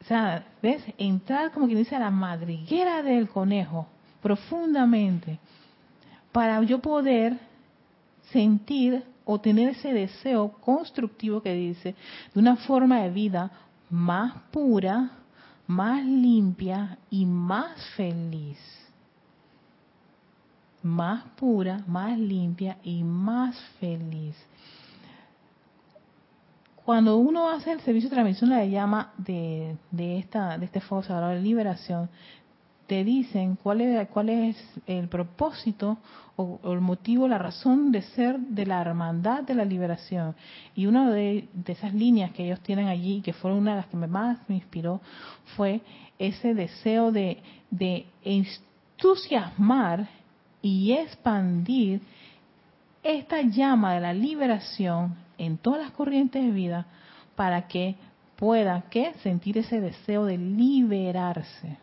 o 0.01 0.03
sea, 0.05 0.45
¿ves? 0.61 0.83
Entrar 0.97 1.51
como 1.51 1.67
quien 1.67 1.77
dice 1.77 1.95
a 1.95 1.99
la 1.99 2.11
madriguera 2.11 3.03
del 3.03 3.29
conejo, 3.29 3.87
profundamente 4.21 5.39
para 6.31 6.61
yo 6.63 6.79
poder 6.79 7.37
sentir 8.31 9.03
o 9.25 9.39
tener 9.39 9.69
ese 9.69 9.93
deseo 9.93 10.51
constructivo 10.61 11.41
que 11.41 11.53
dice 11.53 11.95
de 12.33 12.39
una 12.39 12.55
forma 12.55 13.01
de 13.01 13.09
vida 13.09 13.51
más 13.89 14.33
pura, 14.51 15.11
más 15.67 16.03
limpia 16.05 16.97
y 17.09 17.25
más 17.25 17.85
feliz. 17.95 18.57
Más 20.81 21.23
pura, 21.35 21.83
más 21.87 22.17
limpia 22.17 22.77
y 22.83 23.03
más 23.03 23.59
feliz. 23.79 24.35
Cuando 26.83 27.17
uno 27.17 27.49
hace 27.49 27.71
el 27.71 27.81
servicio 27.81 28.09
de 28.09 28.15
transmisión, 28.15 28.49
la 28.49 28.65
llama 28.65 29.13
de, 29.17 29.77
de, 29.91 30.17
esta, 30.17 30.57
de 30.57 30.65
este 30.65 30.81
fuego 30.81 31.03
sagrado 31.03 31.33
de 31.33 31.41
liberación, 31.41 32.09
te 32.91 33.05
dicen 33.05 33.55
cuál 33.55 33.79
es, 33.79 34.09
cuál 34.09 34.27
es 34.27 34.57
el 34.85 35.07
propósito 35.07 35.97
o, 36.35 36.59
el 36.65 36.81
motivo, 36.81 37.25
la 37.25 37.37
razón 37.37 37.89
de 37.93 38.01
ser 38.01 38.37
de 38.37 38.65
la 38.65 38.81
hermandad 38.81 39.43
de 39.43 39.55
la 39.55 39.63
liberación. 39.63 40.35
Y 40.75 40.87
una 40.87 41.09
de, 41.09 41.47
esas 41.67 41.93
líneas 41.93 42.31
que 42.31 42.43
ellos 42.43 42.59
tienen 42.59 42.87
allí, 42.87 43.21
que 43.21 43.31
fueron 43.31 43.59
una 43.59 43.71
de 43.71 43.77
las 43.77 43.85
que 43.85 43.95
más 43.95 44.39
me 44.49 44.55
inspiró, 44.55 44.99
fue 45.55 45.79
ese 46.19 46.53
deseo 46.53 47.13
de, 47.13 47.41
de 47.69 48.07
entusiasmar 48.25 50.09
y 50.61 50.91
expandir 50.91 52.01
esta 53.03 53.41
llama 53.41 53.93
de 53.93 54.01
la 54.01 54.11
liberación 54.11 55.15
en 55.37 55.57
todas 55.57 55.79
las 55.79 55.91
corrientes 55.91 56.43
de 56.43 56.51
vida 56.51 56.87
para 57.37 57.69
que 57.69 57.95
pueda 58.35 58.81
que 58.89 59.13
sentir 59.23 59.59
ese 59.59 59.79
deseo 59.79 60.25
de 60.25 60.37
liberarse 60.37 61.77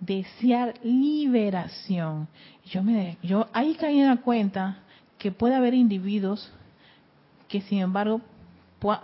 desear 0.00 0.74
liberación. 0.82 2.26
Yo 2.64 2.82
me 2.82 3.18
yo 3.22 3.46
ahí 3.52 3.74
caí 3.74 4.00
en 4.00 4.08
la 4.08 4.16
cuenta 4.16 4.78
que 5.18 5.30
puede 5.30 5.54
haber 5.54 5.74
individuos 5.74 6.50
que 7.48 7.60
sin 7.60 7.80
embargo 7.80 8.22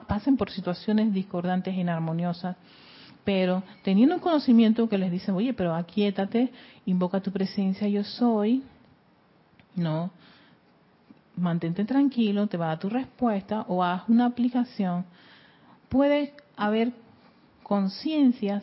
pasen 0.08 0.38
por 0.38 0.50
situaciones 0.50 1.12
discordantes 1.12 1.74
e 1.74 1.80
inarmoniosas, 1.80 2.56
pero 3.24 3.62
teniendo 3.82 4.14
un 4.14 4.20
conocimiento 4.20 4.88
que 4.88 4.96
les 4.96 5.10
dice, 5.10 5.32
oye, 5.32 5.52
pero 5.52 5.74
aquíétate, 5.74 6.50
invoca 6.86 7.20
tu 7.20 7.30
presencia, 7.30 7.86
yo 7.86 8.02
soy, 8.02 8.62
no, 9.74 10.10
mantente 11.36 11.84
tranquilo, 11.84 12.46
te 12.46 12.56
va 12.56 12.66
a 12.66 12.68
dar 12.68 12.78
tu 12.78 12.88
respuesta 12.88 13.66
o 13.68 13.84
haz 13.84 14.08
una 14.08 14.24
aplicación, 14.24 15.04
puede 15.90 16.32
haber 16.56 16.92
conciencias 17.62 18.62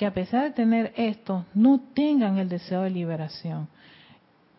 que 0.00 0.06
a 0.06 0.14
pesar 0.14 0.44
de 0.44 0.50
tener 0.52 0.94
esto, 0.96 1.44
no 1.52 1.78
tengan 1.92 2.38
el 2.38 2.48
deseo 2.48 2.80
de 2.80 2.88
liberación 2.88 3.68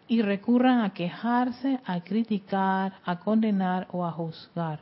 y 0.07 0.21
recurran 0.21 0.81
a 0.81 0.93
quejarse, 0.93 1.79
a 1.83 1.99
criticar, 2.01 2.93
a 3.03 3.17
condenar 3.17 3.87
o 3.91 4.05
a 4.05 4.11
juzgar. 4.11 4.79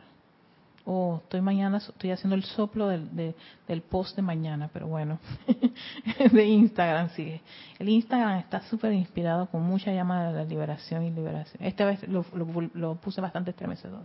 Oh, 0.84 1.22
estoy 1.24 1.40
mañana, 1.40 1.78
estoy 1.78 2.12
haciendo 2.12 2.36
el 2.36 2.44
soplo 2.44 2.90
del, 2.90 3.82
post 3.90 4.18
de 4.18 4.22
mañana, 4.22 4.70
pero 4.74 4.88
bueno, 4.88 5.20
de 6.34 6.46
Instagram, 6.46 7.12
sí. 7.12 7.40
El 7.78 7.88
Instagram 7.88 8.40
está 8.40 8.62
súper 8.64 8.92
inspirado 8.92 9.46
con 9.46 9.64
mucha 9.64 9.94
llama 9.94 10.28
de 10.28 10.34
la 10.34 10.44
liberación 10.44 11.06
y 11.06 11.12
liberación. 11.12 11.64
Esta 11.64 11.86
vez 11.86 12.06
lo 12.06 12.96
puse 12.96 13.22
bastante 13.22 13.52
estremecedor. 13.52 14.02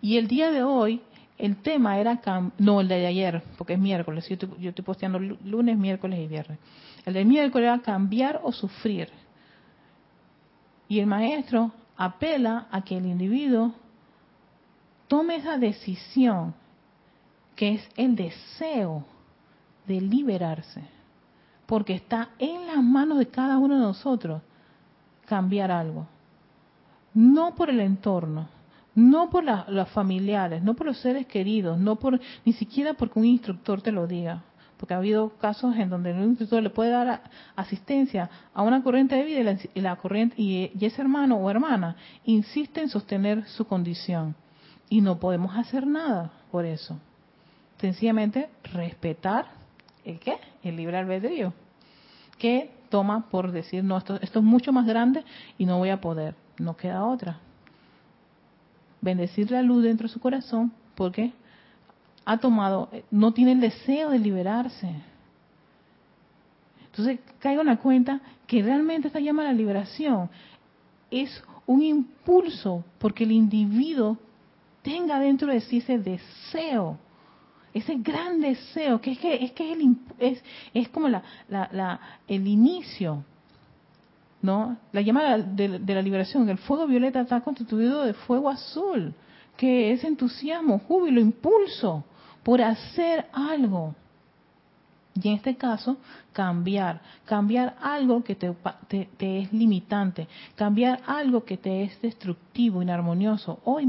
Y 0.00 0.18
el 0.18 0.28
día 0.28 0.52
de 0.52 0.62
hoy 0.62 1.02
el 1.36 1.56
tema 1.56 1.98
era, 1.98 2.20
no, 2.58 2.80
el 2.80 2.88
de 2.88 3.06
ayer, 3.06 3.42
porque 3.58 3.74
es 3.74 3.78
miércoles, 3.78 4.28
yo 4.28 4.34
estoy, 4.34 4.50
yo 4.60 4.70
estoy 4.70 4.84
posteando 4.84 5.18
lunes, 5.18 5.76
miércoles 5.76 6.20
y 6.20 6.28
viernes. 6.28 6.58
El 7.04 7.14
de 7.14 7.24
miércoles 7.24 7.66
era 7.66 7.78
cambiar 7.80 8.40
o 8.42 8.52
sufrir. 8.52 9.08
Y 10.88 11.00
el 11.00 11.06
maestro 11.06 11.72
apela 11.96 12.68
a 12.70 12.82
que 12.82 12.96
el 12.96 13.06
individuo 13.06 13.72
tome 15.08 15.36
esa 15.36 15.58
decisión, 15.58 16.54
que 17.56 17.74
es 17.74 17.88
el 17.96 18.14
deseo 18.14 19.04
de 19.86 20.00
liberarse, 20.00 20.82
porque 21.66 21.94
está 21.94 22.30
en 22.38 22.66
las 22.66 22.82
manos 22.82 23.18
de 23.18 23.28
cada 23.28 23.58
uno 23.58 23.74
de 23.74 23.82
nosotros 23.82 24.40
cambiar 25.26 25.70
algo. 25.70 26.06
No 27.12 27.54
por 27.54 27.70
el 27.70 27.80
entorno, 27.80 28.48
no 28.94 29.30
por 29.30 29.44
los 29.44 29.88
familiares, 29.90 30.62
no 30.62 30.74
por 30.74 30.86
los 30.86 30.98
seres 30.98 31.26
queridos, 31.26 31.78
no 31.78 31.96
por 31.96 32.20
ni 32.44 32.52
siquiera 32.52 32.94
porque 32.94 33.18
un 33.18 33.24
instructor 33.24 33.82
te 33.82 33.92
lo 33.92 34.06
diga, 34.06 34.42
porque 34.76 34.94
ha 34.94 34.98
habido 34.98 35.30
casos 35.38 35.74
en 35.76 35.90
donde 35.90 36.12
un 36.12 36.30
instructor 36.30 36.62
le 36.62 36.70
puede 36.70 36.90
dar 36.90 37.22
asistencia 37.56 38.30
a 38.52 38.62
una 38.62 38.82
corriente 38.82 39.16
de 39.16 39.24
vida 39.24 39.56
y 39.74 39.80
la, 39.80 39.96
corriente 39.96 40.40
y, 40.40 40.70
ese 40.80 41.02
hermano 41.02 41.36
o 41.36 41.50
hermana 41.50 41.96
insiste 42.24 42.80
en 42.80 42.88
sostener 42.88 43.46
su 43.48 43.66
condición. 43.66 44.34
Y 44.88 45.00
no 45.00 45.18
podemos 45.18 45.56
hacer 45.56 45.86
nada 45.86 46.30
por 46.52 46.64
eso. 46.64 46.98
Sencillamente 47.80 48.48
respetar 48.72 49.46
el 50.04 50.20
qué, 50.20 50.36
el 50.62 50.76
libre 50.76 50.98
albedrío, 50.98 51.52
que 52.38 52.70
toma 52.90 53.28
por 53.30 53.50
decir 53.50 53.82
no 53.82 53.96
esto, 53.96 54.20
esto 54.20 54.38
es 54.38 54.44
mucho 54.44 54.72
más 54.72 54.86
grande 54.86 55.24
y 55.58 55.64
no 55.64 55.78
voy 55.78 55.88
a 55.88 56.00
poder, 56.00 56.36
no 56.58 56.76
queda 56.76 57.04
otra 57.04 57.40
bendecir 59.04 59.50
la 59.50 59.62
luz 59.62 59.84
dentro 59.84 60.08
de 60.08 60.12
su 60.12 60.18
corazón 60.18 60.72
porque 60.94 61.32
ha 62.24 62.38
tomado, 62.38 62.88
no 63.10 63.32
tiene 63.32 63.52
el 63.52 63.60
deseo 63.60 64.10
de 64.10 64.18
liberarse. 64.18 64.88
Entonces 66.86 67.20
caigo 67.38 67.60
en 67.60 67.68
la 67.68 67.76
cuenta 67.76 68.20
que 68.46 68.62
realmente 68.62 69.08
esta 69.08 69.20
llama 69.20 69.42
a 69.42 69.46
la 69.46 69.52
liberación 69.52 70.30
es 71.10 71.42
un 71.66 71.82
impulso 71.82 72.84
porque 72.98 73.24
el 73.24 73.32
individuo 73.32 74.16
tenga 74.82 75.18
dentro 75.18 75.52
de 75.52 75.60
sí 75.60 75.78
ese 75.78 75.98
deseo, 75.98 76.98
ese 77.72 77.96
gran 77.96 78.40
deseo, 78.40 79.00
que 79.00 79.12
es 79.12 79.18
que 79.18 79.44
es, 79.44 79.52
que 79.52 79.72
es, 79.72 79.78
el, 79.78 79.96
es, 80.18 80.44
es 80.72 80.88
como 80.88 81.08
la, 81.08 81.22
la, 81.48 81.68
la, 81.72 82.00
el 82.26 82.46
inicio 82.46 83.24
¿no? 84.44 84.76
La 84.92 85.00
llama 85.00 85.38
de, 85.38 85.68
la 85.68 86.02
liberación, 86.02 86.46
el 86.50 86.58
fuego 86.58 86.86
violeta 86.86 87.22
está 87.22 87.40
constituido 87.40 88.02
de 88.04 88.12
fuego 88.12 88.50
azul, 88.50 89.14
que 89.56 89.90
es 89.90 90.04
entusiasmo, 90.04 90.80
júbilo, 90.80 91.18
impulso 91.18 92.04
por 92.42 92.60
hacer 92.60 93.24
algo. 93.32 93.94
Y 95.14 95.28
en 95.28 95.36
este 95.36 95.56
caso, 95.56 95.96
cambiar, 96.34 97.00
cambiar 97.24 97.74
algo 97.80 98.22
que 98.22 98.34
te, 98.34 98.54
es 99.18 99.50
limitante, 99.50 100.28
cambiar 100.56 101.00
algo 101.06 101.42
que 101.44 101.56
te 101.56 101.84
es 101.84 102.02
destructivo, 102.02 102.82
inarmonioso. 102.82 103.60
Hoy, 103.64 103.88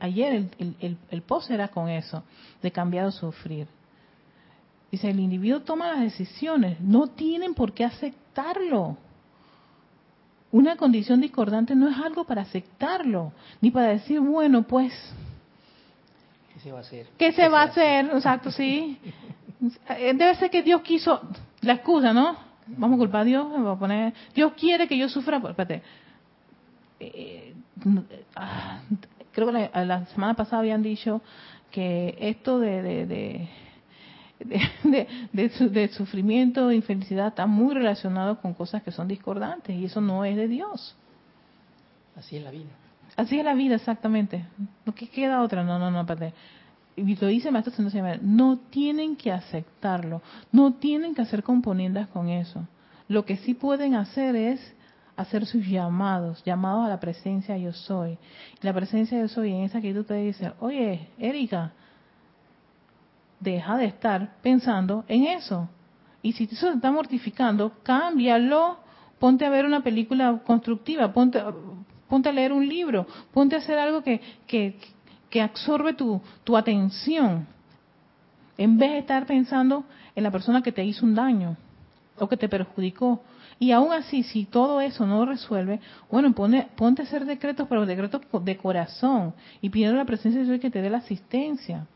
ayer 0.00 0.50
el, 0.58 0.74
el, 0.80 0.98
el 1.08 1.22
post 1.22 1.52
era 1.52 1.68
con 1.68 1.88
eso, 1.88 2.24
de 2.60 2.72
cambiar 2.72 3.06
o 3.06 3.12
sufrir. 3.12 3.68
Dice, 4.90 5.08
el 5.08 5.20
individuo 5.20 5.60
toma 5.60 5.92
las 5.92 6.00
decisiones, 6.00 6.80
no 6.80 7.06
tienen 7.06 7.54
por 7.54 7.72
qué 7.74 7.84
aceptarlo. 7.84 8.96
Una 10.54 10.76
condición 10.76 11.20
discordante 11.20 11.74
no 11.74 11.88
es 11.88 11.98
algo 11.98 12.22
para 12.26 12.42
aceptarlo, 12.42 13.32
ni 13.60 13.72
para 13.72 13.88
decir, 13.88 14.20
bueno, 14.20 14.62
pues... 14.62 14.92
¿Qué 16.52 16.60
se 16.60 16.70
va 16.70 16.78
a 16.78 16.82
hacer? 16.82 17.08
¿Qué 17.18 17.32
se 17.32 17.48
va 17.48 17.62
a 17.62 17.64
hacer? 17.64 18.06
Exacto, 18.06 18.52
sí. 18.52 18.96
Debe 19.88 20.32
ser 20.36 20.50
que 20.50 20.62
Dios 20.62 20.82
quiso, 20.82 21.20
la 21.62 21.72
excusa, 21.72 22.12
¿no? 22.12 22.36
Vamos 22.68 22.94
a 22.94 22.98
culpar 22.98 23.22
a 23.22 23.24
Dios, 23.24 23.46
a 23.52 23.76
poner, 23.76 24.14
Dios 24.32 24.52
quiere 24.52 24.86
que 24.86 24.96
yo 24.96 25.08
sufra, 25.08 25.38
espérate, 25.38 25.82
eh, 27.00 27.52
ah, 28.36 28.78
creo 29.32 29.48
que 29.48 29.70
la, 29.74 30.06
semana 30.06 30.34
pasada 30.34 30.60
habían 30.60 30.84
dicho 30.84 31.20
que 31.72 32.16
esto 32.20 32.60
de 32.60 32.80
de, 32.80 33.06
de, 33.06 33.48
sufrimiento 35.92 36.70
e 36.70 36.76
infelicidad 36.76 37.28
está 37.28 37.46
muy 37.46 37.74
relacionado 37.74 38.40
con 38.40 38.54
cosas 38.54 38.82
que 38.82 38.90
son 38.90 39.08
discordantes 39.08 39.76
y 39.76 39.84
eso 39.86 40.00
no 40.00 40.24
es 40.24 40.36
de 40.36 40.48
Dios. 40.48 40.96
Así 42.16 42.36
es 42.36 42.42
la 42.42 42.50
vida. 42.50 42.70
Así 43.16 43.38
es 43.38 43.44
la 43.44 43.54
vida, 43.54 43.76
exactamente. 43.76 44.44
No 44.84 44.94
que 44.94 45.08
queda 45.08 45.42
otra, 45.42 45.62
no, 45.64 45.78
no, 45.78 45.90
no, 45.90 46.00
espérate. 46.00 46.34
Y 46.96 47.16
lo 47.16 47.26
dice 47.26 47.50
Maestro 47.50 47.72
no 48.22 48.58
tienen 48.70 49.16
que 49.16 49.32
aceptarlo, 49.32 50.22
no 50.52 50.74
tienen 50.74 51.14
que 51.14 51.22
hacer 51.22 51.42
componendas 51.42 52.08
con 52.08 52.28
eso. 52.28 52.66
Lo 53.08 53.24
que 53.24 53.36
sí 53.38 53.54
pueden 53.54 53.94
hacer 53.94 54.36
es 54.36 54.74
hacer 55.16 55.46
sus 55.46 55.66
llamados, 55.66 56.42
llamados 56.44 56.86
a 56.86 56.88
la 56.88 57.00
presencia 57.00 57.56
yo 57.56 57.72
soy. 57.72 58.18
La 58.62 58.72
presencia 58.72 59.18
yo 59.18 59.28
soy 59.28 59.52
en 59.52 59.62
esa 59.62 59.80
que 59.80 59.92
tú 59.92 60.04
te 60.04 60.14
dices, 60.14 60.52
oye, 60.60 61.08
Erika, 61.18 61.72
deja 63.44 63.76
de 63.76 63.84
estar 63.84 64.36
pensando 64.42 65.04
en 65.06 65.26
eso. 65.26 65.68
Y 66.22 66.32
si 66.32 66.44
eso 66.44 66.68
te 66.68 66.74
está 66.76 66.90
mortificando, 66.90 67.72
cámbialo, 67.82 68.78
ponte 69.18 69.44
a 69.44 69.50
ver 69.50 69.66
una 69.66 69.82
película 69.82 70.40
constructiva, 70.44 71.12
ponte, 71.12 71.40
ponte 72.08 72.28
a 72.30 72.32
leer 72.32 72.52
un 72.52 72.66
libro, 72.66 73.06
ponte 73.32 73.54
a 73.54 73.58
hacer 73.58 73.78
algo 73.78 74.02
que, 74.02 74.20
que, 74.46 74.78
que 75.30 75.42
absorbe 75.42 75.92
tu, 75.92 76.20
tu 76.42 76.56
atención, 76.56 77.46
en 78.56 78.78
vez 78.78 78.92
de 78.92 78.98
estar 78.98 79.26
pensando 79.26 79.84
en 80.16 80.24
la 80.24 80.30
persona 80.30 80.62
que 80.62 80.72
te 80.72 80.84
hizo 80.84 81.04
un 81.04 81.14
daño 81.14 81.56
o 82.18 82.28
que 82.28 82.36
te 82.36 82.48
perjudicó. 82.48 83.22
Y 83.58 83.72
aún 83.72 83.92
así, 83.92 84.22
si 84.22 84.46
todo 84.46 84.80
eso 84.80 85.06
no 85.06 85.24
resuelve, 85.24 85.80
bueno, 86.10 86.32
ponte 86.32 87.02
a 87.02 87.04
hacer 87.04 87.24
decretos, 87.24 87.66
pero 87.68 87.86
decretos 87.86 88.22
de 88.42 88.56
corazón 88.56 89.34
y 89.60 89.70
pidiendo 89.70 89.96
la 89.96 90.04
presencia 90.04 90.40
de 90.40 90.46
Dios 90.46 90.60
que 90.60 90.70
te 90.70 90.82
dé 90.82 90.90
la 90.90 90.98
asistencia. 90.98 91.86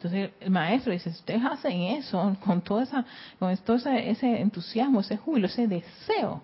Entonces 0.00 0.30
el 0.40 0.50
maestro 0.50 0.94
dice, 0.94 1.10
ustedes 1.10 1.44
hacen 1.44 1.78
eso, 1.82 2.34
con, 2.42 2.62
toda 2.62 2.84
esa, 2.84 3.04
con 3.38 3.54
todo 3.58 3.76
ese, 3.76 4.40
entusiasmo, 4.40 5.00
ese 5.00 5.18
júbilo, 5.18 5.46
ese 5.46 5.68
deseo, 5.68 6.40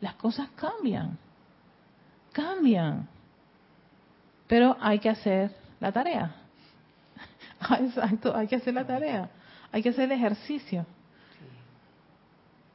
las 0.00 0.14
cosas 0.14 0.48
cambian. 0.54 1.18
Cambian. 2.30 3.08
Pero 4.46 4.76
hay 4.80 5.00
que 5.00 5.08
hacer 5.08 5.50
la 5.80 5.90
tarea. 5.90 6.36
Exacto, 7.80 8.32
hay 8.36 8.46
que 8.46 8.54
hacer 8.54 8.74
la 8.74 8.86
tarea. 8.86 9.28
Hay 9.72 9.82
que 9.82 9.88
hacer 9.88 10.04
el 10.04 10.12
ejercicio. 10.12 10.86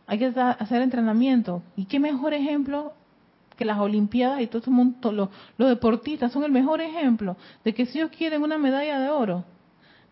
Hay 0.05 0.19
que 0.19 0.25
hacer 0.25 0.81
entrenamiento. 0.81 1.63
¿Y 1.77 1.85
qué 1.85 1.97
mejor 1.97 2.33
ejemplo 2.33 2.91
que 3.55 3.63
las 3.63 3.79
Olimpiadas 3.79 4.41
y 4.41 4.47
todo 4.47 4.63
el 4.65 4.73
mundo, 4.73 5.13
los, 5.13 5.29
los 5.57 5.69
deportistas 5.69 6.33
son 6.33 6.43
el 6.43 6.51
mejor 6.51 6.81
ejemplo 6.81 7.37
de 7.63 7.73
que 7.73 7.85
si 7.85 7.99
ellos 7.99 8.11
quieren 8.11 8.43
una 8.43 8.57
medalla 8.57 8.99
de 8.99 9.09
oro, 9.09 9.45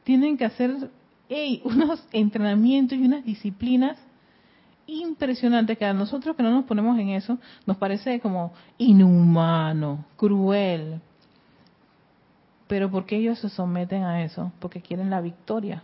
tienen 0.04 0.38
que 0.38 0.46
hacer 0.46 0.90
unos 1.64 2.08
entrenamientos 2.12 2.98
y 2.98 3.04
unas 3.04 3.24
disciplinas 3.26 3.98
impresionantes 4.86 5.78
que 5.78 5.86
a 5.86 5.94
nosotros 5.94 6.36
que 6.36 6.44
no 6.44 6.52
nos 6.52 6.66
ponemos 6.66 7.00
en 7.00 7.10
eso 7.10 7.38
nos 7.66 7.78
parece 7.78 8.20
como 8.20 8.54
inhumano, 8.78 10.06
cruel. 10.18 11.00
Pero 12.68 12.90
¿por 12.90 13.06
qué 13.06 13.18
ellos 13.18 13.40
se 13.40 13.50
someten 13.50 14.04
a 14.04 14.24
eso? 14.24 14.52
Porque 14.60 14.82
quieren 14.82 15.10
la 15.10 15.22
victoria. 15.22 15.84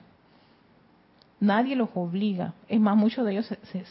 Nadie 1.40 1.76
los 1.76 1.90
obliga. 1.94 2.54
Es 2.68 2.80
más, 2.80 2.98
muchos 2.98 3.26
de 3.26 3.32
ellos 3.32 3.46
se, 3.46 3.84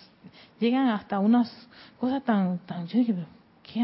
llegan 0.60 0.88
hasta 0.88 1.18
unas 1.18 1.50
cosas 1.98 2.22
tan... 2.22 2.58
tan 2.58 2.86
yo 2.86 2.98
dije, 2.98 3.14
¿qué? 3.62 3.80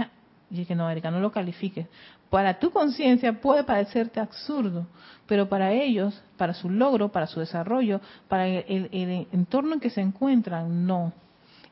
Yo 0.51 0.59
dije, 0.59 0.75
no, 0.75 0.91
Erika, 0.91 1.11
no 1.11 1.21
lo 1.21 1.33
califiques 1.33 1.87
para 2.35 2.59
tu 2.59 2.73
conciencia 2.73 3.41
puede 3.41 3.63
parecerte 3.63 4.19
absurdo, 4.19 4.89
pero 5.29 5.49
para 5.49 5.71
ellos, 5.71 6.21
para 6.37 6.53
su 6.53 6.69
logro, 6.69 7.13
para 7.13 7.29
su 7.29 7.39
desarrollo, 7.39 8.01
para 8.27 8.49
el, 8.49 9.29
entorno 9.31 9.75
en 9.75 9.79
que 9.79 9.89
se 9.89 10.01
encuentran, 10.01 10.85
no. 10.85 11.13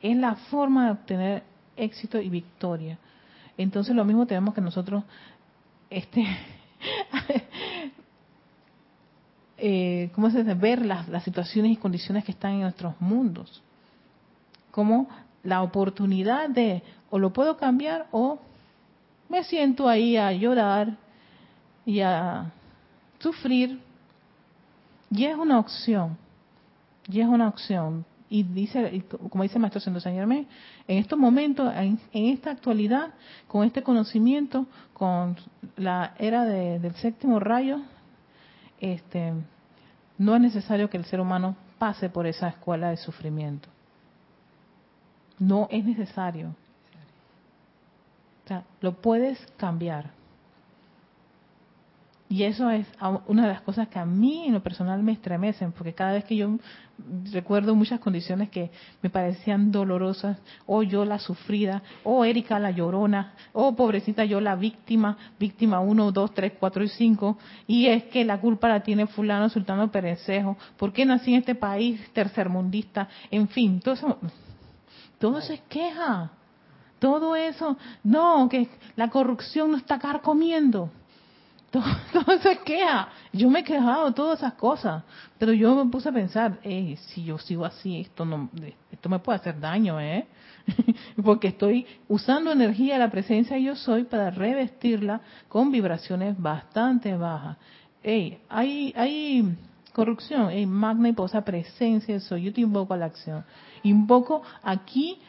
Es 0.01 0.15
la 0.15 0.35
forma 0.35 0.85
de 0.85 0.91
obtener 0.91 1.43
éxito 1.75 2.17
y 2.21 2.29
victoria. 2.29 2.97
Entonces 3.57 3.93
lo 3.93 4.05
mismo 4.05 4.25
tenemos 4.25 4.53
que 4.53 4.61
nosotros 4.61 5.03
este 5.89 6.25
eh, 9.57 10.11
¿cómo 10.15 10.29
se 10.29 10.45
dice? 10.45 10.53
ver 10.53 10.85
las, 10.85 11.09
las, 11.09 11.25
situaciones 11.25 11.73
y 11.73 11.75
condiciones 11.75 12.23
que 12.23 12.31
están 12.31 12.53
en 12.53 12.61
nuestros 12.61 12.93
mundos 13.01 13.61
como 14.71 15.09
la 15.43 15.61
oportunidad 15.61 16.47
de 16.47 16.83
o 17.09 17.19
lo 17.19 17.33
puedo 17.33 17.57
cambiar 17.57 18.07
o 18.11 18.39
me 19.33 19.43
siento 19.43 19.89
ahí 19.89 20.15
a 20.15 20.31
llorar 20.31 20.95
y 21.87 22.01
a 22.01 22.51
sufrir. 23.17 23.81
Y 25.09 25.25
es 25.25 25.35
una 25.35 25.57
opción, 25.59 26.17
y 27.09 27.19
es 27.19 27.27
una 27.27 27.47
opción. 27.47 28.05
Y 28.29 28.43
dice, 28.43 29.03
como 29.29 29.43
dice 29.43 29.55
el 29.55 29.61
maestro 29.61 29.81
Sendo 29.81 29.99
en 30.05 30.47
estos 30.87 31.17
momentos, 31.17 31.71
en, 31.75 31.99
esta 32.13 32.51
actualidad, 32.51 33.13
con 33.47 33.65
este 33.65 33.81
conocimiento, 33.81 34.67
con 34.93 35.35
la 35.77 36.13
era 36.19 36.45
del 36.45 36.95
séptimo 36.95 37.39
rayo, 37.39 37.81
este, 38.79 39.33
no 40.19 40.35
es 40.35 40.41
necesario 40.41 40.89
que 40.91 40.97
el 40.97 41.05
ser 41.05 41.19
humano 41.19 41.55
pase 41.79 42.09
por 42.09 42.27
esa 42.27 42.49
escuela 42.49 42.89
de 42.89 42.97
sufrimiento. 42.97 43.67
No 45.39 45.67
es 45.71 45.83
necesario. 45.83 46.55
O 48.43 48.47
sea, 48.47 48.63
lo 48.81 48.93
puedes 48.93 49.39
cambiar. 49.57 50.11
Y 52.33 52.45
eso 52.45 52.67
es 52.71 52.87
una 53.27 53.43
de 53.43 53.49
las 53.49 53.61
cosas 53.61 53.89
que 53.89 53.99
a 53.99 54.05
mí 54.05 54.45
en 54.47 54.53
lo 54.53 54.63
personal 54.63 55.03
me 55.03 55.11
estremecen, 55.11 55.71
porque 55.71 55.93
cada 55.93 56.13
vez 56.13 56.23
que 56.23 56.35
yo 56.35 56.57
recuerdo 57.31 57.75
muchas 57.75 57.99
condiciones 57.99 58.49
que 58.49 58.71
me 59.03 59.11
parecían 59.11 59.71
dolorosas, 59.71 60.39
o 60.65 60.81
yo 60.81 61.05
la 61.05 61.19
sufrida, 61.19 61.83
o 62.03 62.25
Erika 62.25 62.57
la 62.57 62.71
llorona, 62.71 63.33
o 63.51 63.75
pobrecita 63.75 64.25
yo 64.25 64.41
la 64.41 64.55
víctima, 64.55 65.15
víctima 65.39 65.79
1, 65.79 66.11
2, 66.11 66.33
3, 66.33 66.53
4 66.59 66.83
y 66.83 66.87
5, 66.87 67.37
y 67.67 67.85
es 67.85 68.05
que 68.05 68.25
la 68.25 68.41
culpa 68.41 68.67
la 68.67 68.81
tiene 68.81 69.05
fulano, 69.05 69.47
sultano 69.49 69.91
perecejo, 69.91 70.57
¿por 70.77 70.91
qué 70.91 71.05
nací 71.05 71.33
en 71.33 71.41
este 71.41 71.53
país 71.53 72.01
tercermundista? 72.13 73.09
En 73.29 73.47
fin, 73.47 73.79
todo 73.79 73.93
eso, 73.93 74.17
todo 75.19 75.37
eso 75.37 75.53
es 75.53 75.61
queja. 75.69 76.31
Todo 77.03 77.35
eso, 77.35 77.77
no, 78.03 78.47
que 78.47 78.69
la 78.95 79.09
corrupción 79.09 79.71
nos 79.71 79.81
está 79.81 79.99
carcomiendo 79.99 80.89
todo, 81.73 82.37
se 82.41 82.59
queja. 82.59 83.09
Yo 83.31 83.49
me 83.49 83.61
he 83.61 83.63
quejado 83.63 84.05
de 84.05 84.13
todas 84.13 84.39
esas 84.39 84.53
cosas, 84.53 85.03
pero 85.39 85.53
yo 85.53 85.73
me 85.75 85.89
puse 85.89 86.09
a 86.09 86.11
pensar, 86.11 86.59
si 86.61 87.23
yo 87.23 87.39
sigo 87.39 87.65
así, 87.65 87.99
esto 87.99 88.23
no, 88.25 88.49
esto 88.91 89.09
me 89.09 89.17
puede 89.17 89.39
hacer 89.39 89.59
daño, 89.59 89.99
¿eh? 89.99 90.27
Porque 91.23 91.47
estoy 91.47 91.87
usando 92.07 92.51
energía 92.51 92.93
de 92.93 92.99
la 92.99 93.09
presencia 93.09 93.57
yo 93.57 93.75
soy 93.75 94.03
para 94.03 94.29
revestirla 94.29 95.21
con 95.49 95.71
vibraciones 95.71 96.39
bastante 96.39 97.17
bajas. 97.17 97.57
Hey, 98.03 98.37
hay, 98.49 98.93
hay 98.95 99.57
corrupción, 99.93 100.51
magna 100.69 101.09
y 101.09 101.13
posa 101.13 101.43
presencia 101.43 102.19
soy. 102.19 102.43
Yo 102.43 102.53
te 102.53 102.61
invoco 102.61 102.93
a 102.93 102.97
la 102.97 103.05
acción. 103.05 103.43
Invoco 103.81 104.43
aquí 104.61 105.19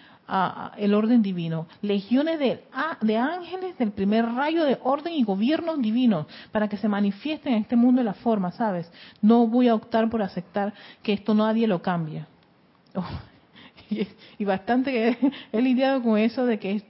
el 0.77 0.95
orden 0.95 1.23
divino, 1.23 1.67
legiones 1.83 2.39
de, 2.39 2.65
ángeles 2.73 3.77
del 3.79 3.93
primer 3.93 4.25
rayo 4.25 4.65
de 4.65 4.79
orden 4.83 5.13
y 5.13 5.23
gobiernos 5.23 5.81
divinos 5.81 6.27
para 6.51 6.69
que 6.69 6.77
se 6.77 6.89
manifiesten 6.89 7.55
en 7.55 7.63
este 7.63 7.77
mundo 7.77 8.01
de 8.01 8.05
la 8.05 8.15
forma, 8.15 8.51
¿sabes? 8.53 8.91
No 9.21 9.47
voy 9.47 9.69
a 9.69 9.75
optar 9.75 10.09
por 10.09 10.23
aceptar 10.23 10.73
que 11.03 11.13
esto 11.13 11.35
nadie 11.35 11.67
lo 11.67 11.83
cambie. 11.83 12.25
Oh, 12.95 13.05
y, 14.39 14.45
bastante 14.45 15.19
he, 15.53 15.63
lidiado 15.63 16.03
con 16.03 16.19
eso 16.19 16.47
de 16.47 16.59
que 16.59 16.83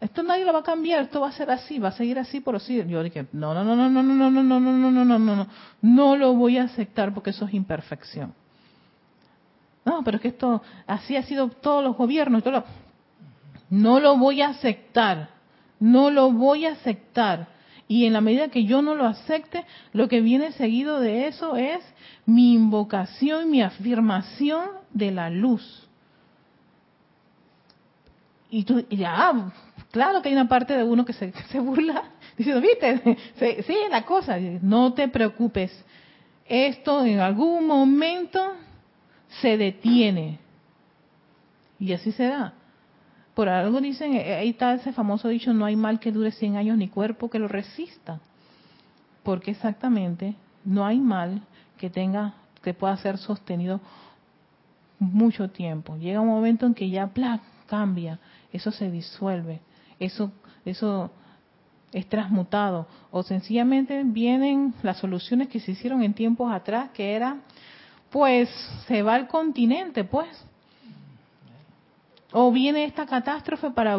esto 0.00 0.22
nadie 0.22 0.44
lo 0.44 0.52
va 0.52 0.58
a 0.58 0.64
cambiar, 0.64 1.04
esto 1.04 1.20
va 1.20 1.28
a 1.28 1.32
ser 1.32 1.50
así, 1.50 1.78
va 1.78 1.88
a 1.88 1.92
seguir 1.92 2.18
así 2.18 2.40
por 2.40 2.56
así. 2.56 2.84
Yo 2.86 3.02
dije, 3.02 3.26
no, 3.32 3.54
no, 3.54 3.64
no, 3.64 3.74
no, 3.74 3.88
no, 3.88 4.02
no, 4.02 4.30
no, 4.30 4.30
no, 4.30 4.42
no, 4.42 4.60
no, 4.60 4.90
no, 4.90 5.04
no, 5.04 5.18
no, 5.18 5.36
no, 5.36 5.46
no 5.80 6.16
lo 6.16 6.34
voy 6.34 6.58
a 6.58 6.64
aceptar 6.64 7.14
porque 7.14 7.30
eso 7.30 7.46
es 7.46 7.54
imperfección. 7.54 8.34
No, 9.86 10.02
pero 10.02 10.16
es 10.16 10.22
que 10.22 10.28
esto, 10.28 10.62
así 10.88 11.16
ha 11.16 11.22
sido 11.22 11.48
todos 11.48 11.82
los 11.82 11.96
gobiernos. 11.96 12.42
No 13.70 14.00
lo 14.00 14.18
voy 14.18 14.42
a 14.42 14.48
aceptar. 14.48 15.30
No 15.78 16.10
lo 16.10 16.32
voy 16.32 16.66
a 16.66 16.72
aceptar. 16.72 17.46
Y 17.86 18.04
en 18.04 18.12
la 18.12 18.20
medida 18.20 18.48
que 18.48 18.64
yo 18.64 18.82
no 18.82 18.96
lo 18.96 19.06
acepte, 19.06 19.64
lo 19.92 20.08
que 20.08 20.20
viene 20.20 20.50
seguido 20.52 20.98
de 20.98 21.28
eso 21.28 21.54
es 21.54 21.80
mi 22.26 22.54
invocación, 22.54 23.48
mi 23.48 23.62
afirmación 23.62 24.70
de 24.90 25.12
la 25.12 25.30
luz. 25.30 25.88
Y 28.50 28.64
tú, 28.64 28.84
ya, 28.90 29.52
claro 29.92 30.20
que 30.20 30.30
hay 30.30 30.34
una 30.34 30.48
parte 30.48 30.76
de 30.76 30.82
uno 30.82 31.04
que 31.04 31.12
se, 31.12 31.32
se 31.52 31.60
burla, 31.60 32.10
diciendo, 32.36 32.60
viste, 32.60 33.18
sí, 33.64 33.76
la 33.88 34.04
cosa, 34.04 34.36
no 34.62 34.94
te 34.94 35.06
preocupes, 35.06 35.84
esto 36.44 37.04
en 37.04 37.20
algún 37.20 37.66
momento 37.68 38.40
se 39.28 39.56
detiene. 39.56 40.38
Y 41.78 41.92
así 41.92 42.12
se 42.12 42.24
da. 42.24 42.54
Por 43.34 43.48
algo 43.48 43.80
dicen, 43.80 44.14
eh, 44.14 44.34
ahí 44.34 44.50
está 44.50 44.74
ese 44.74 44.92
famoso 44.92 45.28
dicho, 45.28 45.52
no 45.52 45.64
hay 45.66 45.76
mal 45.76 46.00
que 46.00 46.12
dure 46.12 46.30
100 46.30 46.56
años 46.56 46.78
ni 46.78 46.88
cuerpo 46.88 47.28
que 47.28 47.38
lo 47.38 47.48
resista. 47.48 48.20
Porque 49.22 49.50
exactamente 49.50 50.34
no 50.64 50.86
hay 50.86 50.98
mal 50.98 51.42
que 51.78 51.90
tenga, 51.90 52.34
que 52.62 52.72
pueda 52.72 52.96
ser 52.96 53.18
sostenido 53.18 53.80
mucho 54.98 55.50
tiempo. 55.50 55.96
Llega 55.96 56.20
un 56.20 56.28
momento 56.28 56.66
en 56.66 56.74
que 56.74 56.88
ya 56.88 57.08
¡plac! 57.08 57.42
cambia, 57.66 58.18
eso 58.52 58.70
se 58.70 58.90
disuelve, 58.90 59.60
eso, 59.98 60.32
eso 60.64 61.10
es 61.92 62.08
transmutado. 62.08 62.86
O 63.10 63.22
sencillamente 63.22 64.02
vienen 64.04 64.74
las 64.82 64.98
soluciones 64.98 65.48
que 65.48 65.60
se 65.60 65.72
hicieron 65.72 66.02
en 66.02 66.14
tiempos 66.14 66.52
atrás, 66.52 66.90
que 66.94 67.14
era 67.14 67.38
pues 68.10 68.48
se 68.86 69.02
va 69.02 69.14
al 69.14 69.28
continente, 69.28 70.04
pues. 70.04 70.28
O 72.32 72.52
viene 72.52 72.84
esta 72.84 73.06
catástrofe 73.06 73.70
para... 73.70 73.98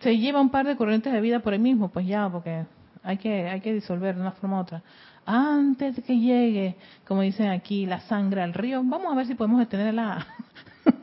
Se 0.00 0.16
lleva 0.16 0.40
un 0.40 0.50
par 0.50 0.66
de 0.66 0.76
corrientes 0.76 1.12
de 1.12 1.20
vida 1.20 1.40
por 1.40 1.52
ahí 1.52 1.58
mismo, 1.58 1.88
pues 1.88 2.06
ya, 2.06 2.28
porque 2.30 2.64
hay 3.02 3.18
que, 3.18 3.48
hay 3.48 3.60
que 3.60 3.74
disolver 3.74 4.14
de 4.14 4.22
una 4.22 4.32
forma 4.32 4.58
u 4.58 4.60
otra. 4.60 4.82
Antes 5.26 5.96
de 5.96 6.02
que 6.02 6.18
llegue, 6.18 6.76
como 7.06 7.20
dicen 7.20 7.50
aquí, 7.50 7.84
la 7.84 8.00
sangre 8.00 8.42
al 8.42 8.54
río, 8.54 8.82
vamos 8.82 9.12
a 9.12 9.16
ver 9.16 9.26
si 9.26 9.34
podemos 9.34 9.60
detenerla 9.60 10.26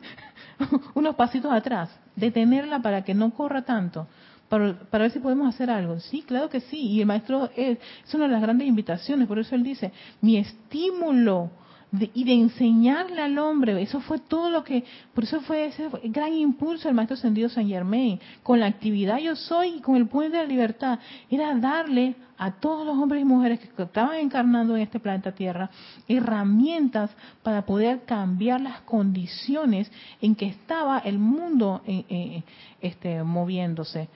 unos 0.94 1.14
pasitos 1.14 1.52
atrás, 1.52 1.88
detenerla 2.16 2.80
para 2.80 3.02
que 3.04 3.14
no 3.14 3.30
corra 3.30 3.62
tanto 3.62 4.08
para, 4.48 4.76
ver 4.90 5.10
si 5.10 5.18
podemos 5.18 5.54
hacer 5.54 5.70
algo. 5.70 6.00
Sí, 6.00 6.22
claro 6.22 6.48
que 6.48 6.60
sí. 6.60 6.78
Y 6.78 7.00
el 7.00 7.06
maestro 7.06 7.50
es, 7.56 7.78
es 8.06 8.14
una 8.14 8.26
de 8.26 8.32
las 8.32 8.42
grandes 8.42 8.66
invitaciones, 8.66 9.28
por 9.28 9.38
eso 9.38 9.54
él 9.54 9.62
dice, 9.62 9.92
mi 10.20 10.36
estímulo 10.36 11.50
y 11.92 12.24
de 12.24 12.34
enseñarle 12.34 13.22
al 13.22 13.38
hombre, 13.38 13.80
eso 13.80 14.00
fue 14.00 14.18
todo 14.18 14.50
lo 14.50 14.62
que, 14.62 14.84
por 15.14 15.24
eso 15.24 15.40
fue 15.40 15.66
ese 15.66 15.88
gran 16.04 16.34
impulso 16.34 16.88
del 16.88 16.94
maestro 16.94 17.16
ascendido 17.16 17.48
San 17.48 17.66
Germain, 17.66 18.20
con 18.42 18.60
la 18.60 18.66
actividad 18.66 19.18
yo 19.18 19.34
soy 19.36 19.76
y 19.76 19.80
con 19.80 19.96
el 19.96 20.06
puente 20.06 20.36
de 20.36 20.42
la 20.42 20.48
libertad, 20.48 20.98
era 21.30 21.54
darle 21.54 22.14
a 22.36 22.52
todos 22.52 22.86
los 22.86 22.96
hombres 22.96 23.22
y 23.22 23.24
mujeres 23.24 23.58
que 23.58 23.82
estaban 23.82 24.16
encarnando 24.18 24.76
en 24.76 24.82
este 24.82 25.00
planeta 25.00 25.32
Tierra 25.32 25.70
herramientas 26.06 27.10
para 27.42 27.64
poder 27.64 28.04
cambiar 28.04 28.60
las 28.60 28.82
condiciones 28.82 29.90
en 30.20 30.34
que 30.34 30.46
estaba 30.46 30.98
el 30.98 31.18
mundo 31.18 31.82
eh, 31.86 32.04
eh, 32.08 32.42
este, 32.80 33.22
moviéndose, 33.24 34.08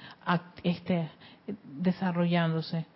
este, 0.62 1.08
desarrollándose 1.80 2.86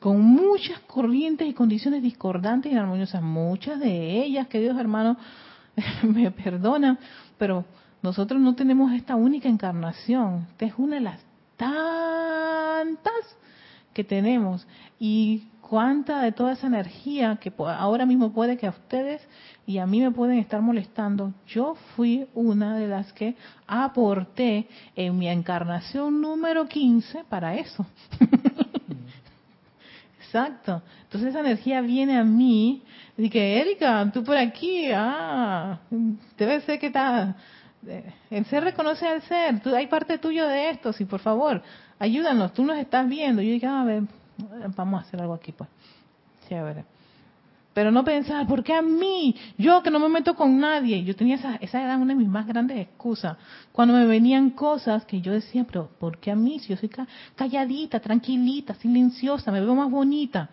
con 0.00 0.20
muchas 0.20 0.78
corrientes 0.80 1.48
y 1.48 1.54
condiciones 1.54 2.02
discordantes 2.02 2.72
y 2.72 2.76
armoniosas, 2.76 3.22
muchas 3.22 3.80
de 3.80 4.22
ellas, 4.22 4.46
que 4.48 4.60
Dios 4.60 4.78
hermano 4.78 5.16
me 6.02 6.30
perdona, 6.30 6.98
pero 7.36 7.64
nosotros 8.02 8.40
no 8.40 8.54
tenemos 8.54 8.92
esta 8.92 9.16
única 9.16 9.48
encarnación, 9.48 10.46
esta 10.50 10.66
es 10.66 10.74
una 10.76 10.96
de 10.96 11.02
las 11.02 11.20
tantas 11.56 13.12
que 13.92 14.04
tenemos 14.04 14.66
y 15.00 15.48
cuánta 15.60 16.22
de 16.22 16.32
toda 16.32 16.52
esa 16.52 16.68
energía 16.68 17.36
que 17.40 17.52
ahora 17.58 18.06
mismo 18.06 18.32
puede 18.32 18.56
que 18.56 18.66
a 18.66 18.70
ustedes 18.70 19.20
y 19.66 19.78
a 19.78 19.86
mí 19.86 20.00
me 20.00 20.12
pueden 20.12 20.38
estar 20.38 20.62
molestando, 20.62 21.34
yo 21.46 21.74
fui 21.96 22.26
una 22.34 22.76
de 22.76 22.86
las 22.86 23.12
que 23.12 23.36
aporté 23.66 24.68
en 24.94 25.18
mi 25.18 25.28
encarnación 25.28 26.20
número 26.20 26.66
15 26.66 27.24
para 27.28 27.56
eso. 27.56 27.84
Exacto. 30.28 30.82
Entonces 31.04 31.30
esa 31.30 31.40
energía 31.40 31.80
viene 31.80 32.18
a 32.18 32.24
mí 32.24 32.82
y 33.16 33.30
que, 33.30 33.60
Erika, 33.60 34.10
tú 34.12 34.22
por 34.22 34.36
aquí, 34.36 34.90
ah, 34.94 35.78
debe 36.36 36.60
ser 36.60 36.78
que 36.78 36.88
está... 36.88 37.34
Eh, 37.86 38.12
el 38.30 38.44
ser 38.44 38.64
reconoce 38.64 39.06
al 39.06 39.22
ser, 39.22 39.60
tú, 39.60 39.74
hay 39.74 39.86
parte 39.86 40.18
tuyo 40.18 40.46
de 40.46 40.70
esto, 40.70 40.92
sí, 40.92 41.04
por 41.06 41.20
favor, 41.20 41.62
ayúdanos, 41.98 42.52
tú 42.52 42.64
nos 42.64 42.76
estás 42.76 43.08
viendo. 43.08 43.40
Yo 43.40 43.52
dije, 43.52 43.66
ah, 43.66 43.80
a 43.80 43.84
ver, 43.84 44.02
vamos 44.76 45.00
a 45.00 45.06
hacer 45.06 45.20
algo 45.20 45.32
aquí, 45.32 45.52
pues. 45.52 45.70
Chévere. 46.48 46.84
Pero 47.78 47.92
no 47.92 48.02
pensar, 48.02 48.44
¿por 48.48 48.64
qué 48.64 48.74
a 48.74 48.82
mí? 48.82 49.36
Yo 49.56 49.84
que 49.84 49.90
no 49.92 50.00
me 50.00 50.08
meto 50.08 50.34
con 50.34 50.58
nadie. 50.58 51.04
Yo 51.04 51.14
tenía 51.14 51.36
esa, 51.36 51.54
esa 51.60 51.80
era 51.80 51.96
una 51.96 52.12
de 52.12 52.16
mis 52.16 52.26
más 52.26 52.44
grandes 52.44 52.76
excusas. 52.76 53.36
Cuando 53.70 53.94
me 53.94 54.04
venían 54.04 54.50
cosas 54.50 55.04
que 55.04 55.20
yo 55.20 55.30
decía, 55.30 55.62
pero 55.62 55.88
¿por 56.00 56.18
qué 56.18 56.32
a 56.32 56.34
mí? 56.34 56.58
Si 56.58 56.70
yo 56.70 56.76
soy 56.76 56.90
calladita, 57.36 58.00
tranquilita, 58.00 58.74
silenciosa, 58.74 59.52
me 59.52 59.60
veo 59.60 59.76
más 59.76 59.92
bonita. 59.92 60.50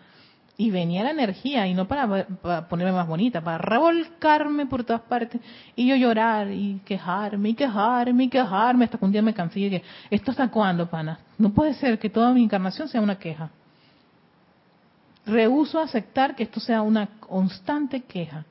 Y 0.55 0.69
venía 0.69 1.03
la 1.03 1.09
energía, 1.09 1.65
y 1.65 1.73
no 1.73 1.87
para, 1.87 2.27
ponerme 2.69 2.91
más 2.91 3.07
bonita, 3.07 3.41
para 3.41 3.57
revolcarme 3.57 4.67
por 4.67 4.83
todas 4.83 5.01
partes. 5.01 5.41
Y 5.75 5.87
yo 5.87 5.95
llorar, 5.95 6.51
y 6.51 6.79
quejarme, 6.85 7.49
y 7.49 7.53
quejarme, 7.55 8.25
y 8.25 8.29
quejarme, 8.29 8.85
hasta 8.85 8.99
que 8.99 9.05
un 9.05 9.11
día 9.11 9.23
me 9.23 9.33
cansé 9.33 9.61
y 9.61 9.63
dije, 9.63 9.83
¿esto 10.11 10.29
hasta 10.29 10.49
cuándo, 10.49 10.87
pana? 10.87 11.17
No 11.39 11.49
puede 11.49 11.73
ser 11.73 11.97
que 11.97 12.11
toda 12.11 12.31
mi 12.33 12.43
encarnación 12.43 12.87
sea 12.87 13.01
una 13.01 13.17
queja. 13.17 13.49
Rehuso 15.25 15.79
aceptar 15.79 16.35
que 16.35 16.43
esto 16.43 16.59
sea 16.59 16.81
una 16.81 17.07
constante 17.19 18.01
queja. 18.01 18.45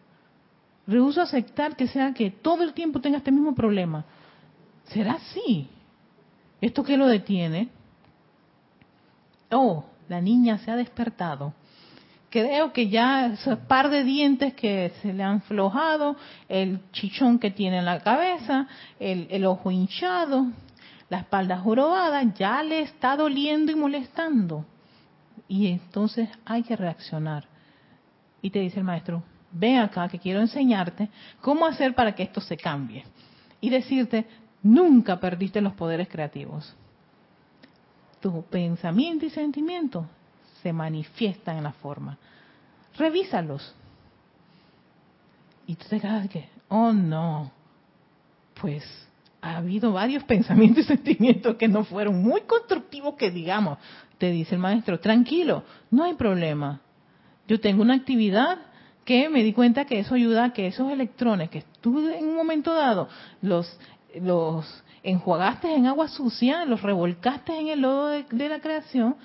Rehuso 0.87 1.23
aceptar 1.23 1.77
que 1.77 1.87
sea 1.89 2.13
que 2.13 2.31
todo 2.31 2.63
el 2.63 2.75
tiempo 2.75 3.01
tenga 3.01 3.19
este 3.19 3.33
mismo 3.33 3.55
problema. 3.55 4.05
¿Será 4.89 5.13
así? 5.13 5.69
¿Esto 6.61 6.83
qué 6.83 6.97
lo 6.97 7.07
detiene? 7.07 7.69
Oh, 9.51 9.85
la 10.09 10.21
niña 10.21 10.59
se 10.59 10.71
ha 10.71 10.77
despertado. 10.77 11.55
Creo 12.29 12.73
que 12.73 12.89
ya 12.89 13.27
ese 13.27 13.57
par 13.57 13.91
de 13.91 14.03
dientes 14.03 14.55
que 14.55 14.93
se 15.01 15.13
le 15.13 15.23
han 15.23 15.41
flojado, 15.43 16.17
el 16.49 16.81
chichón 16.91 17.39
que 17.39 17.53
tiene 17.53 17.79
en 17.79 17.85
la 17.85 18.01
cabeza, 18.01 18.67
el, 18.99 19.29
el 19.31 19.47
ojo 19.47 19.71
hinchado, 19.71 20.49
la 21.09 21.19
espalda 21.19 21.59
jorobada, 21.59 22.23
ya 22.35 22.63
le 22.65 22.81
está 22.81 23.17
doliendo 23.17 23.71
y 23.71 23.77
molestando. 23.77 24.67
Y 25.49 25.69
entonces 25.69 26.29
hay 26.45 26.63
que 26.63 26.77
reaccionar. 26.77 27.47
Y 28.41 28.51
te 28.51 28.61
dice 28.61 28.79
el 28.79 28.85
maestro, 28.85 29.23
ven 29.51 29.79
acá 29.79 30.09
que 30.09 30.19
quiero 30.19 30.41
enseñarte 30.41 31.09
cómo 31.41 31.67
hacer 31.67 31.95
para 31.95 32.15
que 32.15 32.23
esto 32.23 32.41
se 32.41 32.57
cambie. 32.57 33.05
Y 33.61 33.71
decirte, 33.71 34.27
nunca 34.63 35.19
perdiste 35.19 35.61
los 35.61 35.75
poderes 35.75 36.09
creativos. 36.09 36.75
Tu 38.21 38.43
pensamiento 38.45 39.27
y 39.27 39.31
sentimiento 39.31 40.07
se 40.63 40.73
manifiestan 40.73 41.59
en 41.59 41.65
la 41.65 41.73
forma. 41.73 42.19
Revísalos. 42.97 43.75
Y 45.67 45.77
tú 45.77 45.87
te 45.89 46.01
quedas 46.01 46.29
que, 46.29 46.49
oh 46.69 46.93
no, 46.93 47.51
pues 48.61 48.85
ha 49.45 49.59
habido 49.59 49.93
varios 49.93 50.25
pensamientos 50.35 50.85
y 50.85 50.89
sentimientos 50.89 51.57
que 51.57 51.69
no 51.69 51.85
fueron 51.85 52.23
muy 52.23 52.43
constructivos 52.43 53.15
que 53.15 53.31
digamos. 53.31 53.79
Te 54.19 54.31
dice 54.31 54.55
el 54.55 54.61
maestro, 54.61 54.99
tranquilo, 55.01 55.65
no 55.91 56.05
hay 56.05 56.15
problema. 56.15 56.81
Yo 57.47 57.61
tengo 57.61 57.83
una 57.83 57.95
actividad 57.95 58.59
que 59.05 59.29
me 59.29 59.43
di 59.43 59.53
cuenta 59.53 59.85
que 59.85 59.99
eso 59.99 60.15
ayuda 60.15 60.45
a 60.45 60.53
que 60.55 60.67
esos 60.67 60.91
electrones 60.91 61.51
que 61.51 61.63
tú 61.83 62.09
en 62.09 62.25
un 62.25 62.37
momento 62.37 62.73
dado 62.73 63.09
los, 63.43 63.79
los 64.19 64.83
enjuagaste 65.03 65.75
en 65.75 65.87
agua 65.87 66.09
sucia, 66.09 66.65
los 66.65 66.81
revolcaste 66.81 67.59
en 67.61 67.69
el 67.69 67.83
lodo 67.83 68.07
de, 68.07 68.25
de, 68.31 68.49
la 68.49 68.61
creación, 68.61 69.17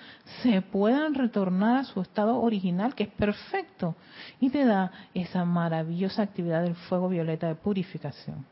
se 0.44 0.62
puedan 0.62 1.14
retornar 1.14 1.78
a 1.78 1.84
su 1.86 2.02
estado 2.02 2.42
original, 2.42 2.94
que 2.94 3.04
es 3.04 3.10
perfecto, 3.10 3.96
y 4.42 4.50
te 4.50 4.66
da 4.66 4.92
esa 5.14 5.46
maravillosa 5.46 6.24
actividad 6.24 6.64
del 6.64 6.76
fuego 6.76 7.08
violeta 7.08 7.48
de 7.48 7.56
purificación. 7.56 8.46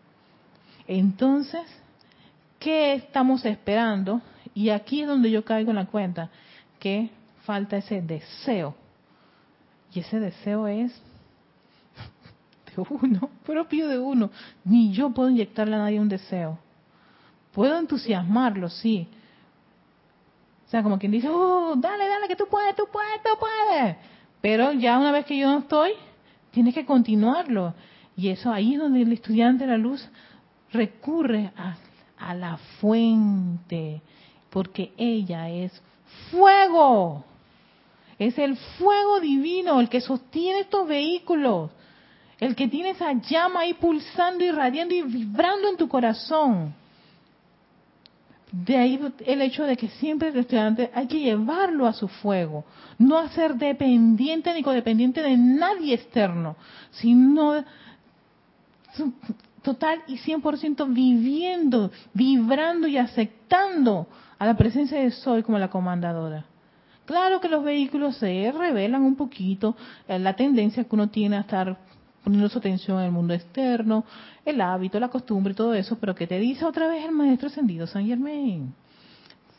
Entonces, 0.88 1.64
¿qué 2.60 2.94
estamos 2.94 3.46
esperando? 3.46 4.22
Y 4.54 4.70
aquí 4.70 5.02
es 5.02 5.08
donde 5.08 5.30
yo 5.30 5.44
caigo 5.44 5.70
en 5.72 5.76
la 5.76 5.86
cuenta 5.86 6.30
que 6.80 7.10
falta 7.44 7.78
ese 7.78 8.02
deseo. 8.02 8.76
Y 9.94 10.00
ese 10.00 10.20
deseo 10.20 10.68
es 10.68 10.92
de 12.76 12.84
uno, 12.90 13.30
propio 13.46 13.88
de 13.88 14.00
uno. 14.00 14.32
Ni 14.64 14.94
yo 14.94 15.10
puedo 15.10 15.30
inyectarle 15.30 15.76
a 15.76 15.80
nadie 15.80 16.00
un 16.00 16.10
deseo. 16.10 16.58
Puedo 17.52 17.78
entusiasmarlo, 17.78 18.70
sí. 18.70 19.08
O 20.68 20.70
sea, 20.70 20.84
como 20.84 21.00
quien 21.00 21.12
dice, 21.12 21.30
oh, 21.30 21.76
dale, 21.78 22.08
dale, 22.08 22.28
que 22.28 22.36
tú 22.36 22.46
puedes, 22.50 22.76
tú 22.76 22.84
puedes, 22.92 23.24
tú 23.24 23.30
puedes. 23.40 23.96
Pero 24.42 24.74
ya 24.74 25.00
una 25.00 25.12
vez 25.12 25.26
que 25.26 25.38
yo 25.38 25.50
no 25.50 25.60
estoy, 25.60 25.92
tienes 26.52 26.74
que 26.74 26.86
continuarlo. 26.86 27.74
Y 28.16 28.30
eso 28.30 28.52
ahí 28.52 28.74
es 28.74 28.80
donde 28.80 29.02
el 29.02 29.12
estudiante 29.14 29.66
de 29.66 29.72
la 29.72 29.78
luz 29.78 30.08
recurre 30.72 31.52
a, 31.56 31.78
a 32.18 32.34
la 32.34 32.58
fuente, 32.80 34.02
porque 34.50 34.94
ella 34.98 35.50
es 35.50 35.82
fuego. 36.32 37.24
Es 38.20 38.38
el 38.40 38.58
fuego 38.58 39.20
divino 39.20 39.80
el 39.80 39.90
que 39.90 40.02
sostiene 40.02 40.62
estos 40.62 40.88
vehículos, 40.88 41.70
el 42.40 42.56
que 42.56 42.68
tiene 42.68 42.92
esa 42.92 43.14
llama 43.14 43.62
ahí 43.62 43.74
pulsando, 43.76 44.44
irradiando 44.44 44.94
y 44.96 45.04
vibrando 45.04 45.70
en 45.70 45.78
tu 45.78 45.88
corazón. 45.88 46.74
De 48.52 48.78
ahí 48.78 49.00
el 49.26 49.42
hecho 49.42 49.66
de 49.66 49.76
que 49.76 49.90
siempre 49.90 50.30
el 50.30 50.38
estudiante 50.38 50.90
hay 50.94 51.08
que 51.08 51.20
llevarlo 51.20 51.86
a 51.86 51.94
su 51.94 52.08
fuego, 52.08 52.64
no 52.98 53.18
hacer 53.18 53.56
dependiente 53.56 54.54
ni 54.54 54.64
codependiente 54.64 55.22
de 55.22 55.36
nadie 55.36 55.96
externo, 55.96 56.56
sino 56.92 57.64
total 59.68 60.02
y 60.08 60.18
100% 60.18 60.94
viviendo, 60.94 61.92
vibrando 62.14 62.88
y 62.88 62.98
aceptando 62.98 64.08
a 64.40 64.46
la 64.46 64.56
presencia 64.56 64.98
de 64.98 65.12
Soy 65.12 65.44
como 65.44 65.60
la 65.60 65.70
comandadora. 65.70 66.46
Claro 67.04 67.42
que 67.42 67.50
los 67.50 67.66
vehículos 67.66 68.16
se 68.16 68.50
revelan 68.58 69.02
un 69.02 69.18
poquito 69.18 69.76
eh, 70.08 70.18
la 70.20 70.38
tendencia 70.38 70.86
que 70.86 70.96
uno 70.96 71.10
tiene 71.10 71.36
a 71.36 71.42
estar 71.42 71.78
poniendo 72.24 72.48
su 72.48 72.60
atención 72.60 73.00
en 73.00 73.08
el 73.08 73.12
mundo 73.12 73.34
externo, 73.34 74.06
el 74.46 74.62
hábito, 74.62 75.02
la 75.02 75.10
costumbre 75.10 75.54
todo 75.54 75.74
eso, 75.74 75.98
pero 76.00 76.16
que 76.16 76.28
te 76.28 76.40
dice 76.40 76.64
otra 76.64 76.88
vez 76.88 77.04
el 77.04 77.12
maestro 77.12 77.50
ascendido 77.50 77.88
San 77.88 78.06
Germain. 78.06 78.74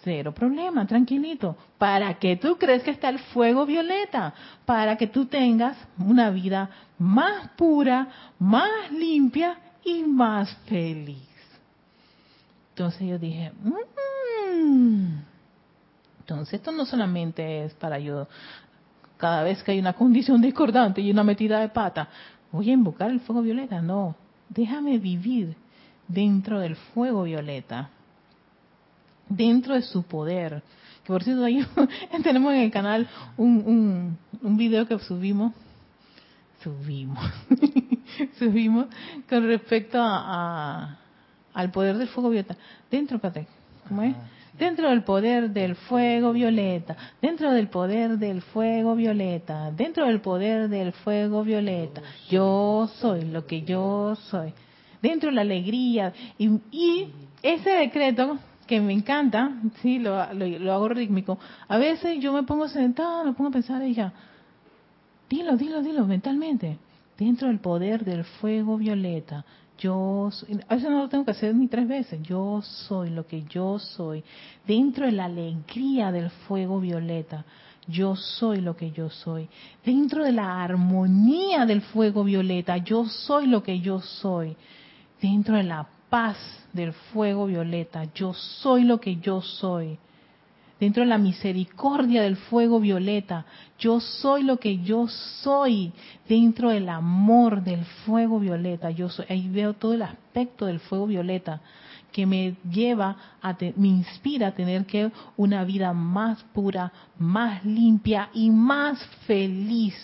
Cero 0.04 0.32
problema, 0.32 0.86
tranquilito. 0.86 1.54
¿Para 1.76 2.14
que 2.14 2.36
tú 2.36 2.56
crees 2.56 2.82
que 2.82 2.92
está 2.92 3.10
el 3.10 3.18
fuego 3.18 3.66
violeta? 3.66 4.32
Para 4.64 4.96
que 4.96 5.06
tú 5.06 5.26
tengas 5.26 5.76
una 5.98 6.30
vida 6.30 6.70
más 6.98 7.48
pura, 7.56 8.08
más 8.38 8.90
limpia 8.90 9.58
y 9.88 10.04
más 10.04 10.54
feliz. 10.66 11.28
Entonces 12.70 13.08
yo 13.08 13.18
dije, 13.18 13.52
mmm. 13.62 15.18
entonces 16.20 16.54
esto 16.54 16.70
no 16.72 16.84
solamente 16.84 17.64
es 17.64 17.74
para 17.74 17.98
yo, 17.98 18.28
cada 19.16 19.42
vez 19.42 19.62
que 19.62 19.72
hay 19.72 19.80
una 19.80 19.94
condición 19.94 20.40
discordante 20.40 21.00
y 21.00 21.10
una 21.10 21.24
metida 21.24 21.60
de 21.60 21.68
pata, 21.68 22.08
voy 22.52 22.70
a 22.70 22.74
invocar 22.74 23.10
el 23.10 23.20
fuego 23.20 23.42
violeta. 23.42 23.82
No, 23.82 24.14
déjame 24.48 24.98
vivir 24.98 25.56
dentro 26.06 26.60
del 26.60 26.76
fuego 26.76 27.24
violeta, 27.24 27.90
dentro 29.28 29.74
de 29.74 29.82
su 29.82 30.04
poder. 30.04 30.62
Que 31.02 31.12
por 31.12 31.24
cierto, 31.24 31.44
ahí 31.44 31.66
tenemos 32.22 32.52
en 32.52 32.60
el 32.60 32.70
canal 32.70 33.08
un, 33.36 33.62
un, 33.66 34.18
un 34.40 34.56
video 34.56 34.86
que 34.86 34.98
subimos 35.00 35.52
subimos, 36.62 37.18
subimos 38.38 38.86
con 39.28 39.46
respecto 39.46 39.98
a, 40.00 40.98
al 41.54 41.70
poder 41.70 41.96
del 41.96 42.08
fuego 42.08 42.30
violeta. 42.30 42.56
Dentro, 42.90 43.20
¿cómo 43.88 44.02
es? 44.02 44.14
Dentro 44.58 44.88
del 44.88 45.04
poder 45.04 45.50
del 45.50 45.76
fuego 45.76 46.32
violeta, 46.32 46.96
dentro 47.22 47.52
del 47.52 47.68
poder 47.68 48.18
del 48.18 48.42
fuego 48.42 48.96
violeta, 48.96 49.70
dentro 49.70 50.06
del 50.06 50.20
poder 50.20 50.68
del 50.68 50.92
fuego 50.92 51.44
violeta, 51.44 52.02
yo 52.28 52.90
soy 52.96 53.22
lo 53.22 53.46
que 53.46 53.62
yo 53.62 54.16
soy. 54.16 54.52
Dentro 55.00 55.28
de 55.30 55.36
la 55.36 55.42
alegría. 55.42 56.12
Y, 56.38 56.48
y 56.72 57.12
ese 57.40 57.70
decreto 57.70 58.36
que 58.66 58.80
me 58.80 58.92
encanta, 58.92 59.52
sí, 59.80 60.00
lo, 60.00 60.34
lo, 60.34 60.46
lo, 60.46 60.72
hago 60.72 60.88
rítmico, 60.88 61.38
a 61.68 61.78
veces 61.78 62.18
yo 62.20 62.32
me 62.32 62.42
pongo 62.42 62.68
sentada, 62.68 63.22
me 63.22 63.32
pongo 63.32 63.50
a 63.50 63.52
pensar 63.52 63.80
y 63.82 63.94
ya, 63.94 64.12
Dilo, 65.28 65.56
dilo, 65.56 65.82
dilo 65.82 66.06
mentalmente. 66.06 66.78
Dentro 67.18 67.48
del 67.48 67.58
poder 67.58 68.04
del 68.04 68.22
fuego 68.22 68.76
violeta, 68.76 69.44
yo 69.76 70.28
soy, 70.30 70.60
a 70.68 70.76
veces 70.76 70.88
no 70.88 71.00
lo 71.00 71.08
tengo 71.08 71.24
que 71.24 71.32
hacer 71.32 71.52
ni 71.52 71.66
tres 71.66 71.88
veces, 71.88 72.22
yo 72.22 72.62
soy 72.62 73.10
lo 73.10 73.26
que 73.26 73.42
yo 73.42 73.80
soy. 73.80 74.22
Dentro 74.64 75.04
de 75.04 75.12
la 75.12 75.24
alegría 75.24 76.12
del 76.12 76.30
fuego 76.30 76.78
violeta, 76.78 77.44
yo 77.88 78.14
soy 78.14 78.60
lo 78.60 78.76
que 78.76 78.92
yo 78.92 79.10
soy. 79.10 79.48
Dentro 79.84 80.22
de 80.22 80.30
la 80.30 80.62
armonía 80.62 81.66
del 81.66 81.82
fuego 81.82 82.22
violeta, 82.22 82.76
yo 82.76 83.06
soy 83.06 83.48
lo 83.48 83.64
que 83.64 83.80
yo 83.80 84.00
soy. 84.00 84.56
Dentro 85.20 85.56
de 85.56 85.64
la 85.64 85.88
paz 86.08 86.36
del 86.72 86.92
fuego 86.92 87.46
violeta, 87.46 88.04
yo 88.14 88.32
soy 88.32 88.84
lo 88.84 89.00
que 89.00 89.16
yo 89.16 89.42
soy 89.42 89.98
dentro 90.80 91.02
de 91.02 91.08
la 91.08 91.18
misericordia 91.18 92.22
del 92.22 92.36
fuego 92.36 92.80
violeta. 92.80 93.44
Yo 93.78 94.00
soy 94.00 94.42
lo 94.42 94.58
que 94.58 94.78
yo 94.78 95.08
soy 95.08 95.92
dentro 96.28 96.70
del 96.70 96.88
amor 96.88 97.62
del 97.62 97.84
fuego 98.06 98.38
violeta. 98.38 98.90
Yo 98.90 99.08
soy, 99.08 99.26
ahí 99.28 99.48
veo 99.48 99.74
todo 99.74 99.94
el 99.94 100.02
aspecto 100.02 100.66
del 100.66 100.80
fuego 100.80 101.06
violeta 101.06 101.60
que 102.12 102.26
me 102.26 102.56
lleva 102.70 103.16
a 103.42 103.56
me 103.76 103.88
inspira 103.88 104.48
a 104.48 104.54
tener 104.54 104.86
que 104.86 105.10
una 105.36 105.64
vida 105.64 105.92
más 105.92 106.42
pura, 106.54 106.92
más 107.18 107.64
limpia 107.64 108.30
y 108.32 108.50
más 108.50 109.04
feliz. 109.26 109.94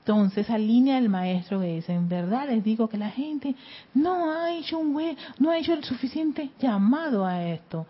Entonces, 0.00 0.46
esa 0.46 0.56
línea 0.56 0.94
del 0.94 1.10
maestro 1.10 1.60
dice, 1.60 1.92
en 1.92 2.08
verdad 2.08 2.48
les 2.48 2.64
digo 2.64 2.88
que 2.88 2.96
la 2.96 3.10
gente 3.10 3.54
no 3.92 4.32
ha 4.32 4.54
hecho 4.54 4.78
un 4.78 4.98
no 5.38 5.50
ha 5.50 5.58
hecho 5.58 5.74
el 5.74 5.84
suficiente 5.84 6.50
llamado 6.58 7.26
a 7.26 7.44
esto. 7.44 7.86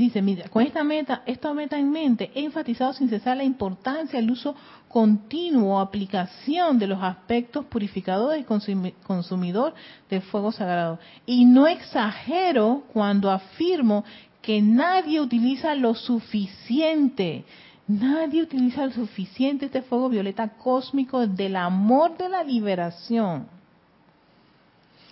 Dice, 0.00 0.22
mira, 0.22 0.48
con 0.48 0.62
esta 0.62 0.82
meta, 0.82 1.22
esta 1.26 1.52
meta 1.52 1.78
en 1.78 1.90
mente, 1.90 2.30
he 2.34 2.42
enfatizado 2.42 2.94
sin 2.94 3.10
cesar 3.10 3.36
la 3.36 3.44
importancia 3.44 4.18
del 4.18 4.30
uso 4.30 4.56
continuo, 4.88 5.78
aplicación 5.78 6.78
de 6.78 6.86
los 6.86 7.02
aspectos 7.02 7.66
purificadores 7.66 8.40
y 8.40 8.94
consumidor 9.04 9.74
del 10.08 10.22
fuego 10.22 10.52
sagrado. 10.52 10.98
Y 11.26 11.44
no 11.44 11.66
exagero 11.66 12.84
cuando 12.94 13.30
afirmo 13.30 14.02
que 14.40 14.62
nadie 14.62 15.20
utiliza 15.20 15.74
lo 15.74 15.94
suficiente. 15.94 17.44
Nadie 17.86 18.42
utiliza 18.42 18.86
lo 18.86 18.92
suficiente 18.92 19.66
este 19.66 19.82
fuego 19.82 20.08
violeta 20.08 20.48
cósmico 20.48 21.26
del 21.26 21.56
amor 21.56 22.16
de 22.16 22.30
la 22.30 22.42
liberación 22.42 23.59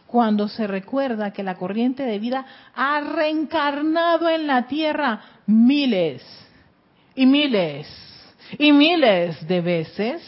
cuando 0.09 0.49
se 0.49 0.67
recuerda 0.67 1.33
que 1.33 1.43
la 1.43 1.57
corriente 1.57 2.03
de 2.03 2.19
vida 2.19 2.45
ha 2.75 3.01
reencarnado 3.01 4.29
en 4.29 4.47
la 4.47 4.67
Tierra 4.67 5.21
miles 5.47 6.23
y 7.15 7.27
miles 7.27 7.87
y 8.59 8.73
miles 8.73 9.47
de 9.47 9.61
veces 9.61 10.23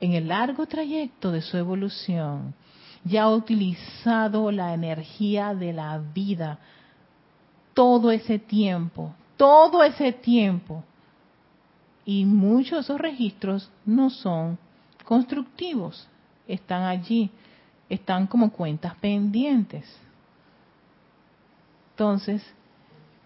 en 0.00 0.14
el 0.14 0.28
largo 0.28 0.66
trayecto 0.66 1.30
de 1.30 1.42
su 1.42 1.58
evolución. 1.58 2.54
Ya 3.04 3.24
ha 3.24 3.30
utilizado 3.30 4.50
la 4.50 4.72
energía 4.72 5.54
de 5.54 5.74
la 5.74 5.98
vida 5.98 6.58
todo 7.74 8.10
ese 8.10 8.38
tiempo, 8.38 9.14
todo 9.36 9.84
ese 9.84 10.12
tiempo. 10.12 10.82
Y 12.06 12.24
muchos 12.24 12.78
de 12.78 12.80
esos 12.80 13.00
registros 13.00 13.70
no 13.84 14.08
son 14.08 14.58
constructivos, 15.04 16.08
están 16.48 16.84
allí 16.84 17.30
están 17.88 18.26
como 18.26 18.50
cuentas 18.52 18.94
pendientes. 18.96 19.84
Entonces, 21.92 22.42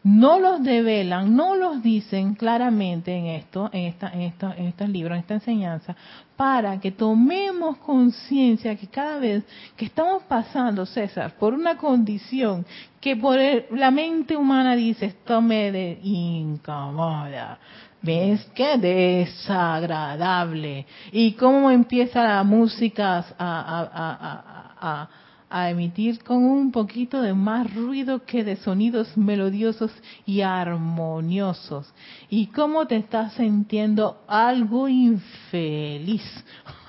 no 0.05 0.39
los 0.39 0.63
develan, 0.63 1.35
no 1.35 1.57
los 1.57 1.83
dicen 1.83 2.35
claramente 2.35 3.15
en 3.15 3.27
esto, 3.27 3.69
en 3.73 3.87
esta, 3.87 4.11
en 4.13 4.21
esta, 4.23 4.55
en 4.57 4.67
estos 4.67 4.89
libros, 4.89 5.15
en 5.15 5.21
esta 5.21 5.35
enseñanza, 5.35 5.97
para 6.37 6.79
que 6.81 6.93
tomemos 6.93 7.79
conciencia 7.79 8.77
que 8.77 8.87
cada 8.87 9.19
vez 9.19 9.45
que 9.77 9.87
estamos 9.87 10.23
pasando, 10.23 10.87
César, 10.87 11.35
por 11.37 11.53
una 11.53 11.77
condición 11.77 12.65
que 13.01 13.17
por 13.17 13.39
la 13.71 13.91
mente 13.91 14.37
humana 14.37 14.77
dice 14.77 15.07
esto 15.07 15.43
me 15.43 15.73
de 15.73 15.99
incomoda, 16.03 17.59
ves 18.03 18.45
qué 18.55 18.77
desagradable. 18.79 20.87
Y 21.13 21.33
cómo 21.33 21.71
empieza 21.71 22.25
la 22.25 22.43
música 22.43 23.27
a, 23.39 25.09
a, 25.51 25.71
emitir 25.71 26.23
con 26.23 26.45
un 26.45 26.71
poquito 26.71 27.23
de 27.23 27.33
más 27.33 27.73
ruido 27.75 28.23
que 28.25 28.45
de 28.45 28.57
sonidos 28.57 29.17
melodiosos 29.17 29.91
y 30.27 30.43
armoniosos 30.43 31.91
y 32.29 32.49
cómo 32.49 32.87
te 32.87 32.97
estás 32.97 33.33
sintiendo 33.33 34.19
algo 34.29 34.89
infeliz 34.89 36.45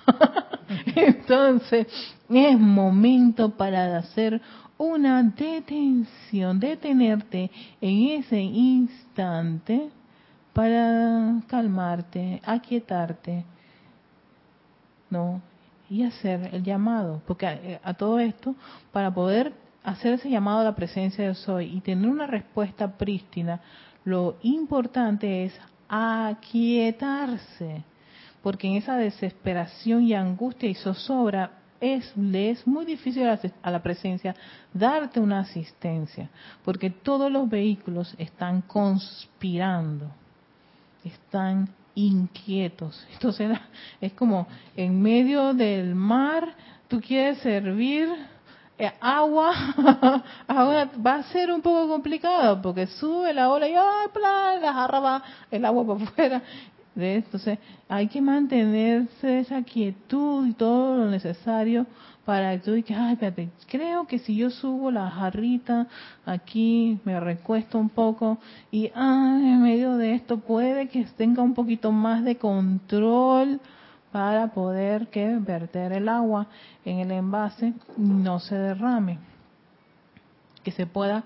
entonces 0.93 1.88
es 2.30 2.60
momento 2.60 3.55
para 3.55 3.97
hacer 3.97 4.41
una 4.78 5.24
detención 5.24 6.60
detenerte 6.60 7.49
en 7.80 8.20
ese 8.20 8.41
instante 8.41 9.89
para 10.54 11.41
calmarte, 11.47 12.41
aquietarte, 12.45 13.45
¿no? 15.10 15.41
Y 15.89 16.04
hacer 16.04 16.50
el 16.54 16.64
llamado, 16.64 17.22
porque 17.26 17.47
eh, 17.47 17.80
a, 17.84 17.93
todo 17.93 18.20
esto, 18.20 18.56
para 18.91 19.14
poder 19.14 19.54
hacer 19.84 20.14
ese 20.14 20.30
llamado 20.30 20.60
a 20.60 20.64
la 20.64 20.76
presencia 20.76 21.28
de 21.28 21.36
soy 21.36 21.76
y 21.76 21.82
tener 21.82 22.10
una 22.10 22.28
respuesta 22.28 22.97
prístina, 22.97 23.62
lo 24.06 24.38
importante 24.43 25.45
es 25.45 25.60
aquietarse, 25.88 27.84
porque 28.43 28.68
en 28.68 28.76
esa 28.76 28.95
desesperación 28.97 30.04
y 30.04 30.14
angustia 30.14 30.70
y 30.70 30.76
zozobra 30.76 31.52
es, 31.82 32.16
le 32.18 32.52
es 32.52 32.68
muy 32.68 32.86
difícil 32.86 33.28
a 33.28 33.72
la 33.72 33.82
presencia 33.82 34.36
darte 34.74 35.20
una 35.20 35.39
asistencia, 35.39 36.30
porque 36.64 36.89
todos 36.89 37.32
los 37.32 37.50
vehículos 37.50 38.14
están 38.18 38.62
conspirando 38.62 40.12
están 41.04 41.70
inquietos. 41.95 43.06
Entonces 43.14 43.58
es 44.02 44.14
como 44.14 44.47
en 44.76 45.02
medio 45.02 45.54
del 45.54 45.95
mar, 45.95 46.54
tú 46.88 47.02
quieres 47.02 47.39
servir 47.39 48.10
eh, 48.78 48.91
agua, 49.02 49.54
ahora 50.47 50.89
va 51.06 51.16
a 51.16 51.24
ser 51.24 51.52
un 51.52 51.62
poco 51.62 51.89
complicado 51.89 52.62
porque 52.62 52.88
sube 52.88 53.34
la 53.34 53.50
ola 53.50 53.68
y 53.68 53.74
¡ay, 53.76 54.08
plan! 54.14 54.62
la 54.62 54.74
jarra 54.74 55.00
va 55.00 55.24
el 55.52 55.66
agua 55.66 55.86
para 55.86 56.04
afuera. 56.10 56.41
Entonces 56.95 57.60
hay 57.88 58.08
que 58.08 58.22
mantenerse 58.22 59.39
esa 59.39 59.62
quietud 59.64 60.47
y 60.47 60.54
todo 60.54 60.97
lo 60.97 61.06
necesario 61.10 61.86
para 62.30 62.62
tú 62.62 62.74
digas, 62.74 62.96
ay, 62.96 63.14
espérate, 63.14 63.50
creo 63.68 64.06
que 64.06 64.20
si 64.20 64.36
yo 64.36 64.52
subo 64.52 64.92
la 64.92 65.10
jarrita 65.10 65.88
aquí, 66.28 67.00
me 67.04 67.20
recuesto 67.20 67.80
un 67.80 67.90
poco 67.90 68.38
y 68.70 68.92
ah, 68.94 69.40
en 69.42 69.64
medio 69.64 69.98
de 69.98 70.14
esto 70.14 70.38
puede 70.38 70.90
que 70.90 71.06
tenga 71.18 71.42
un 71.42 71.56
poquito 71.56 71.92
más 71.92 72.24
de 72.24 72.38
control 72.38 73.60
para 74.12 74.54
poder 74.54 75.08
que 75.08 75.40
verter 75.40 75.92
el 75.92 76.08
agua 76.08 76.46
en 76.86 77.00
el 77.00 77.14
envase 77.14 77.74
no 77.98 78.40
se 78.40 78.54
derrame, 78.54 79.18
que 80.64 80.70
se 80.70 80.86
pueda 80.86 81.24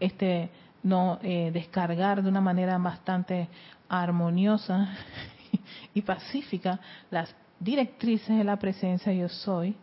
este 0.00 0.48
no 0.82 1.18
eh, 1.20 1.50
descargar 1.52 2.22
de 2.22 2.28
una 2.30 2.40
manera 2.40 2.78
bastante 2.78 3.50
armoniosa 3.86 4.96
y 5.92 6.00
pacífica 6.00 6.80
las 7.10 7.34
directrices 7.60 8.38
de 8.38 8.44
la 8.44 8.56
presencia 8.56 9.12
yo 9.12 9.28
soy 9.28 9.76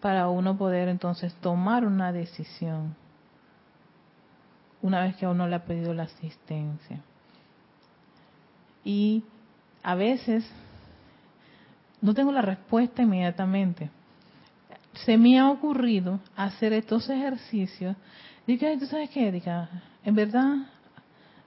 para 0.00 0.28
uno 0.28 0.56
poder 0.56 0.88
entonces 0.88 1.34
tomar 1.40 1.84
una 1.84 2.12
decisión 2.12 2.94
una 4.80 5.02
vez 5.02 5.16
que 5.16 5.26
a 5.26 5.30
uno 5.30 5.48
le 5.48 5.56
ha 5.56 5.64
pedido 5.64 5.92
la 5.92 6.04
asistencia. 6.04 7.00
Y 8.84 9.24
a 9.82 9.94
veces 9.94 10.48
no 12.00 12.14
tengo 12.14 12.32
la 12.32 12.42
respuesta 12.42 13.02
inmediatamente. 13.02 13.90
Se 15.04 15.16
me 15.16 15.38
ha 15.38 15.50
ocurrido 15.50 16.20
hacer 16.36 16.72
estos 16.72 17.08
ejercicios. 17.10 17.96
Digo, 18.46 18.66
¿tú 18.78 18.86
sabes 18.86 19.10
qué, 19.10 19.28
Erika? 19.28 19.68
En 20.04 20.14
verdad, 20.14 20.56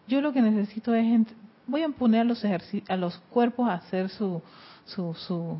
yo 0.08 0.22
lo 0.22 0.34
que 0.34 0.42
necesito 0.42 0.94
es... 0.94 1.22
Voy 1.68 1.84
a 1.84 1.90
poner 1.90 2.22
a 2.22 2.24
los, 2.26 2.44
a 2.44 2.98
los 2.98 3.18
cuerpos 3.30 3.70
a 3.70 3.76
hacer 3.76 4.10
su, 4.10 4.42
su, 4.84 5.14
su, 5.14 5.58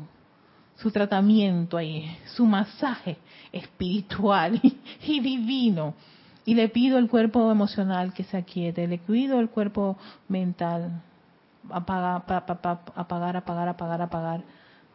su 0.76 0.90
tratamiento 0.90 1.76
ahí, 1.76 2.16
su 2.34 2.46
masaje 2.46 3.18
espiritual 3.52 4.60
y, 5.02 5.20
divino. 5.20 5.94
Y 6.44 6.54
le 6.54 6.68
pido 6.68 6.98
al 6.98 7.08
cuerpo 7.08 7.50
emocional 7.50 8.12
que 8.12 8.24
se 8.24 8.36
aquiete, 8.36 8.88
le 8.88 8.98
pido 8.98 9.38
al 9.38 9.48
cuerpo 9.50 9.96
mental, 10.28 11.02
apagar, 11.70 12.24
apagar, 12.26 13.36
apagar, 13.36 13.68
apagar, 13.68 14.02
apagar. 14.02 14.42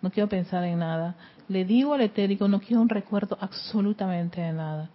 No 0.01 0.11
quiero 0.11 0.27
pensar 0.27 0.63
en 0.65 0.79
nada. 0.79 1.15
Le 1.47 1.63
digo 1.63 1.93
al 1.93 2.01
etérico, 2.01 2.47
no 2.47 2.59
quiero 2.59 2.81
un 2.81 2.89
recuerdo 2.89 3.37
absolutamente 3.39 4.41
de 4.41 4.51
nada. 4.51 4.89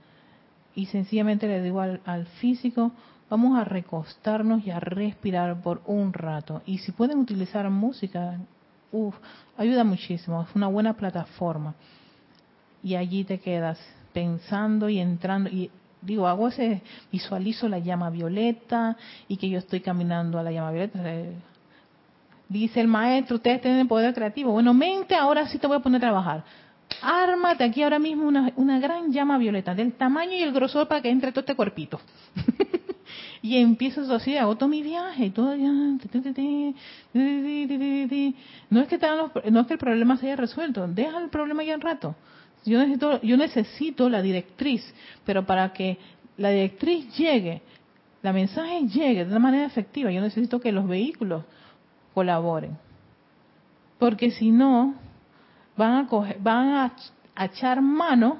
Y 0.75 0.87
sencillamente 0.87 1.49
le 1.49 1.63
digo 1.63 1.81
al 1.81 2.27
físico, 2.41 2.93
vamos 3.33 3.59
a 3.59 3.65
recostarnos 3.65 4.67
y 4.67 4.71
a 4.71 4.79
respirar 4.79 5.63
por 5.63 5.81
un 5.87 6.13
rato. 6.13 6.61
Y 6.67 6.79
si 6.79 6.93
pueden 6.93 7.19
utilizar 7.19 7.69
música, 7.71 8.39
uf, 8.93 9.15
ayuda 9.57 9.83
muchísimo, 9.83 10.43
es 10.43 10.55
una 10.55 10.69
buena 10.69 10.95
plataforma. 10.95 11.75
Y 12.83 12.95
allí 12.95 13.25
te 13.25 13.39
quedas 13.39 13.79
pensando 14.13 14.89
y 14.89 14.99
entrando 14.99 15.51
y 15.51 15.71
digo, 16.03 16.27
hago 16.27 16.49
ese, 16.49 16.83
visualizo 17.11 17.69
la 17.69 17.79
llama 17.79 18.11
violeta 18.11 18.97
y 19.29 19.37
que 19.37 19.49
yo 19.49 19.59
estoy 19.59 19.81
caminando 19.81 20.39
a 20.39 20.43
la 20.43 20.53
llama 20.53 20.73
violeta. 20.73 21.01
Dice 22.49 22.81
el 22.81 22.89
maestro, 22.89 23.37
ustedes 23.37 23.63
tienen 23.63 23.89
poder 23.89 24.13
creativo. 24.13 24.53
Bueno, 24.53 24.75
mente, 24.75 25.15
ahora 25.15 25.47
sí 25.47 25.59
te 25.59 25.67
voy 25.67 25.79
a 25.79 25.81
poner 25.81 25.99
a 25.99 26.01
trabajar. 26.01 26.45
Ármate 27.01 27.65
aquí 27.65 27.83
ahora 27.83 27.99
mismo 27.99 28.27
una, 28.27 28.53
una 28.57 28.79
gran 28.79 29.13
llama 29.13 29.39
violeta, 29.39 29.75
del 29.75 29.95
tamaño 29.95 30.33
y 30.33 30.43
el 30.43 30.53
grosor 30.53 30.87
para 30.89 31.01
que 31.01 31.09
entre 31.09 31.31
todo 31.33 31.41
este 31.41 31.55
cuerpito. 31.55 32.01
y 33.43 33.59
empiezo 33.59 34.03
así, 34.15 34.37
hago 34.37 34.57
todo 34.57 34.69
mi 34.69 34.83
viaje 34.83 35.27
y 35.27 35.31
todo 35.31 35.57
No 35.57 35.99
es 38.81 38.89
que 38.89 38.99
no 39.51 39.61
es 39.61 39.67
que 39.67 39.73
el 39.73 39.79
problema 39.79 40.17
se 40.17 40.27
haya 40.27 40.37
resuelto, 40.37 40.87
deja 40.87 41.19
el 41.19 41.29
problema 41.29 41.65
ya 41.65 41.75
un 41.75 41.81
rato. 41.81 42.15
Yo 42.65 42.79
necesito, 42.79 43.21
yo 43.23 43.37
necesito 43.37 44.09
la 44.09 44.23
directriz, 44.23 44.95
pero 45.27 45.45
para 45.45 45.73
que 45.73 45.99
la 46.37 46.51
directriz 46.51 47.13
llegue, 47.17 47.63
la 48.23 48.33
mensaje 48.33 48.87
llegue 48.87 49.25
de 49.25 49.31
una 49.31 49.41
manera 49.41 49.67
efectiva, 49.67 50.13
yo 50.13 50.21
necesito 50.21 50.61
que 50.61 50.71
los 50.71 50.87
vehículos 50.87 51.43
colaboren. 52.15 52.79
Porque 53.99 54.31
si 54.31 54.53
no, 54.53 54.95
van 55.77 56.07
a, 56.07 56.09
van 56.39 56.69
a 56.69 56.93
echar 57.45 57.83
mano 57.83 58.39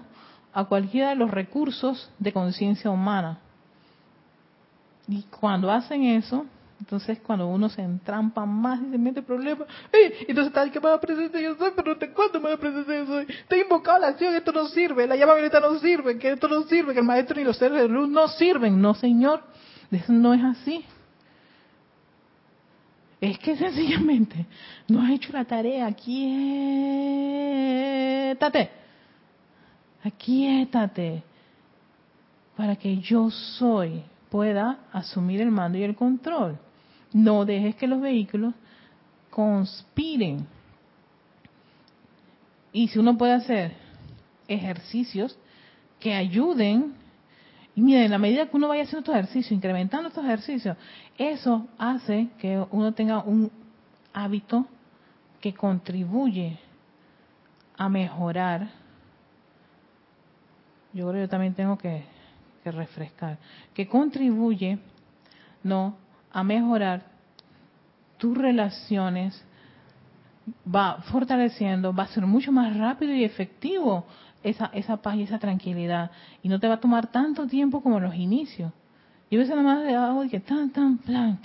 a 0.53 0.67
cualquiera 0.67 1.09
de 1.09 1.17
los 1.17 1.33
recursos 1.33 2.09
de 2.21 2.33
conciencia 2.33 2.89
humana. 2.89 3.41
Y 5.09 5.23
cuando 5.25 5.71
hacen 5.71 6.05
eso, 6.05 6.47
entonces 6.79 7.19
cuando 7.21 7.47
uno 7.47 7.69
se 7.69 7.83
entrampa 7.83 8.45
más 8.45 8.81
y 8.81 8.91
se 8.91 8.99
mete 8.99 9.23
problemas, 9.23 9.69
entonces 10.27 10.53
tal 10.53 10.71
que 10.71 10.81
me 10.81 10.89
va 10.89 10.95
a 10.95 11.01
presentar 11.01 11.41
yo 11.41 11.55
soy, 11.57 11.71
pero 11.77 11.95
no 11.95 12.15
cuándo 12.15 12.41
me 12.41 12.49
va 12.49 12.55
a 12.55 12.59
presentar 12.59 12.97
yo 12.97 13.07
soy. 13.07 13.27
Te 13.49 13.57
he 13.57 13.63
invocado 13.63 14.01
la 14.01 14.09
acción, 14.09 14.35
esto 14.35 14.53
no 14.53 14.67
sirve, 14.67 15.07
la 15.07 15.17
llama 15.17 15.35
violeta 15.35 15.61
no 15.61 15.79
sirve, 15.79 16.19
que 16.19 16.33
esto 16.33 16.49
no 16.49 16.63
sirve, 16.65 16.93
que 16.93 17.01
el 17.01 17.07
maestro 17.07 17.37
ni 17.37 17.45
los 17.45 17.57
seres 17.57 17.83
de 17.83 17.89
luz 17.89 18.09
no 18.09 18.27
sirven. 18.29 18.81
No, 18.81 18.95
señor, 18.95 19.43
eso 19.91 20.13
no 20.13 20.35
es 20.35 20.43
así. 20.43 20.85
Es 23.21 23.39
que 23.39 23.57
sencillamente 23.57 24.47
no 24.89 25.01
has 25.03 25.11
hecho 25.13 25.33
la 25.33 25.45
tarea. 25.45 25.93
Quiétate. 25.93 26.43
Aquíétate 30.03 31.23
para 32.57 32.75
que 32.75 32.97
yo 32.99 33.31
soy 33.31 34.03
pueda 34.33 34.79
asumir 34.93 35.43
el 35.43 35.51
mando 35.51 35.77
y 35.77 35.83
el 35.83 35.95
control. 35.95 36.59
No 37.13 37.45
dejes 37.45 37.77
que 37.77 37.87
los 37.87 38.01
vehículos 38.01 38.55
conspiren. 39.29 40.47
Y 42.73 42.89
si 42.89 42.99
uno 42.99 43.19
puede 43.19 43.35
hacer 43.35 43.75
ejercicios 44.49 45.39
que 46.01 46.15
ayuden, 46.15 46.95
y 47.75 47.83
miren, 47.83 48.05
en 48.05 48.11
la 48.11 48.19
medida 48.19 48.47
que 48.47 48.57
uno 48.57 48.69
vaya 48.69 48.85
haciendo 48.85 49.01
estos 49.01 49.15
ejercicios, 49.15 49.53
incrementando 49.53 50.09
estos 50.09 50.25
ejercicios, 50.25 50.79
eso 51.19 51.69
hace 51.77 52.29
que 52.39 52.65
uno 52.71 52.93
tenga 52.93 53.23
un 53.23 53.51
hábito 54.15 54.67
que 55.43 55.53
contribuye 55.53 56.59
a 57.77 57.91
mejorar. 57.91 58.71
Yo 60.95 61.05
creo 61.05 61.13
que 61.13 61.21
yo 61.21 61.29
también 61.29 61.53
tengo 61.53 61.77
que, 61.77 62.03
que 62.63 62.71
refrescar, 62.71 63.39
que 63.75 63.89
contribuye 63.89 64.79
no 65.63 65.97
a 66.33 66.43
mejorar 66.43 67.03
tus 68.19 68.37
relaciones, 68.37 69.45
va 70.67 71.03
fortaleciendo, 71.11 71.93
va 71.93 72.05
a 72.05 72.09
ser 72.09 72.27
mucho 72.27 72.53
más 72.53 72.77
rápido 72.77 73.13
y 73.15 73.25
efectivo 73.25 74.07
esa, 74.43 74.67
esa 74.73 74.97
paz 74.97 75.17
y 75.17 75.23
esa 75.23 75.39
tranquilidad. 75.39 76.11
Y 76.43 76.49
no 76.49 76.59
te 76.59 76.69
va 76.69 76.75
a 76.75 76.81
tomar 76.81 77.09
tanto 77.09 77.47
tiempo 77.47 77.83
como 77.83 78.01
los 78.01 78.15
inicios. 78.15 78.73
Yo 79.31 79.39
a 79.39 79.43
veces 79.43 79.57
nada 79.57 79.63
más 79.63 79.95
hago 79.95 80.25
y 80.25 80.29
que 80.29 80.41
tan, 80.41 80.71
tan, 80.71 80.99
plan, 80.99 81.41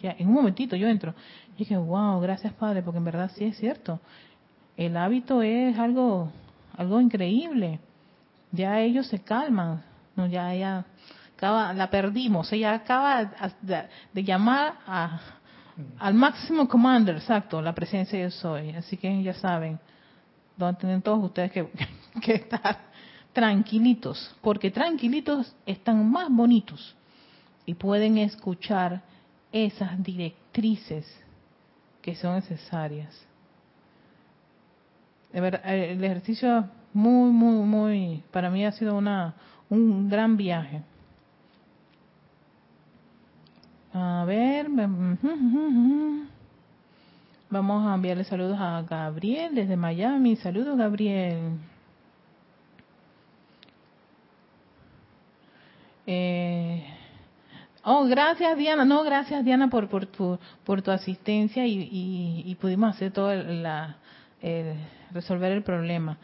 ya, 0.00 0.14
en 0.18 0.28
un 0.28 0.34
momentito 0.34 0.76
yo 0.76 0.86
entro. 0.86 1.14
Y 1.54 1.58
dije, 1.58 1.76
wow, 1.76 2.20
gracias 2.20 2.52
Padre, 2.52 2.82
porque 2.82 2.98
en 2.98 3.04
verdad 3.04 3.30
sí 3.34 3.44
es 3.44 3.56
cierto. 3.56 4.00
El 4.76 4.96
hábito 4.96 5.42
es 5.42 5.78
algo, 5.78 6.30
algo 6.76 7.00
increíble. 7.00 7.80
Ya 8.52 8.80
ellos 8.80 9.08
se 9.08 9.18
calman, 9.18 9.82
no, 10.16 10.26
ya, 10.26 10.54
ya, 10.54 10.84
acaba, 11.36 11.72
la 11.72 11.90
perdimos. 11.90 12.52
Ella 12.52 12.74
acaba 12.74 13.30
de, 13.60 14.24
llamar 14.24 14.74
a, 14.86 15.20
al 15.98 16.14
máximo 16.14 16.68
commander, 16.68 17.16
exacto, 17.16 17.60
la 17.60 17.74
presencia 17.74 18.20
yo 18.20 18.30
soy. 18.30 18.70
Así 18.70 18.96
que 18.96 19.22
ya 19.22 19.34
saben, 19.34 19.78
donde 20.56 20.80
tienen 20.80 21.02
todos 21.02 21.24
ustedes 21.24 21.52
que, 21.52 21.68
que 22.22 22.34
estar 22.34 22.78
tranquilitos, 23.32 24.34
porque 24.40 24.70
tranquilitos 24.70 25.54
están 25.66 26.10
más 26.10 26.28
bonitos 26.30 26.94
y 27.66 27.74
pueden 27.74 28.18
escuchar 28.18 29.02
esas 29.52 30.02
directrices 30.02 31.06
que 32.00 32.14
son 32.14 32.36
necesarias. 32.36 33.14
El 35.32 36.04
ejercicio 36.04 36.68
muy, 36.92 37.32
muy, 37.32 37.66
muy, 37.66 38.22
para 38.30 38.50
mí 38.50 38.64
ha 38.64 38.70
sido 38.70 38.96
una, 38.96 39.34
un 39.74 40.08
gran 40.08 40.36
viaje. 40.36 40.82
A 43.92 44.24
ver, 44.26 44.66
vamos 47.48 47.86
a 47.86 47.94
enviarle 47.94 48.24
saludos 48.24 48.58
a 48.58 48.82
Gabriel 48.82 49.54
desde 49.54 49.76
Miami. 49.76 50.36
Saludos, 50.36 50.76
Gabriel. 50.76 51.58
Eh, 56.06 56.84
oh, 57.84 58.04
gracias 58.06 58.56
Diana. 58.58 58.84
No, 58.84 59.04
gracias 59.04 59.44
Diana 59.44 59.68
por, 59.68 59.88
por, 59.88 60.06
tu, 60.06 60.38
por 60.64 60.82
tu 60.82 60.90
asistencia 60.90 61.64
y, 61.66 62.56
pudimos 62.60 62.94
hacer 62.94 63.12
todo 63.12 63.34
la, 63.34 63.96
resolver 65.12 65.52
el 65.52 65.62
problema. 65.62 66.18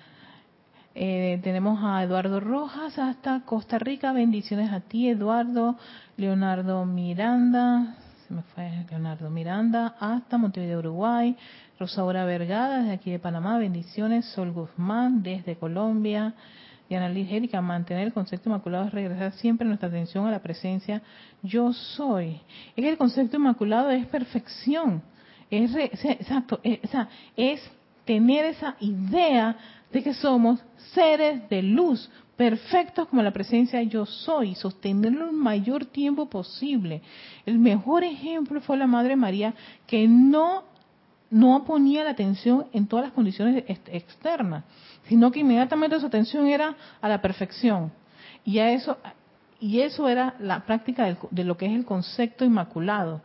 Eh, 0.93 1.39
tenemos 1.45 1.79
a 1.85 2.03
Eduardo 2.03 2.41
Rojas 2.41 2.99
hasta 2.99 3.43
Costa 3.45 3.79
Rica. 3.79 4.13
Bendiciones 4.13 4.73
a 4.73 4.81
ti, 4.81 5.09
Eduardo. 5.09 5.77
Leonardo 6.17 6.85
Miranda. 6.85 7.97
Se 8.27 8.35
me 8.35 8.43
fue 8.43 8.85
Leonardo 8.91 9.31
Miranda. 9.31 9.95
Hasta 10.01 10.37
Montevideo, 10.37 10.81
Uruguay. 10.81 11.37
Rosaura 11.79 12.25
Vergada, 12.25 12.79
desde 12.79 12.93
aquí 12.93 13.11
de 13.13 13.21
Panamá. 13.21 13.59
Bendiciones. 13.59 14.27
Sol 14.27 14.51
Guzmán, 14.51 15.23
desde 15.23 15.57
Colombia. 15.57 16.35
Diana 16.89 17.09
Liz 17.09 17.29
mantener 17.63 18.09
el 18.09 18.13
concepto 18.13 18.49
inmaculado 18.49 18.87
es 18.87 18.93
regresar 18.93 19.33
siempre 19.35 19.65
nuestra 19.65 19.89
atención 19.89 20.27
a 20.27 20.33
la 20.33 20.41
presencia 20.41 21.03
yo 21.41 21.73
soy. 21.73 22.41
Es 22.75 22.83
que 22.83 22.89
el 22.89 22.99
concepto 22.99 23.37
inmaculado 23.37 23.91
es 23.91 24.07
perfección. 24.07 25.01
Es 25.53 25.73
exacto, 25.77 26.59
es, 26.65 26.81
es 27.37 27.71
tener 28.05 28.45
esa 28.47 28.75
idea 28.81 29.57
de 29.93 30.03
que 30.03 30.15
somos 30.15 30.61
seres 30.93 31.49
de 31.49 31.63
luz, 31.63 32.11
perfectos 32.37 33.09
como 33.09 33.23
la 33.23 33.33
presencia 33.33 33.83
yo 33.83 34.07
soy, 34.07 34.55
sostenerlo 34.55 35.27
el 35.27 35.33
mayor 35.33 35.85
tiempo 35.85 36.29
posible. 36.29 37.03
El 37.45 37.59
mejor 37.59 38.05
ejemplo 38.05 38.61
fue 38.61 38.77
la 38.77 38.87
Madre 38.87 39.17
María 39.17 39.55
que 39.87 40.07
no 40.09 40.65
no 41.31 41.65
ponía 41.65 42.03
la 42.03 42.11
atención 42.11 42.67
en 42.73 42.89
todas 42.89 43.05
las 43.05 43.13
condiciones 43.15 43.63
externas 43.69 44.65
sino 45.11 45.33
que 45.33 45.41
inmediatamente 45.41 45.99
su 45.99 46.07
atención 46.07 46.47
era 46.47 46.77
a 47.01 47.09
la 47.09 47.21
perfección. 47.21 47.93
Y 48.45 48.61
a 48.61 48.71
eso 48.71 48.97
y 49.59 49.81
eso 49.81 50.09
era 50.09 50.37
la 50.39 50.65
práctica 50.65 51.17
de, 51.31 51.45
lo 51.45 51.57
que 51.57 51.67
es 51.67 51.73
el 51.73 51.85
concepto 51.85 52.45
inmaculado, 52.45 53.21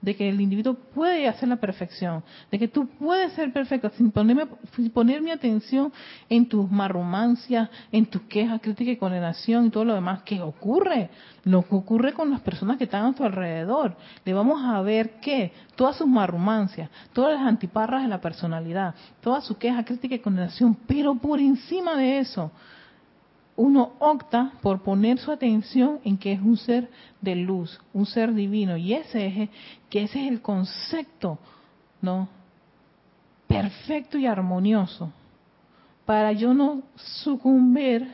de 0.00 0.14
que 0.14 0.28
el 0.28 0.40
individuo 0.40 0.74
puede 0.94 1.26
hacer 1.26 1.48
la 1.48 1.56
perfección, 1.56 2.22
de 2.50 2.58
que 2.58 2.68
tú 2.68 2.86
puedes 2.98 3.32
ser 3.32 3.52
perfecto 3.52 3.90
sin, 3.96 4.10
ponerme, 4.10 4.46
sin 4.74 4.90
poner 4.90 5.20
mi 5.20 5.30
atención 5.30 5.92
en 6.28 6.48
tus 6.48 6.70
marrumancias, 6.70 7.68
en 7.90 8.06
tus 8.06 8.22
quejas, 8.22 8.60
críticas 8.60 8.94
y 8.94 8.96
condenación 8.96 9.66
y 9.66 9.70
todo 9.70 9.84
lo 9.84 9.94
demás 9.94 10.22
que 10.22 10.40
ocurre, 10.40 11.10
lo 11.44 11.62
que 11.62 11.74
ocurre 11.74 12.12
con 12.12 12.30
las 12.30 12.40
personas 12.40 12.76
que 12.76 12.84
están 12.84 13.06
a 13.06 13.14
tu 13.14 13.24
alrededor. 13.24 13.96
Le 14.24 14.32
vamos 14.32 14.62
a 14.64 14.80
ver 14.82 15.20
que 15.20 15.52
todas 15.74 15.96
sus 15.96 16.06
marrumancias, 16.06 16.90
todas 17.12 17.38
las 17.38 17.46
antiparras 17.48 18.02
de 18.02 18.08
la 18.08 18.20
personalidad, 18.20 18.94
toda 19.20 19.40
su 19.40 19.56
queja, 19.56 19.84
crítica 19.84 20.14
y 20.14 20.20
condenación, 20.20 20.76
pero 20.86 21.14
por 21.14 21.40
encima 21.40 21.96
de 21.96 22.18
eso, 22.18 22.52
uno 23.56 23.92
opta 23.98 24.52
por 24.62 24.82
poner 24.82 25.18
su 25.18 25.32
atención 25.32 26.00
en 26.04 26.18
que 26.18 26.32
es 26.32 26.40
un 26.40 26.56
ser 26.56 26.90
de 27.20 27.34
luz, 27.34 27.80
un 27.92 28.06
ser 28.06 28.34
divino, 28.34 28.76
y 28.76 28.94
ese 28.94 29.26
es 29.26 29.50
que 29.90 30.02
ese 30.02 30.24
es 30.24 30.30
el 30.30 30.42
concepto, 30.42 31.38
¿no? 32.00 32.28
perfecto 33.46 34.18
y 34.18 34.26
armonioso 34.26 35.12
para 36.06 36.32
yo 36.32 36.54
no 36.54 36.82
sucumbir 36.94 38.08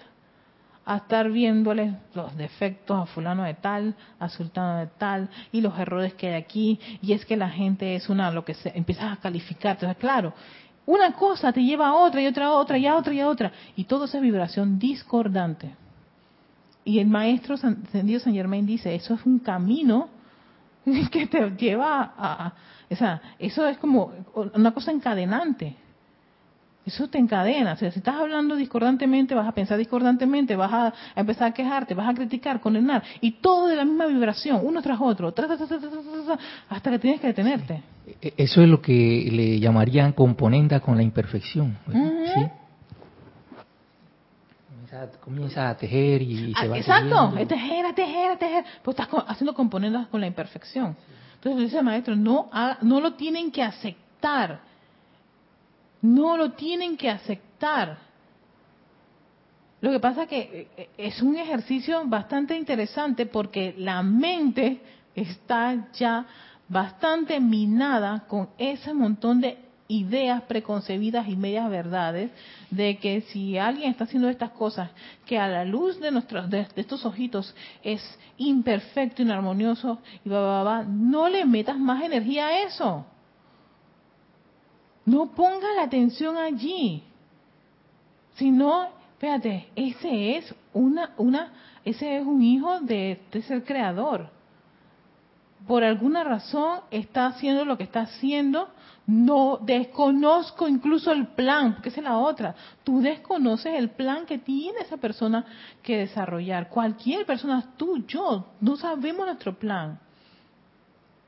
a 0.85 0.97
estar 0.97 1.31
viéndole 1.31 1.95
los 2.15 2.37
defectos 2.37 2.99
a 2.99 3.07
fulano 3.07 3.45
de 3.45 3.55
tal, 3.55 3.95
a 4.19 4.29
sultano 4.29 4.79
de 4.79 4.87
tal, 4.87 5.29
y 5.53 5.61
los 5.61 5.79
errores 5.79 6.15
que 6.15 6.29
hay 6.29 6.35
aquí, 6.35 6.81
y 7.01 7.13
es 7.13 7.25
que 7.25 7.37
la 7.37 7.51
gente 7.51 7.95
es 7.95 8.09
una, 8.09 8.33
lo 8.33 8.45
que 8.45 8.55
se, 8.55 8.77
empiezas 8.77 9.13
a 9.13 9.21
calificar, 9.21 9.79
claro, 9.97 10.33
una 10.87 11.13
cosa 11.13 11.53
te 11.53 11.63
lleva 11.63 11.89
a 11.89 11.95
otra 11.95 12.21
y 12.21 12.27
otra 12.27 12.47
a 12.47 12.53
otra 12.53 12.79
y 12.79 12.87
a 12.87 12.97
otra 12.97 13.15
y 13.15 13.21
a 13.21 13.29
otra. 13.29 13.53
Y 13.77 13.85
todo 13.85 14.07
esa 14.07 14.21
vibración 14.21 14.79
discordante. 14.79 15.75
Y 16.85 16.99
el 16.99 17.07
maestro 17.07 17.55
Ascendido 17.55 18.21
San 18.21 18.35
Germain 18.35 18.67
dice, 18.67 18.95
eso 18.95 19.15
es 19.15 19.25
un 19.25 19.39
camino 19.39 20.09
que 21.11 21.27
te 21.27 21.51
lleva 21.51 22.13
a, 22.17 22.55
o 22.91 22.97
sea, 22.97 23.23
eso 23.39 23.67
es 23.67 23.79
como 23.79 24.13
una 24.55 24.73
cosa 24.73 24.91
encadenante. 24.91 25.77
Eso 26.85 27.09
te 27.09 27.19
encadena. 27.19 27.75
O 27.75 27.77
sea, 27.77 27.93
si 27.93 28.01
estás 28.01 28.17
hablando 28.17 28.57
discordantemente, 28.57 29.35
vas 29.35 29.47
a 29.47 29.53
pensar 29.53 29.79
discordantemente, 29.79 30.57
vas 30.57 30.73
a, 30.73 30.93
empezar 31.15 31.49
a 31.49 31.55
quejarte, 31.55 31.95
vas 31.95 32.09
a 32.09 32.15
criticar, 32.15 32.61
condenar. 32.61 33.03
Y 33.21 33.33
todo 33.33 33.69
de 33.69 33.77
la 33.77 33.85
misma 33.85 34.07
vibración, 34.07 34.61
uno 34.63 34.83
tras 34.83 35.01
otro, 35.01 35.33
hasta 36.69 36.91
que 36.91 36.99
tienes 36.99 37.21
que 37.21 37.29
detenerte. 37.29 37.83
E, 38.21 38.35
eso 38.37 38.63
es 38.63 38.69
lo 38.69 38.83
que 38.83 39.29
le 39.31 39.61
llamarían 39.61 40.13
componenda 40.13 40.81
con 40.81 40.97
la 40.97 41.05
imperfección. 41.05 41.79
¿sí? 41.87 42.47
Comienza, 45.21 45.71
a 45.71 45.77
tejer 45.77 46.21
y 46.21 46.53
se 46.53 46.69
va 46.69 46.77
Exacto, 46.77 47.17
a 47.19 47.47
tejer, 47.47 47.87
a 47.87 47.95
tejer, 47.95 48.31
a 48.33 48.37
tejer. 48.37 48.65
Pues 48.83 48.99
estás 48.99 49.09
haciendo 49.27 49.55
componendas 49.55 50.09
con 50.09 50.21
la 50.21 50.27
imperfección. 50.27 50.97
Entonces 51.37 51.63
dice 51.63 51.79
el 51.79 51.85
maestro, 51.85 52.15
no, 52.15 52.51
no 52.83 53.01
lo 53.01 53.15
tienen 53.15 53.51
que 53.51 53.63
aceptar. 53.63 54.72
No 56.03 56.37
lo 56.37 56.53
tienen 56.53 56.97
que 56.97 57.09
aceptar. 57.09 57.99
Lo 59.81 59.91
que 59.91 60.01
pasa 60.01 60.27
que 60.27 60.39
eh, 60.39 60.69
eh, 60.77 60.89
es 60.97 61.23
un 61.23 61.37
ejercicio 61.37 62.03
bastante 62.07 62.57
interesante 62.57 63.27
porque 63.27 63.75
la 63.79 64.03
mente 64.03 64.81
está 65.15 65.91
ya 65.93 66.27
bastante 66.69 67.41
minada 67.41 68.25
con 68.29 68.49
ese 68.59 68.95
montón 68.95 69.41
de 69.41 69.59
ideas 69.89 70.43
preconcebidas 70.43 71.29
y 71.29 71.37
medias 71.37 71.69
verdades 71.69 72.31
de 72.71 72.97
que 72.97 73.21
si 73.23 73.59
alguien 73.59 73.91
está 73.91 74.05
haciendo 74.05 74.29
estas 74.29 74.51
cosas 74.51 74.91
que 75.27 75.39
a 75.39 75.49
la 75.49 75.65
luz 75.65 76.01
de 76.01 76.11
nuestros 76.11 76.49
de, 76.49 76.67
estos 76.77 77.05
ojitos 77.05 77.55
es 77.83 78.01
imperfecto, 78.39 79.21
inarmonioso 79.21 79.99
y 80.25 80.31
va, 80.31 80.41
va, 80.41 80.63
va, 80.63 80.85
no 80.85 81.29
le 81.29 81.45
metas 81.45 81.79
más 81.79 82.03
energía 82.03 82.47
a 82.47 82.63
eso. 82.63 83.05
No 85.05 85.33
ponga 85.33 85.73
la 85.77 85.83
atención 85.83 86.37
allí, 86.37 87.03
sino 88.35 88.89
Fíjate, 89.23 89.69
ese 89.77 90.37
es 90.37 90.53
una, 90.73 91.13
una, 91.17 91.53
ese 91.85 92.17
es 92.17 92.27
un 92.27 92.43
hijo 92.43 92.81
de, 92.81 93.23
de 93.31 93.43
ser 93.43 93.63
creador. 93.63 94.29
Por 95.65 95.85
alguna 95.85 96.25
razón 96.25 96.81
está 96.91 97.27
haciendo 97.27 97.65
lo 97.65 97.79
que 97.79 97.85
está 97.85 98.01
haciendo. 98.01 98.71
No 99.07 99.61
desconozco 99.63 100.67
incluso 100.67 101.13
el 101.13 101.29
plan, 101.29 101.75
porque 101.75 101.91
esa 101.91 102.01
es 102.01 102.05
la 102.05 102.19
otra. 102.19 102.57
Tú 102.83 103.01
desconoces 103.01 103.75
el 103.75 103.91
plan 103.91 104.27
que 104.27 104.39
tiene 104.39 104.81
esa 104.81 104.97
persona 104.97 105.45
que 105.85 105.99
desarrollar. 105.99 106.69
Cualquier 106.69 107.25
persona, 107.25 107.75
tú, 107.77 108.05
yo, 108.09 108.47
no 108.61 108.75
sabemos 108.75 109.25
nuestro 109.25 109.55
plan 109.57 110.01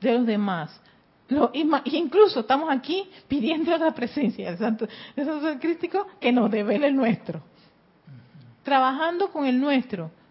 de 0.01 0.17
los 0.17 0.25
demás. 0.25 0.81
Lo, 1.29 1.51
incluso 1.53 2.41
estamos 2.41 2.69
aquí 2.71 3.09
pidiendo 3.27 3.75
la 3.77 3.93
presencia 3.93 4.49
del 4.49 4.59
Santo, 4.59 4.87
del 5.15 5.25
Santo 5.25 5.59
Crístico 5.59 6.05
que 6.19 6.31
nos 6.31 6.51
devele 6.51 6.87
el 6.87 6.95
nuestro 6.95 7.41
trabajando 8.65 9.31
con 9.31 9.45
el 9.45 9.61
nuestro. 9.61 10.11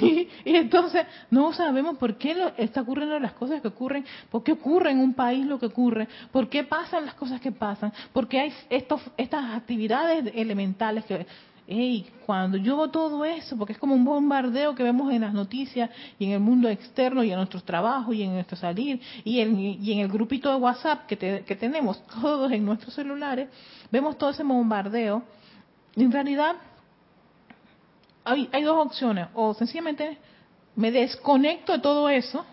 Sí, 0.00 0.26
y 0.46 0.56
entonces 0.56 1.04
no 1.30 1.52
sabemos 1.52 1.98
por 1.98 2.16
qué 2.16 2.34
lo, 2.34 2.48
está 2.56 2.80
ocurriendo 2.80 3.18
las 3.18 3.34
cosas 3.34 3.60
que 3.60 3.68
ocurren, 3.68 4.06
por 4.30 4.42
qué 4.42 4.52
ocurre 4.52 4.90
en 4.90 5.00
un 5.00 5.12
país 5.12 5.44
lo 5.44 5.58
que 5.58 5.66
ocurre, 5.66 6.08
por 6.32 6.48
qué 6.48 6.64
pasan 6.64 7.04
las 7.04 7.12
cosas 7.12 7.42
que 7.42 7.52
pasan, 7.52 7.92
por 8.14 8.26
qué 8.26 8.40
hay 8.40 8.54
estos, 8.70 9.02
estas 9.18 9.54
actividades 9.54 10.32
elementales 10.34 11.04
que, 11.04 11.26
hey, 11.70 12.06
cuando 12.26 12.58
yo 12.58 12.76
veo 12.76 12.88
todo 12.90 13.24
eso, 13.24 13.56
porque 13.56 13.72
es 13.72 13.78
como 13.78 13.94
un 13.94 14.04
bombardeo 14.04 14.74
que 14.74 14.82
vemos 14.82 15.10
en 15.12 15.22
las 15.22 15.32
noticias 15.32 15.88
y 16.18 16.26
en 16.26 16.32
el 16.32 16.40
mundo 16.40 16.68
externo 16.68 17.24
y 17.24 17.30
en 17.30 17.36
nuestros 17.36 17.64
trabajos 17.64 18.14
y 18.14 18.22
en 18.22 18.34
nuestro 18.34 18.56
salir 18.56 19.00
y 19.24 19.40
en, 19.40 19.58
y 19.58 19.92
en 19.92 20.00
el 20.00 20.08
grupito 20.08 20.50
de 20.50 20.56
WhatsApp 20.56 21.06
que, 21.06 21.16
que 21.46 21.56
tenemos 21.56 22.04
todos 22.20 22.52
en 22.52 22.64
nuestros 22.64 22.92
celulares, 22.92 23.48
vemos 23.90 24.18
todo 24.18 24.30
ese 24.30 24.42
bombardeo 24.42 25.22
en 25.96 26.12
realidad, 26.12 26.56
hay, 28.24 28.48
hay 28.52 28.62
dos 28.62 28.86
opciones. 28.86 29.28
O 29.34 29.54
sencillamente 29.54 30.18
me 30.76 30.90
desconecto 30.90 31.72
de 31.72 31.78
todo 31.78 32.08
eso. 32.08 32.44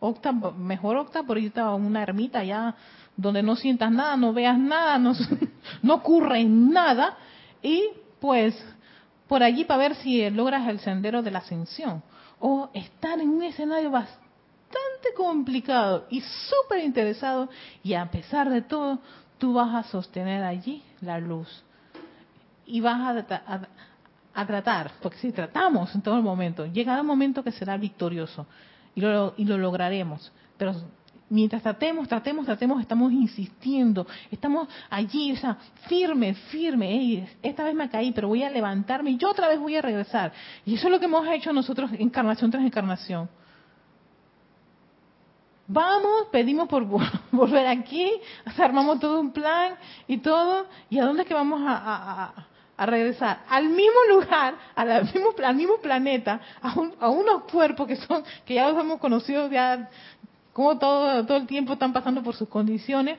Opta, 0.00 0.30
mejor 0.30 0.96
opta 0.96 1.24
por 1.24 1.38
irte 1.38 1.58
a 1.58 1.74
una 1.74 2.02
ermita 2.02 2.44
ya 2.44 2.76
donde 3.18 3.42
no 3.42 3.56
sientas 3.56 3.90
nada, 3.90 4.16
no 4.16 4.32
veas 4.32 4.58
nada, 4.58 4.96
no, 4.98 5.12
no 5.82 5.94
ocurre 5.94 6.44
nada. 6.44 7.18
Y 7.60 7.84
pues 8.20 8.54
por 9.26 9.42
allí 9.42 9.64
para 9.64 9.80
ver 9.80 9.94
si 9.96 10.28
logras 10.30 10.66
el 10.68 10.80
sendero 10.80 11.22
de 11.22 11.30
la 11.30 11.40
ascensión. 11.40 12.02
O 12.40 12.70
estar 12.72 13.20
en 13.20 13.28
un 13.28 13.42
escenario 13.42 13.90
bastante 13.90 15.12
complicado 15.16 16.06
y 16.08 16.20
súper 16.20 16.84
interesado 16.84 17.48
y 17.82 17.94
a 17.94 18.10
pesar 18.10 18.48
de 18.48 18.62
todo 18.62 19.00
tú 19.38 19.52
vas 19.52 19.74
a 19.74 19.88
sostener 19.90 20.44
allí 20.44 20.82
la 21.00 21.18
luz 21.18 21.64
y 22.64 22.80
vas 22.80 23.24
a, 24.34 24.46
tratar, 24.46 24.92
porque 25.02 25.18
si 25.18 25.32
tratamos 25.32 25.92
en 25.94 26.02
todo 26.02 26.16
el 26.16 26.22
momento, 26.22 26.66
llegará 26.66 27.00
un 27.00 27.08
momento 27.08 27.42
que 27.42 27.50
será 27.50 27.76
victorioso 27.76 28.46
y 28.94 29.00
lo, 29.00 29.34
y 29.36 29.44
lo 29.44 29.58
lograremos, 29.58 30.30
pero 30.58 30.74
mientras 31.30 31.62
tratemos, 31.62 32.08
tratemos, 32.08 32.46
tratemos, 32.46 32.80
estamos 32.80 33.12
insistiendo, 33.12 34.06
estamos 34.30 34.68
allí, 34.90 35.32
o 35.32 35.36
sea, 35.36 35.56
firme, 35.88 36.34
firme, 36.34 37.28
esta 37.42 37.64
vez 37.64 37.74
me 37.74 37.88
caí, 37.88 38.12
pero 38.12 38.28
voy 38.28 38.42
a 38.42 38.50
levantarme 38.50 39.10
y 39.10 39.16
yo 39.16 39.30
otra 39.30 39.48
vez 39.48 39.58
voy 39.58 39.76
a 39.76 39.82
regresar. 39.82 40.32
Y 40.64 40.74
eso 40.74 40.86
es 40.86 40.92
lo 40.92 40.98
que 40.98 41.06
hemos 41.06 41.26
hecho 41.28 41.52
nosotros 41.52 41.90
encarnación 41.98 42.50
tras 42.50 42.64
encarnación. 42.64 43.28
Vamos, 45.70 46.28
pedimos 46.32 46.66
por 46.66 46.84
volver 47.30 47.66
aquí, 47.66 48.10
armamos 48.56 48.98
todo 49.00 49.20
un 49.20 49.32
plan 49.32 49.74
y 50.06 50.16
todo, 50.16 50.66
¿y 50.88 50.98
a 50.98 51.04
dónde 51.04 51.22
es 51.22 51.28
que 51.28 51.34
vamos 51.34 51.60
a, 51.62 52.46
regresar? 52.78 53.40
Al 53.50 53.68
mismo 53.68 53.98
lugar, 54.08 54.54
al 54.74 55.04
mismo, 55.04 55.34
al 55.44 55.56
mismo 55.56 55.76
planeta, 55.76 56.40
a, 56.62 57.10
unos 57.10 57.42
cuerpos 57.52 57.86
que 57.86 57.96
son, 57.96 58.24
que 58.46 58.54
ya 58.54 58.70
los 58.70 58.80
hemos 58.80 58.98
conocido 58.98 59.50
ya, 59.50 59.90
como 60.58 60.76
todo, 60.76 61.24
todo 61.24 61.36
el 61.36 61.46
tiempo 61.46 61.74
están 61.74 61.92
pasando 61.92 62.20
por 62.20 62.34
sus 62.34 62.48
condiciones, 62.48 63.16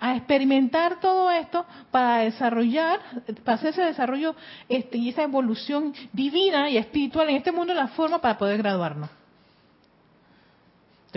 a 0.00 0.16
experimentar 0.16 0.98
todo 0.98 1.30
esto 1.30 1.64
para 1.92 2.24
desarrollar, 2.24 2.98
para 3.44 3.58
hacer 3.58 3.70
ese 3.70 3.82
desarrollo 3.82 4.34
este, 4.68 4.98
y 4.98 5.10
esa 5.10 5.22
evolución 5.22 5.94
divina 6.12 6.68
y 6.68 6.76
espiritual 6.76 7.30
en 7.30 7.36
este 7.36 7.52
mundo, 7.52 7.74
la 7.74 7.86
forma 7.86 8.20
para 8.20 8.36
poder 8.36 8.58
graduarnos 8.58 9.08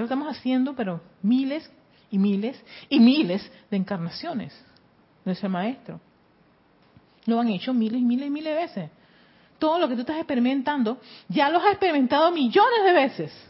lo 0.01 0.03
estamos 0.03 0.27
haciendo, 0.27 0.75
pero 0.75 1.01
miles 1.23 1.67
y 2.11 2.19
miles 2.19 2.63
y 2.87 2.99
miles 2.99 3.51
de 3.71 3.77
encarnaciones 3.77 4.53
de 5.25 5.31
ese 5.31 5.49
maestro. 5.49 5.99
Lo 7.25 7.39
han 7.39 7.49
hecho 7.49 7.73
miles 7.73 7.99
y 7.99 8.05
miles 8.05 8.27
y 8.27 8.29
miles 8.29 8.53
de 8.53 8.61
veces. 8.61 8.91
Todo 9.57 9.79
lo 9.79 9.89
que 9.89 9.95
tú 9.95 10.01
estás 10.01 10.17
experimentando, 10.17 10.99
ya 11.27 11.49
lo 11.49 11.57
has 11.57 11.71
experimentado 11.71 12.31
millones 12.31 12.83
de 12.85 12.93
veces. 12.93 13.46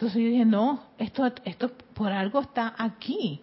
Entonces 0.00 0.22
yo 0.22 0.30
dije, 0.30 0.46
no, 0.46 0.84
esto, 0.96 1.30
esto 1.44 1.72
por 1.92 2.10
algo 2.10 2.40
está 2.40 2.74
aquí. 2.78 3.42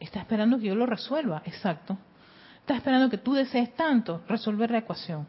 Está 0.00 0.18
esperando 0.18 0.58
que 0.58 0.66
yo 0.66 0.74
lo 0.74 0.86
resuelva, 0.86 1.40
exacto. 1.44 1.96
Está 2.58 2.74
esperando 2.74 3.08
que 3.08 3.18
tú 3.18 3.32
desees 3.32 3.72
tanto 3.76 4.24
resolver 4.26 4.72
la 4.72 4.78
ecuación. 4.78 5.24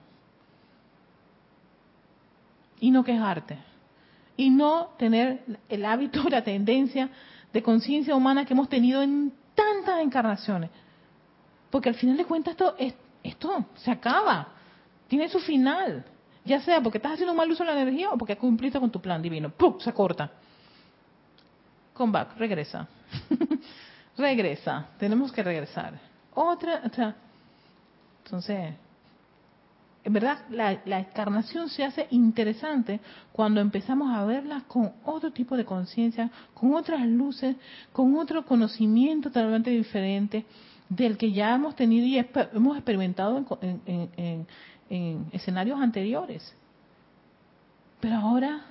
Y 2.80 2.90
no 2.90 3.04
quejarte 3.04 3.60
y 4.38 4.50
no 4.50 4.96
tener 4.98 5.44
el 5.70 5.86
hábito, 5.86 6.24
la 6.32 6.44
tendencia 6.44 7.12
de 7.54 7.62
conciencia 7.62 8.16
humana 8.16 8.46
que 8.46 8.54
hemos 8.54 8.70
tenido 8.70 9.04
en 9.04 9.32
tantas 9.54 10.00
encarnaciones. 10.00 10.72
Porque 11.70 11.90
al 11.90 11.96
final 11.96 12.18
de 12.18 12.26
cuentas 12.26 12.54
esto, 12.54 12.76
esto 13.22 13.66
se 13.76 13.92
acaba, 13.92 14.48
tiene 15.08 15.30
su 15.30 15.38
final. 15.40 16.04
Ya 16.50 16.60
sea 16.62 16.82
porque 16.82 16.98
estás 16.98 17.12
haciendo 17.12 17.34
un 17.34 17.38
mal 17.38 17.52
uso 17.52 17.64
de 17.64 17.72
la 17.72 17.80
energía 17.80 18.10
o 18.10 18.18
porque 18.18 18.36
cumpliste 18.36 18.80
con 18.80 18.90
tu 18.90 19.00
plan 19.00 19.22
divino. 19.22 19.52
¡Pum! 19.52 19.80
Se 19.80 19.94
corta. 19.94 20.32
Come 21.94 22.12
back, 22.12 22.38
regresa. 22.38 22.88
regresa. 24.18 24.88
Tenemos 24.98 25.32
que 25.32 25.44
regresar. 25.44 26.00
Otra, 26.34 26.82
o 26.84 26.90
sea, 26.90 27.16
entonces, 28.26 28.74
en 30.04 30.12
verdad 30.14 30.40
la, 30.50 30.82
la, 30.86 31.00
encarnación 31.02 31.70
se 31.70 31.84
hace 31.84 32.08
interesante 32.10 33.00
cuando 33.32 33.62
empezamos 33.62 34.12
a 34.12 34.26
verla 34.26 34.64
con 34.68 34.92
otro 35.06 35.32
tipo 35.32 35.56
de 35.56 35.66
conciencia, 35.66 36.32
con 36.56 36.74
otras 36.74 37.06
luces, 37.06 37.58
con 37.94 38.16
otro 38.16 38.44
conocimiento 38.44 39.30
totalmente 39.30 39.70
diferente 39.70 40.48
del 40.90 41.16
que 41.16 41.32
ya 41.32 41.54
hemos 41.54 41.76
tenido 41.76 42.08
y 42.08 42.18
hemos 42.18 42.76
experimentado 42.76 43.46
en, 43.62 44.48
escenarios 44.90 45.80
anteriores. 45.80 46.54
Pero 48.00 48.16
ahora, 48.16 48.62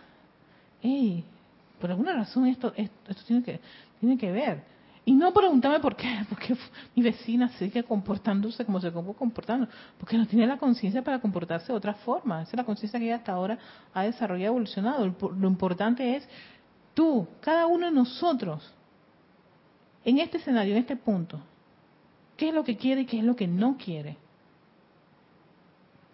hey, 0.83 1.25
por 1.81 1.91
alguna 1.91 2.15
razón 2.15 2.47
esto, 2.47 2.73
esto, 2.77 3.11
esto 3.11 3.23
tiene 3.25 3.43
que 3.43 3.61
tiene 4.01 4.17
que 4.17 4.31
ver 4.31 4.63
y 5.09 5.13
no 5.13 5.33
preguntarme 5.33 5.81
por 5.81 5.97
qué, 5.97 6.23
porque 6.29 6.55
mi 6.95 7.03
vecina 7.03 7.49
sigue 7.59 7.83
comportándose 7.83 8.63
como 8.67 8.79
se 8.79 8.93
comportando, 8.93 9.67
porque 9.99 10.19
no 10.19 10.27
tiene 10.27 10.47
la 10.47 10.59
conciencia 10.59 11.03
para 11.03 11.19
comportarse 11.19 11.69
de 11.69 11.79
otra 11.79 11.95
forma. 11.95 12.43
Esa 12.43 12.51
es 12.51 12.57
la 12.59 12.65
conciencia 12.65 12.99
que 13.01 13.07
ella 13.07 13.17
hasta 13.17 13.33
ahora 13.33 13.59
ha 13.95 14.03
desarrollado, 14.03 14.49
evolucionado. 14.49 15.07
Lo 15.07 15.49
importante 15.49 16.17
es 16.17 16.29
tú, 16.93 17.27
cada 17.41 17.67
uno 17.67 17.87
de 17.87 17.93
nosotros, 17.93 18.71
en 20.05 20.19
este 20.19 20.37
escenario, 20.37 20.75
en 20.75 20.81
este 20.81 20.97
punto, 20.97 21.41
¿qué 22.37 22.49
es 22.49 22.55
lo 22.55 22.63
que 22.63 22.77
quiere 22.77 23.01
y 23.01 23.07
qué 23.07 23.21
es 23.21 23.25
lo 23.25 23.35
que 23.35 23.47
no 23.47 23.79
quiere? 23.79 24.19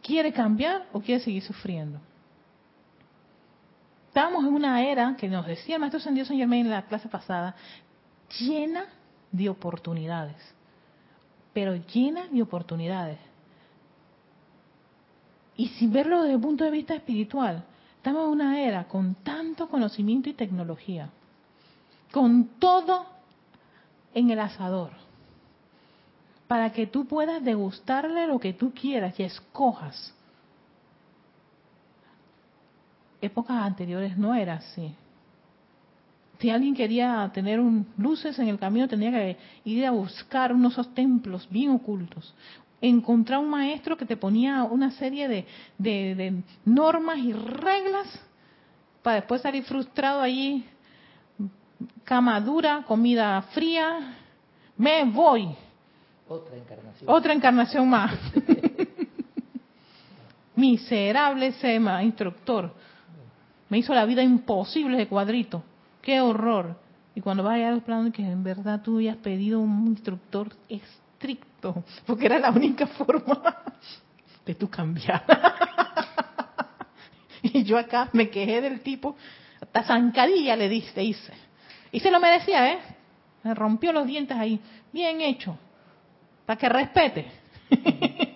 ¿Quiere 0.05 0.35
cambiar 0.35 0.87
o 0.93 1.01
quiere 1.01 1.25
seguir 1.25 1.43
sufriendo? 1.43 1.99
Estamos 4.09 4.45
en 4.45 4.53
una 4.53 4.85
era 4.85 5.17
que 5.17 5.27
nos 5.29 5.47
decía 5.47 5.77
el 5.77 5.81
maestro 5.81 5.99
San 5.99 6.15
Dios 6.15 6.29
San 6.29 6.37
Germain 6.37 6.67
en 6.67 6.73
la 6.73 6.83
clase 6.83 7.09
pasada, 7.09 7.57
llena 8.39 8.85
de 9.33 9.49
oportunidades, 9.49 10.37
pero 11.55 11.75
llena 11.75 12.29
de 12.29 12.43
oportunidades. 12.43 13.19
Y 15.57 15.69
sin 15.69 15.91
verlo 15.91 16.21
desde 16.21 16.35
el 16.35 16.41
punto 16.41 16.65
de 16.65 16.71
vista 16.71 16.95
espiritual, 16.95 17.65
estamos 17.97 18.27
en 18.27 18.31
una 18.31 18.61
era 18.61 18.85
con 18.85 19.15
tanto 19.15 19.71
conocimiento 19.71 20.29
y 20.29 20.35
tecnología, 20.35 21.09
con 22.13 22.45
todo 22.59 23.07
en 24.13 24.31
el 24.31 24.39
asador, 24.39 24.91
para 26.55 26.71
que 26.71 26.87
tú 26.87 27.05
puedas 27.05 27.43
degustarle 27.43 28.29
lo 28.29 28.39
que 28.39 28.53
tú 28.53 28.73
quieras 28.73 29.19
y 29.19 29.25
escojas. 29.25 30.15
Épocas 33.21 33.57
anteriores 33.57 34.17
no 34.17 34.37
era 34.37 34.55
así 34.55 34.95
si 36.39 36.51
alguien 36.51 36.77
quería 36.77 37.29
tener 37.35 37.59
un, 37.59 37.85
luces 37.99 38.39
en 38.39 38.47
el 38.47 38.57
camino, 38.57 38.87
tenía 38.87 39.11
que 39.11 39.37
ir 39.65 39.85
a 39.85 39.91
buscar 39.91 40.53
unos 40.53 40.79
templos 40.95 41.49
bien 41.51 41.71
ocultos. 41.71 42.33
Encontrar 42.81 43.41
un 43.41 43.51
maestro 43.51 43.97
que 43.97 44.07
te 44.07 44.17
ponía 44.17 44.63
una 44.63 44.93
serie 44.93 45.27
de, 45.27 45.47
de, 45.77 46.43
normas 46.65 47.19
y 47.19 47.33
reglas 47.33 48.21
para 49.03 49.17
después 49.17 49.43
salir 49.43 49.65
frustrado 49.65 50.21
allí 50.21 50.65
cama 52.05 52.41
dura, 52.41 52.85
comida 52.87 53.43
fría, 53.53 54.15
me 54.77 55.05
voy. 55.05 55.57
Otra 56.35 56.57
encarnación. 56.57 57.11
Otra 57.11 57.33
encarnación 57.33 57.89
más. 57.89 58.19
Miserable 60.57 61.53
Sema, 61.53 62.03
instructor. 62.03 62.75
Me 63.69 63.79
hizo 63.79 63.95
la 63.95 64.05
vida 64.05 64.23
imposible 64.23 64.97
de 64.97 65.07
cuadrito. 65.07 65.63
Qué 66.03 66.21
horror. 66.21 66.77
Y 67.15 67.21
cuando 67.21 67.45
vaya 67.45 67.69
a 67.69 67.71
los 67.71 67.85
planos, 67.85 68.13
que 68.13 68.23
en 68.23 68.43
verdad 68.43 68.83
tú 68.83 68.97
habías 68.97 69.17
pedido 69.19 69.61
un 69.61 69.87
instructor 69.87 70.53
estricto, 70.69 71.85
porque 72.05 72.27
era 72.27 72.41
la 72.41 72.51
única 72.51 72.89
forma 72.89 73.55
de 74.45 74.55
tú 74.57 74.69
cambiar. 74.69 75.25
y 77.43 77.63
yo 77.63 77.79
acá 77.79 78.09
me 78.13 78.29
quejé 78.29 78.61
del 78.61 78.81
tipo, 78.81 79.15
hasta 79.61 79.85
zancadilla 79.85 80.57
le 80.57 80.69
diste, 80.69 81.05
hice. 81.05 81.33
Y 81.93 82.01
se 82.01 82.11
lo 82.11 82.19
merecía, 82.19 82.73
¿eh? 82.73 82.79
Me 83.45 83.55
rompió 83.55 83.93
los 83.93 84.07
dientes 84.07 84.37
ahí. 84.37 84.61
Bien 84.93 85.21
hecho. 85.21 85.57
Para 86.47 86.59
que 86.59 86.69
respete. 86.69 87.27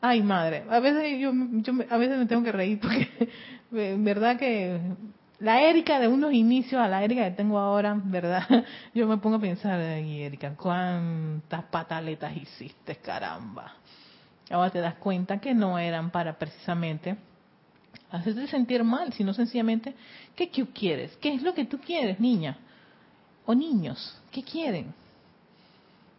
Ay, 0.00 0.22
madre. 0.22 0.64
A 0.70 0.80
veces 0.80 1.20
yo, 1.20 1.32
yo 1.34 1.72
a 1.90 1.96
veces 1.98 2.18
me 2.18 2.26
tengo 2.26 2.42
que 2.42 2.52
reír 2.52 2.80
porque 2.80 3.30
en 3.72 4.04
verdad 4.04 4.38
que 4.38 4.80
la 5.40 5.62
Erika 5.62 5.98
de 5.98 6.08
unos 6.08 6.32
inicios 6.32 6.80
a 6.80 6.88
la 6.88 7.02
Erika 7.02 7.24
que 7.24 7.36
tengo 7.36 7.58
ahora, 7.58 7.98
¿verdad? 8.04 8.46
Yo 8.94 9.06
me 9.06 9.16
pongo 9.16 9.36
a 9.36 9.40
pensar, 9.40 9.80
ay, 9.80 10.22
Erika, 10.22 10.54
¿cuántas 10.54 11.64
pataletas 11.64 12.36
hiciste, 12.36 12.96
caramba? 12.96 13.74
Ahora 14.50 14.70
te 14.70 14.80
das 14.80 14.94
cuenta 14.96 15.40
que 15.40 15.54
no 15.54 15.78
eran 15.78 16.10
para 16.10 16.38
precisamente 16.38 17.16
hacerte 18.10 18.48
sentir 18.48 18.84
mal, 18.84 19.12
sino 19.12 19.32
sencillamente, 19.32 19.94
¿qué 20.34 20.46
tú 20.48 20.68
quieres? 20.74 21.16
¿Qué 21.18 21.34
es 21.34 21.42
lo 21.42 21.54
que 21.54 21.64
tú 21.64 21.78
quieres, 21.78 22.20
niña? 22.20 22.58
O 23.46 23.54
niños, 23.54 24.20
¿qué 24.30 24.42
quieren? 24.42 24.92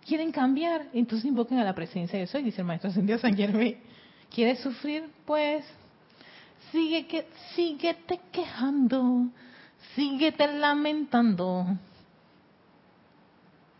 ¿Quieren 0.05 0.31
cambiar? 0.31 0.87
Entonces 0.93 1.25
invoquen 1.25 1.59
a 1.59 1.63
la 1.63 1.75
presencia 1.75 2.17
de 2.17 2.27
soy, 2.27 2.43
dice 2.43 2.61
el 2.61 2.67
maestro 2.67 2.89
Ascendido 2.89 3.19
San 3.19 3.35
Germán. 3.35 3.75
¿Quieres 4.33 4.59
sufrir? 4.59 5.09
Pues 5.25 5.65
sigue 6.71 7.05
que, 7.05 7.27
síguete 7.55 8.19
quejando, 8.31 9.27
síguete 9.95 10.47
lamentando, 10.53 11.65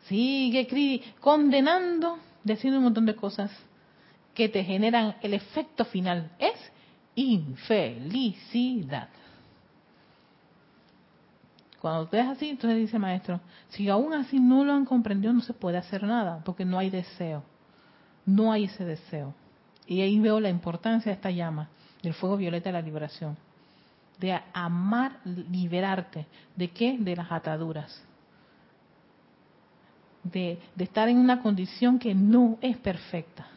sigue 0.07 1.01
condenando, 1.19 2.19
diciendo 2.43 2.79
un 2.79 2.85
montón 2.85 3.05
de 3.05 3.15
cosas 3.15 3.51
que 4.33 4.49
te 4.49 4.63
generan 4.63 5.15
el 5.21 5.33
efecto 5.33 5.85
final. 5.85 6.31
Es 6.37 6.55
infelicidad. 7.15 9.09
Cuando 11.81 12.07
ves 12.11 12.27
así, 12.27 12.49
entonces 12.49 12.77
dice 12.77 12.99
maestro, 12.99 13.39
si 13.69 13.89
aún 13.89 14.13
así 14.13 14.39
no 14.39 14.63
lo 14.63 14.73
han 14.73 14.85
comprendido, 14.85 15.33
no 15.33 15.41
se 15.41 15.53
puede 15.53 15.79
hacer 15.79 16.03
nada, 16.03 16.43
porque 16.45 16.63
no 16.63 16.77
hay 16.77 16.91
deseo. 16.91 17.43
No 18.23 18.51
hay 18.51 18.65
ese 18.65 18.85
deseo. 18.85 19.33
Y 19.87 20.01
ahí 20.01 20.19
veo 20.19 20.39
la 20.39 20.49
importancia 20.49 21.11
de 21.11 21.15
esta 21.15 21.31
llama, 21.31 21.69
del 22.03 22.13
fuego 22.13 22.37
violeta 22.37 22.69
de 22.69 22.73
la 22.73 22.83
liberación. 22.83 23.35
De 24.19 24.39
amar, 24.53 25.17
liberarte. 25.25 26.27
¿De 26.55 26.69
qué? 26.69 26.97
De 26.99 27.15
las 27.15 27.31
ataduras. 27.31 28.03
De, 30.23 30.59
de 30.75 30.83
estar 30.83 31.09
en 31.09 31.17
una 31.17 31.41
condición 31.41 31.97
que 31.97 32.13
no 32.13 32.59
es 32.61 32.77
perfecta 32.77 33.47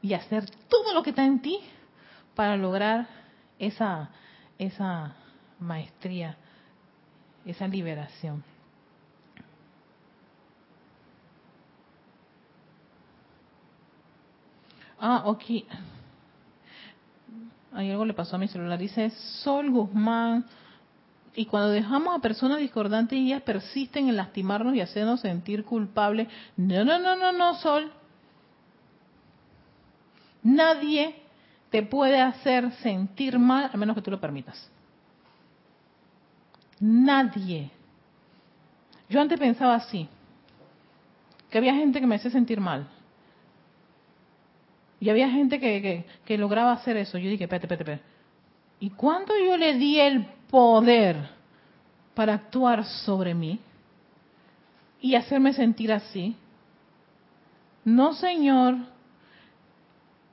y 0.00 0.14
hacer 0.14 0.48
todo 0.68 0.94
lo 0.94 1.02
que 1.02 1.10
está 1.10 1.26
en 1.26 1.42
ti 1.42 1.58
para 2.34 2.56
lograr 2.56 3.06
esa, 3.58 4.08
esa 4.58 5.16
maestría, 5.60 6.36
esa 7.44 7.68
liberación. 7.68 8.42
Ah, 15.00 15.22
ok. 15.24 15.44
Hay 17.72 17.90
algo 17.90 18.04
le 18.04 18.12
pasó 18.12 18.36
a 18.36 18.38
mi 18.38 18.48
celular. 18.48 18.78
Dice 18.78 19.10
Sol 19.10 19.70
Guzmán. 19.70 20.44
Y 21.34 21.46
cuando 21.46 21.70
dejamos 21.70 22.16
a 22.16 22.20
personas 22.20 22.58
discordantes 22.58 23.18
y 23.18 23.28
ellas 23.28 23.42
persisten 23.42 24.08
en 24.08 24.16
lastimarnos 24.16 24.74
y 24.74 24.80
hacernos 24.80 25.20
sentir 25.20 25.64
culpables. 25.64 26.28
No, 26.56 26.84
no, 26.84 26.98
no, 26.98 27.16
no, 27.16 27.32
no, 27.32 27.54
Sol. 27.54 27.90
Nadie 30.42 31.14
te 31.70 31.82
puede 31.82 32.20
hacer 32.20 32.72
sentir 32.82 33.38
mal 33.38 33.70
a 33.72 33.76
menos 33.76 33.94
que 33.94 34.02
tú 34.02 34.10
lo 34.10 34.20
permitas. 34.20 34.70
Nadie. 36.80 37.70
Yo 39.08 39.20
antes 39.20 39.38
pensaba 39.38 39.74
así, 39.74 40.08
que 41.50 41.58
había 41.58 41.74
gente 41.74 42.00
que 42.00 42.06
me 42.06 42.16
hacía 42.16 42.30
sentir 42.30 42.60
mal. 42.60 42.88
Y 45.00 45.08
había 45.08 45.30
gente 45.30 45.58
que, 45.58 46.04
que, 46.24 46.38
lograba 46.38 46.72
hacer 46.72 46.96
eso. 46.96 47.16
Yo 47.18 47.30
dije, 47.30 47.44
espérate, 47.44 47.66
espérate, 47.66 47.92
espérate. 47.92 48.10
¿Y 48.80 48.90
cuándo 48.90 49.34
yo 49.38 49.56
le 49.56 49.74
di 49.74 49.98
el 49.98 50.24
poder 50.50 51.16
para 52.14 52.34
actuar 52.34 52.84
sobre 52.84 53.34
mí 53.34 53.58
y 55.00 55.14
hacerme 55.14 55.52
sentir 55.54 55.92
así? 55.92 56.36
No, 57.84 58.12
Señor, 58.12 58.76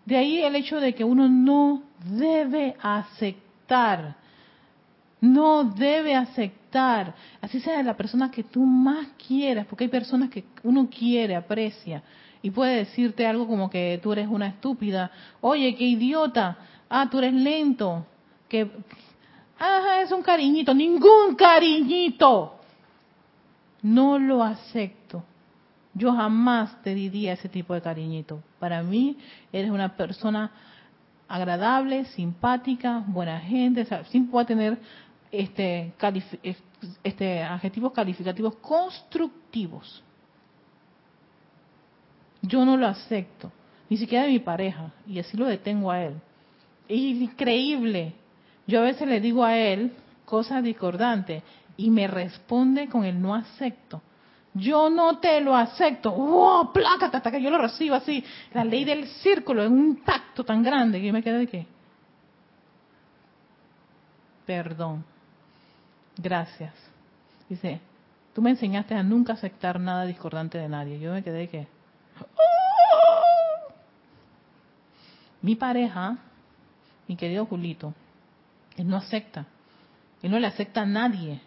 de 0.05 0.17
ahí 0.17 0.41
el 0.41 0.55
hecho 0.55 0.79
de 0.79 0.93
que 0.93 1.03
uno 1.03 1.27
no 1.27 1.83
debe 2.05 2.75
aceptar, 2.81 4.15
no 5.20 5.63
debe 5.63 6.15
aceptar, 6.15 7.15
así 7.41 7.59
sea 7.59 7.82
la 7.84 7.97
persona 7.97 8.30
que 8.30 8.43
tú 8.43 8.63
más 8.63 9.07
quieras, 9.28 9.65
porque 9.65 9.86
hay 9.86 9.89
personas 9.89 10.30
que 10.30 10.45
uno 10.63 10.88
quiere, 10.89 11.36
aprecia, 11.36 12.03
y 12.41 12.51
puede 12.51 12.78
decirte 12.78 13.26
algo 13.26 13.47
como 13.47 13.70
que 13.70 13.99
tú 14.01 14.13
eres 14.13 14.28
una 14.28 14.47
estúpida, 14.47 15.11
oye, 15.41 15.76
qué 15.76 15.86
idiota, 15.86 16.57
ah, 16.89 17.07
tú 17.09 17.18
eres 17.18 17.34
lento, 17.34 18.05
que, 18.47 18.70
ajá, 19.57 20.01
es 20.01 20.11
un 20.11 20.22
cariñito, 20.22 20.74
ningún 20.74 21.36
cariñito, 21.36 22.59
no 23.82 24.20
lo 24.20 24.43
acepto. 24.43 25.24
Yo 25.93 26.13
jamás 26.13 26.80
te 26.84 26.93
diría 26.93 27.34
ese 27.34 27.49
tipo 27.49 27.74
de 27.74 27.82
cariñito. 27.82 28.43
Para 28.59 28.84
mí 28.84 29.18
eres 29.51 29.72
una 29.72 29.95
persona 29.95 30.51
agradable, 31.28 32.05
simpática, 32.05 33.03
buena 33.07 33.39
gente, 33.39 33.86
sin 34.11 34.28
puede 34.28 34.45
tener 34.45 34.78
este, 35.32 35.93
este, 37.03 37.43
adjetivos 37.43 37.91
calificativos 37.91 38.55
constructivos. 38.57 40.03
Yo 42.41 42.63
no 42.65 42.78
lo 42.78 42.88
acepto, 42.88 43.51
ni 43.89 43.97
siquiera 43.97 44.25
de 44.25 44.32
mi 44.32 44.39
pareja, 44.39 44.91
y 45.05 45.19
así 45.19 45.36
lo 45.36 45.45
detengo 45.45 45.91
a 45.91 46.03
él. 46.03 46.15
Es 46.88 46.99
increíble. 46.99 48.13
Yo 48.65 48.80
a 48.80 48.84
veces 48.84 49.07
le 49.07 49.19
digo 49.19 49.43
a 49.43 49.57
él 49.57 49.93
cosas 50.25 50.63
discordantes 50.63 51.43
y 51.78 51.89
me 51.89 52.07
responde 52.07 52.88
con 52.88 53.05
el 53.05 53.21
no 53.21 53.34
acepto 53.34 54.01
yo 54.57 54.89
no 54.89 55.19
te 55.19 55.39
lo 55.41 55.55
acepto. 55.55 56.11
¡Wow! 56.11 56.71
Plácate 56.73 57.17
hasta 57.17 57.32
que 57.32 57.41
yo 57.41 57.49
lo 57.49 57.57
recibo 57.57 57.95
así. 57.95 58.23
La 58.53 58.63
ley 58.63 58.84
del 58.84 59.07
círculo 59.07 59.63
en 59.63 59.73
un 59.73 59.95
pacto 59.97 60.43
tan 60.43 60.63
grande 60.63 61.01
que 61.01 61.11
me 61.11 61.23
quedé 61.23 61.39
de 61.39 61.47
qué. 61.47 61.67
Perdón. 64.45 65.03
Gracias. 66.18 66.74
Dice, 67.47 67.80
tú 68.34 68.41
me 68.41 68.49
enseñaste 68.49 68.95
a 68.95 69.03
nunca 69.03 69.34
aceptar 69.34 69.80
nada 69.80 70.05
discordante 70.05 70.57
de 70.57 70.68
nadie. 70.68 70.99
Yo 70.99 71.13
me 71.13 71.24
quedé 71.24 71.39
de 71.39 71.47
qué. 71.47 71.68
Mi 75.41 75.55
pareja, 75.55 76.18
mi 77.07 77.15
querido 77.15 77.45
Julito, 77.45 77.93
él 78.76 78.88
no 78.88 78.97
acepta. 78.97 79.45
Él 80.22 80.32
no 80.32 80.39
le 80.39 80.47
acepta 80.47 80.82
a 80.82 80.86
nadie. 80.86 81.41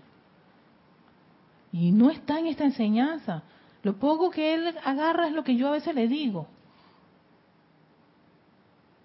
Y 1.72 1.92
no 1.92 2.10
está 2.10 2.38
en 2.38 2.46
esta 2.46 2.64
enseñanza. 2.64 3.42
Lo 3.82 3.96
poco 3.98 4.30
que 4.30 4.54
él 4.54 4.74
agarra 4.84 5.26
es 5.26 5.32
lo 5.32 5.44
que 5.44 5.56
yo 5.56 5.68
a 5.68 5.72
veces 5.72 5.94
le 5.94 6.08
digo. 6.08 6.46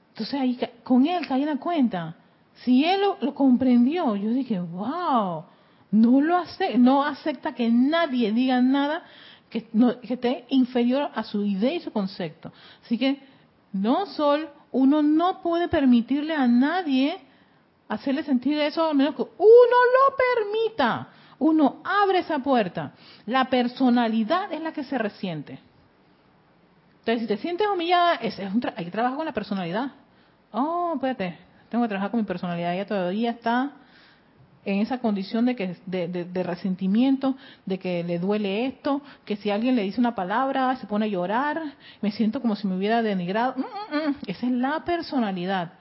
Entonces 0.09 0.39
ahí 0.39 0.59
con 0.83 1.05
él 1.05 1.27
caí 1.27 1.41
en 1.41 1.49
la 1.49 1.57
cuenta. 1.57 2.15
Si 2.63 2.85
él 2.85 3.01
lo, 3.21 3.35
comprendió, 3.35 4.15
yo 4.15 4.29
dije, 4.29 4.59
wow, 4.59 5.43
no 5.95 6.21
lo 6.21 6.37
hace, 6.37 6.77
no 6.77 7.05
acepta 7.05 7.53
que 7.53 7.69
nadie 7.69 8.31
diga 8.31 8.61
nada 8.61 9.03
que, 9.49 9.67
que 10.01 10.13
esté 10.13 10.45
inferior 10.49 11.09
a 11.13 11.23
su 11.23 11.43
idea 11.45 11.73
y 11.73 11.79
su 11.79 11.91
concepto. 11.91 12.51
Así 12.83 12.97
que, 12.97 13.19
no, 13.73 14.05
Sol, 14.07 14.49
uno 14.71 15.01
no 15.01 15.41
puede 15.41 15.67
permitirle 15.67 16.33
a 16.33 16.47
nadie 16.47 17.17
hacerle 17.87 18.23
sentir 18.23 18.57
eso 18.59 18.87
a 18.87 18.93
menos 18.93 19.15
que 19.15 19.21
uno 19.21 19.29
lo 19.37 20.15
permita 20.15 21.09
uno 21.39 21.81
abre 21.83 22.19
esa 22.19 22.39
puerta, 22.39 22.93
la 23.25 23.45
personalidad 23.45 24.51
es 24.53 24.61
la 24.61 24.71
que 24.71 24.83
se 24.83 24.97
resiente. 24.97 25.59
Entonces, 26.99 27.21
si 27.21 27.27
te 27.27 27.37
sientes 27.37 27.67
humillada, 27.67 28.15
ese 28.15 28.43
es 28.43 28.53
un 28.53 28.61
hay 28.75 28.85
que 28.85 28.91
trabajar 28.91 29.17
con 29.17 29.25
la 29.25 29.33
personalidad. 29.33 29.91
Oh, 30.51 30.93
espérate, 30.95 31.37
tengo 31.69 31.83
que 31.83 31.89
trabajar 31.89 32.11
con 32.11 32.19
mi 32.19 32.25
personalidad. 32.25 32.73
Ella 32.73 32.87
todavía 32.87 33.31
está 33.31 33.73
en 34.65 34.79
esa 34.79 34.97
condición 34.97 35.45
de 35.45 35.55
que 35.55 35.75
de, 35.85 36.43
resentimiento, 36.43 37.37
de 37.65 37.77
que 37.77 38.03
le 38.03 38.19
duele 38.19 38.65
esto, 38.65 39.01
que 39.23 39.35
si 39.35 39.51
alguien 39.51 39.75
le 39.75 39.83
dice 39.83 39.99
una 39.99 40.15
palabra 40.15 40.75
se 40.77 40.87
pone 40.87 41.05
a 41.05 41.07
llorar, 41.07 41.61
me 42.01 42.11
siento 42.11 42.41
como 42.41 42.55
si 42.55 42.67
me 42.67 42.75
hubiera 42.75 43.01
denigrado. 43.01 43.55
Mm, 43.57 43.61
mm, 43.61 44.09
mm. 44.09 44.15
Esa 44.27 44.45
es 44.47 44.51
la 44.51 44.83
personalidad. 44.83 45.73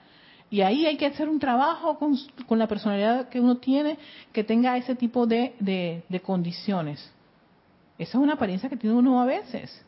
Y 0.51 0.61
ahí 0.61 0.85
hay 0.85 0.95
que 0.97 1.07
hacer 1.07 1.27
un 1.27 1.39
trabajo 1.39 1.97
con, 1.97 2.15
con 2.45 2.59
la 2.59 2.67
personalidad 2.67 3.29
que 3.29 3.39
uno 3.39 3.57
tiene 3.57 3.97
que 4.31 4.43
tenga 4.43 4.77
ese 4.77 4.95
tipo 4.95 5.25
de, 5.25 5.55
de 5.59 6.19
condiciones. 6.21 7.11
Esa 7.97 8.17
es 8.17 8.23
una 8.23 8.33
apariencia 8.33 8.69
que 8.69 8.77
tiene 8.77 8.95
uno 8.95 9.19
a 9.19 9.25
veces. 9.25 9.83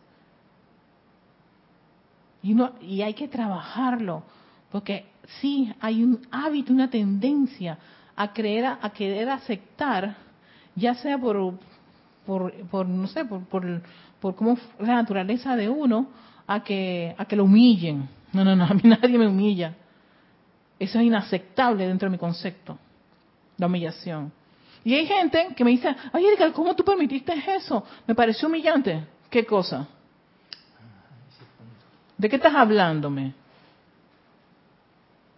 Y, 2.41 2.54
uno, 2.54 2.72
y 2.82 3.02
hay 3.02 3.14
que 3.14 3.28
trabajarlo, 3.28 4.24
porque 4.72 5.06
sí 5.39 5.74
hay 5.80 6.04
un 6.04 6.22
hábito, 6.32 6.74
una 6.74 6.89
tendencia 6.89 7.78
a 8.18 8.34
creer, 8.34 8.65
a 8.65 8.89
querer 8.89 9.30
aceptar, 9.30 10.18
ya 10.76 10.95
sea 10.95 11.18
por, 11.20 11.53
por, 12.26 12.86
no 12.88 13.07
sé, 13.07 13.24
por, 13.24 13.45
por, 13.45 13.82
por 14.20 14.36
cómo 14.36 14.57
la 14.80 14.95
naturaleza 14.95 15.55
de 15.55 15.70
uno, 15.70 16.09
a 16.47 16.63
que, 16.63 17.15
a 17.18 17.26
que 17.26 17.36
lo 17.36 17.43
humillen. 17.43 18.09
No, 18.34 18.43
no, 18.43 18.55
no, 18.55 18.65
a 18.65 18.74
mí 18.74 18.82
nadie 18.84 19.18
me 19.18 19.28
humilla. 19.28 19.76
Eso 20.80 20.99
es 20.99 21.05
inaceptable 21.05 21.88
dentro 21.88 22.07
de 22.07 22.11
mi 22.11 22.18
concepto, 22.18 22.78
la 23.57 23.68
humillación. 23.68 24.32
Y 24.84 24.95
hay 24.95 25.05
gente 25.05 25.49
que 25.55 25.63
me 25.63 25.72
dice, 25.72 25.95
ay 26.11 26.26
Erika, 26.26 26.51
¿cómo 26.53 26.76
tú 26.76 26.84
permitiste 26.84 27.34
eso? 27.55 27.84
Me 28.07 28.15
pareció 28.15 28.47
humillante. 28.47 29.05
¿Qué 29.30 29.45
cosa? 29.45 29.88
¿De 32.18 32.30
qué 32.30 32.38
estás 32.38 32.55
hablándome? 32.55 33.34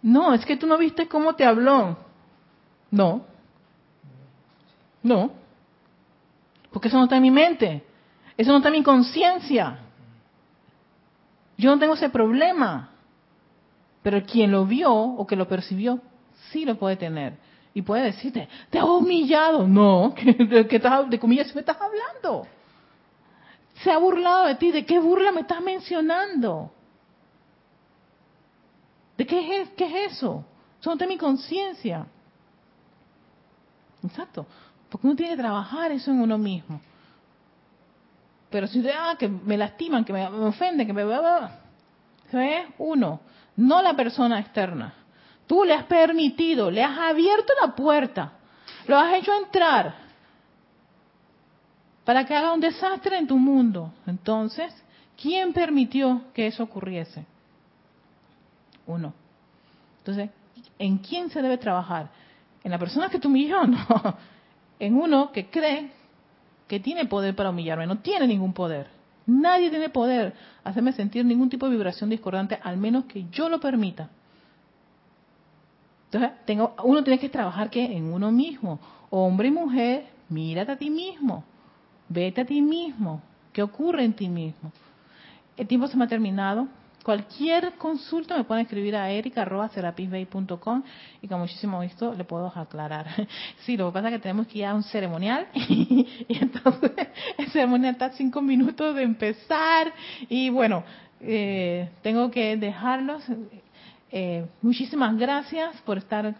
No, 0.02 0.32
es 0.32 0.46
que 0.46 0.56
tú 0.56 0.66
no 0.66 0.78
viste 0.78 1.08
cómo 1.08 1.34
te 1.34 1.44
habló. 1.44 2.09
No. 2.90 3.22
No. 5.02 5.30
Porque 6.72 6.88
eso 6.88 6.98
no 6.98 7.04
está 7.04 7.16
en 7.16 7.22
mi 7.22 7.30
mente. 7.30 7.84
Eso 8.36 8.50
no 8.50 8.58
está 8.58 8.68
en 8.68 8.74
mi 8.74 8.82
conciencia. 8.82 9.78
Yo 11.56 11.70
no 11.70 11.78
tengo 11.78 11.94
ese 11.94 12.08
problema. 12.08 12.90
Pero 14.02 14.24
quien 14.24 14.50
lo 14.50 14.64
vio 14.64 14.92
o 14.92 15.26
que 15.26 15.36
lo 15.36 15.46
percibió, 15.46 16.00
sí 16.50 16.64
lo 16.64 16.78
puede 16.78 16.96
tener. 16.96 17.34
Y 17.74 17.82
puede 17.82 18.04
decirte, 18.04 18.48
te 18.70 18.78
ha 18.78 18.84
humillado. 18.84 19.66
No, 19.66 20.14
¿de 20.16 20.24
qué, 20.68 20.78
de 20.78 21.18
qué 21.18 21.26
me 21.26 21.40
estás 21.40 21.76
hablando? 21.80 22.46
Se 23.82 23.90
ha 23.90 23.98
burlado 23.98 24.46
de 24.46 24.54
ti. 24.56 24.72
¿De 24.72 24.84
qué 24.84 24.98
burla 24.98 25.32
me 25.32 25.42
estás 25.42 25.60
mencionando? 25.60 26.72
¿De 29.16 29.26
qué 29.26 29.60
es, 29.60 29.68
qué 29.70 29.84
es 29.84 30.12
eso? 30.12 30.44
Eso 30.80 30.88
no 30.88 30.92
está 30.94 31.04
en 31.04 31.10
mi 31.10 31.18
conciencia. 31.18 32.06
Exacto. 34.04 34.46
Porque 34.88 35.06
uno 35.06 35.16
tiene 35.16 35.32
que 35.32 35.42
trabajar 35.42 35.92
eso 35.92 36.10
en 36.10 36.20
uno 36.20 36.36
mismo. 36.38 36.80
Pero 38.50 38.66
si 38.66 38.80
usted, 38.80 38.92
ah, 38.98 39.14
que 39.18 39.28
me 39.28 39.56
lastiman, 39.56 40.04
que 40.04 40.12
me, 40.12 40.26
ofenden, 40.26 40.86
que 40.86 40.92
me... 40.92 41.02
Eso 41.02 42.38
es 42.38 42.66
uno, 42.78 43.20
no 43.56 43.80
la 43.80 43.94
persona 43.94 44.40
externa. 44.40 44.94
Tú 45.46 45.64
le 45.64 45.74
has 45.74 45.84
permitido, 45.84 46.70
le 46.70 46.82
has 46.82 46.98
abierto 46.98 47.52
la 47.60 47.74
puerta, 47.74 48.32
lo 48.86 48.98
has 48.98 49.14
hecho 49.14 49.32
entrar 49.36 49.94
para 52.04 52.24
que 52.24 52.34
haga 52.34 52.52
un 52.52 52.60
desastre 52.60 53.18
en 53.18 53.26
tu 53.26 53.36
mundo. 53.36 53.92
Entonces, 54.06 54.72
¿quién 55.20 55.52
permitió 55.52 56.22
que 56.34 56.46
eso 56.46 56.64
ocurriese? 56.64 57.24
Uno. 58.86 59.12
Entonces, 59.98 60.30
¿en 60.78 60.98
quién 60.98 61.30
se 61.30 61.42
debe 61.42 61.58
trabajar? 61.58 62.10
En 62.62 62.70
la 62.70 62.78
persona 62.78 63.08
que 63.08 63.18
te 63.18 63.26
humilló, 63.26 63.64
no, 63.66 63.86
en 64.78 64.96
uno 64.96 65.32
que 65.32 65.48
cree 65.48 65.90
que 66.68 66.80
tiene 66.80 67.06
poder 67.06 67.34
para 67.34 67.50
humillarme, 67.50 67.86
no 67.86 67.98
tiene 67.98 68.26
ningún 68.26 68.52
poder. 68.52 68.88
Nadie 69.26 69.70
tiene 69.70 69.88
poder 69.90 70.34
hacerme 70.64 70.92
sentir 70.92 71.24
ningún 71.24 71.50
tipo 71.50 71.66
de 71.66 71.72
vibración 71.72 72.10
discordante, 72.10 72.58
al 72.62 72.76
menos 72.76 73.04
que 73.04 73.26
yo 73.30 73.48
lo 73.48 73.60
permita. 73.60 74.08
Entonces, 76.06 76.30
tengo, 76.44 76.74
uno 76.82 77.04
tiene 77.04 77.20
que 77.20 77.28
trabajar 77.28 77.70
que 77.70 77.84
en 77.84 78.12
uno 78.12 78.32
mismo, 78.32 78.80
hombre 79.10 79.48
y 79.48 79.50
mujer, 79.52 80.06
mírate 80.28 80.72
a 80.72 80.76
ti 80.76 80.90
mismo, 80.90 81.44
vete 82.08 82.40
a 82.40 82.44
ti 82.44 82.60
mismo, 82.60 83.22
qué 83.52 83.62
ocurre 83.62 84.04
en 84.04 84.14
ti 84.14 84.28
mismo. 84.28 84.72
El 85.56 85.66
tiempo 85.66 85.86
se 85.86 85.96
me 85.96 86.04
ha 86.04 86.08
terminado. 86.08 86.66
Cualquier 87.04 87.72
consulta 87.78 88.36
me 88.36 88.44
pueden 88.44 88.64
escribir 88.64 88.94
a 88.94 89.10
erica.com 89.10 90.82
y 91.22 91.28
con 91.28 91.40
muchísimo 91.40 91.82
gusto 91.82 92.14
le 92.14 92.24
puedo 92.24 92.46
aclarar. 92.54 93.06
Sí, 93.64 93.76
lo 93.76 93.88
que 93.88 93.92
pasa 93.94 94.08
es 94.08 94.14
que 94.14 94.18
tenemos 94.20 94.46
que 94.46 94.58
ir 94.58 94.64
a 94.66 94.74
un 94.74 94.82
ceremonial 94.82 95.48
y, 95.54 96.06
entonces 96.28 96.92
el 97.38 97.50
ceremonial 97.50 97.92
está 97.92 98.06
a 98.06 98.12
cinco 98.12 98.42
minutos 98.42 98.94
de 98.94 99.02
empezar 99.02 99.92
y 100.28 100.50
bueno, 100.50 100.84
eh, 101.20 101.88
tengo 102.02 102.30
que 102.30 102.56
dejarlos. 102.56 103.22
Eh, 104.12 104.44
muchísimas 104.60 105.16
gracias 105.16 105.80
por 105.82 105.98
estar 105.98 106.34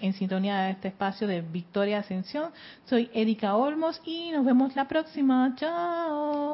en 0.00 0.12
sintonía 0.12 0.58
de 0.58 0.70
este 0.72 0.88
espacio 0.88 1.26
de 1.26 1.40
Victoria 1.40 1.98
Ascensión. 1.98 2.52
Soy 2.84 3.10
Erika 3.12 3.56
Olmos 3.56 4.00
y 4.04 4.30
nos 4.30 4.44
vemos 4.44 4.76
la 4.76 4.86
próxima. 4.86 5.54
Chao. 5.56 6.52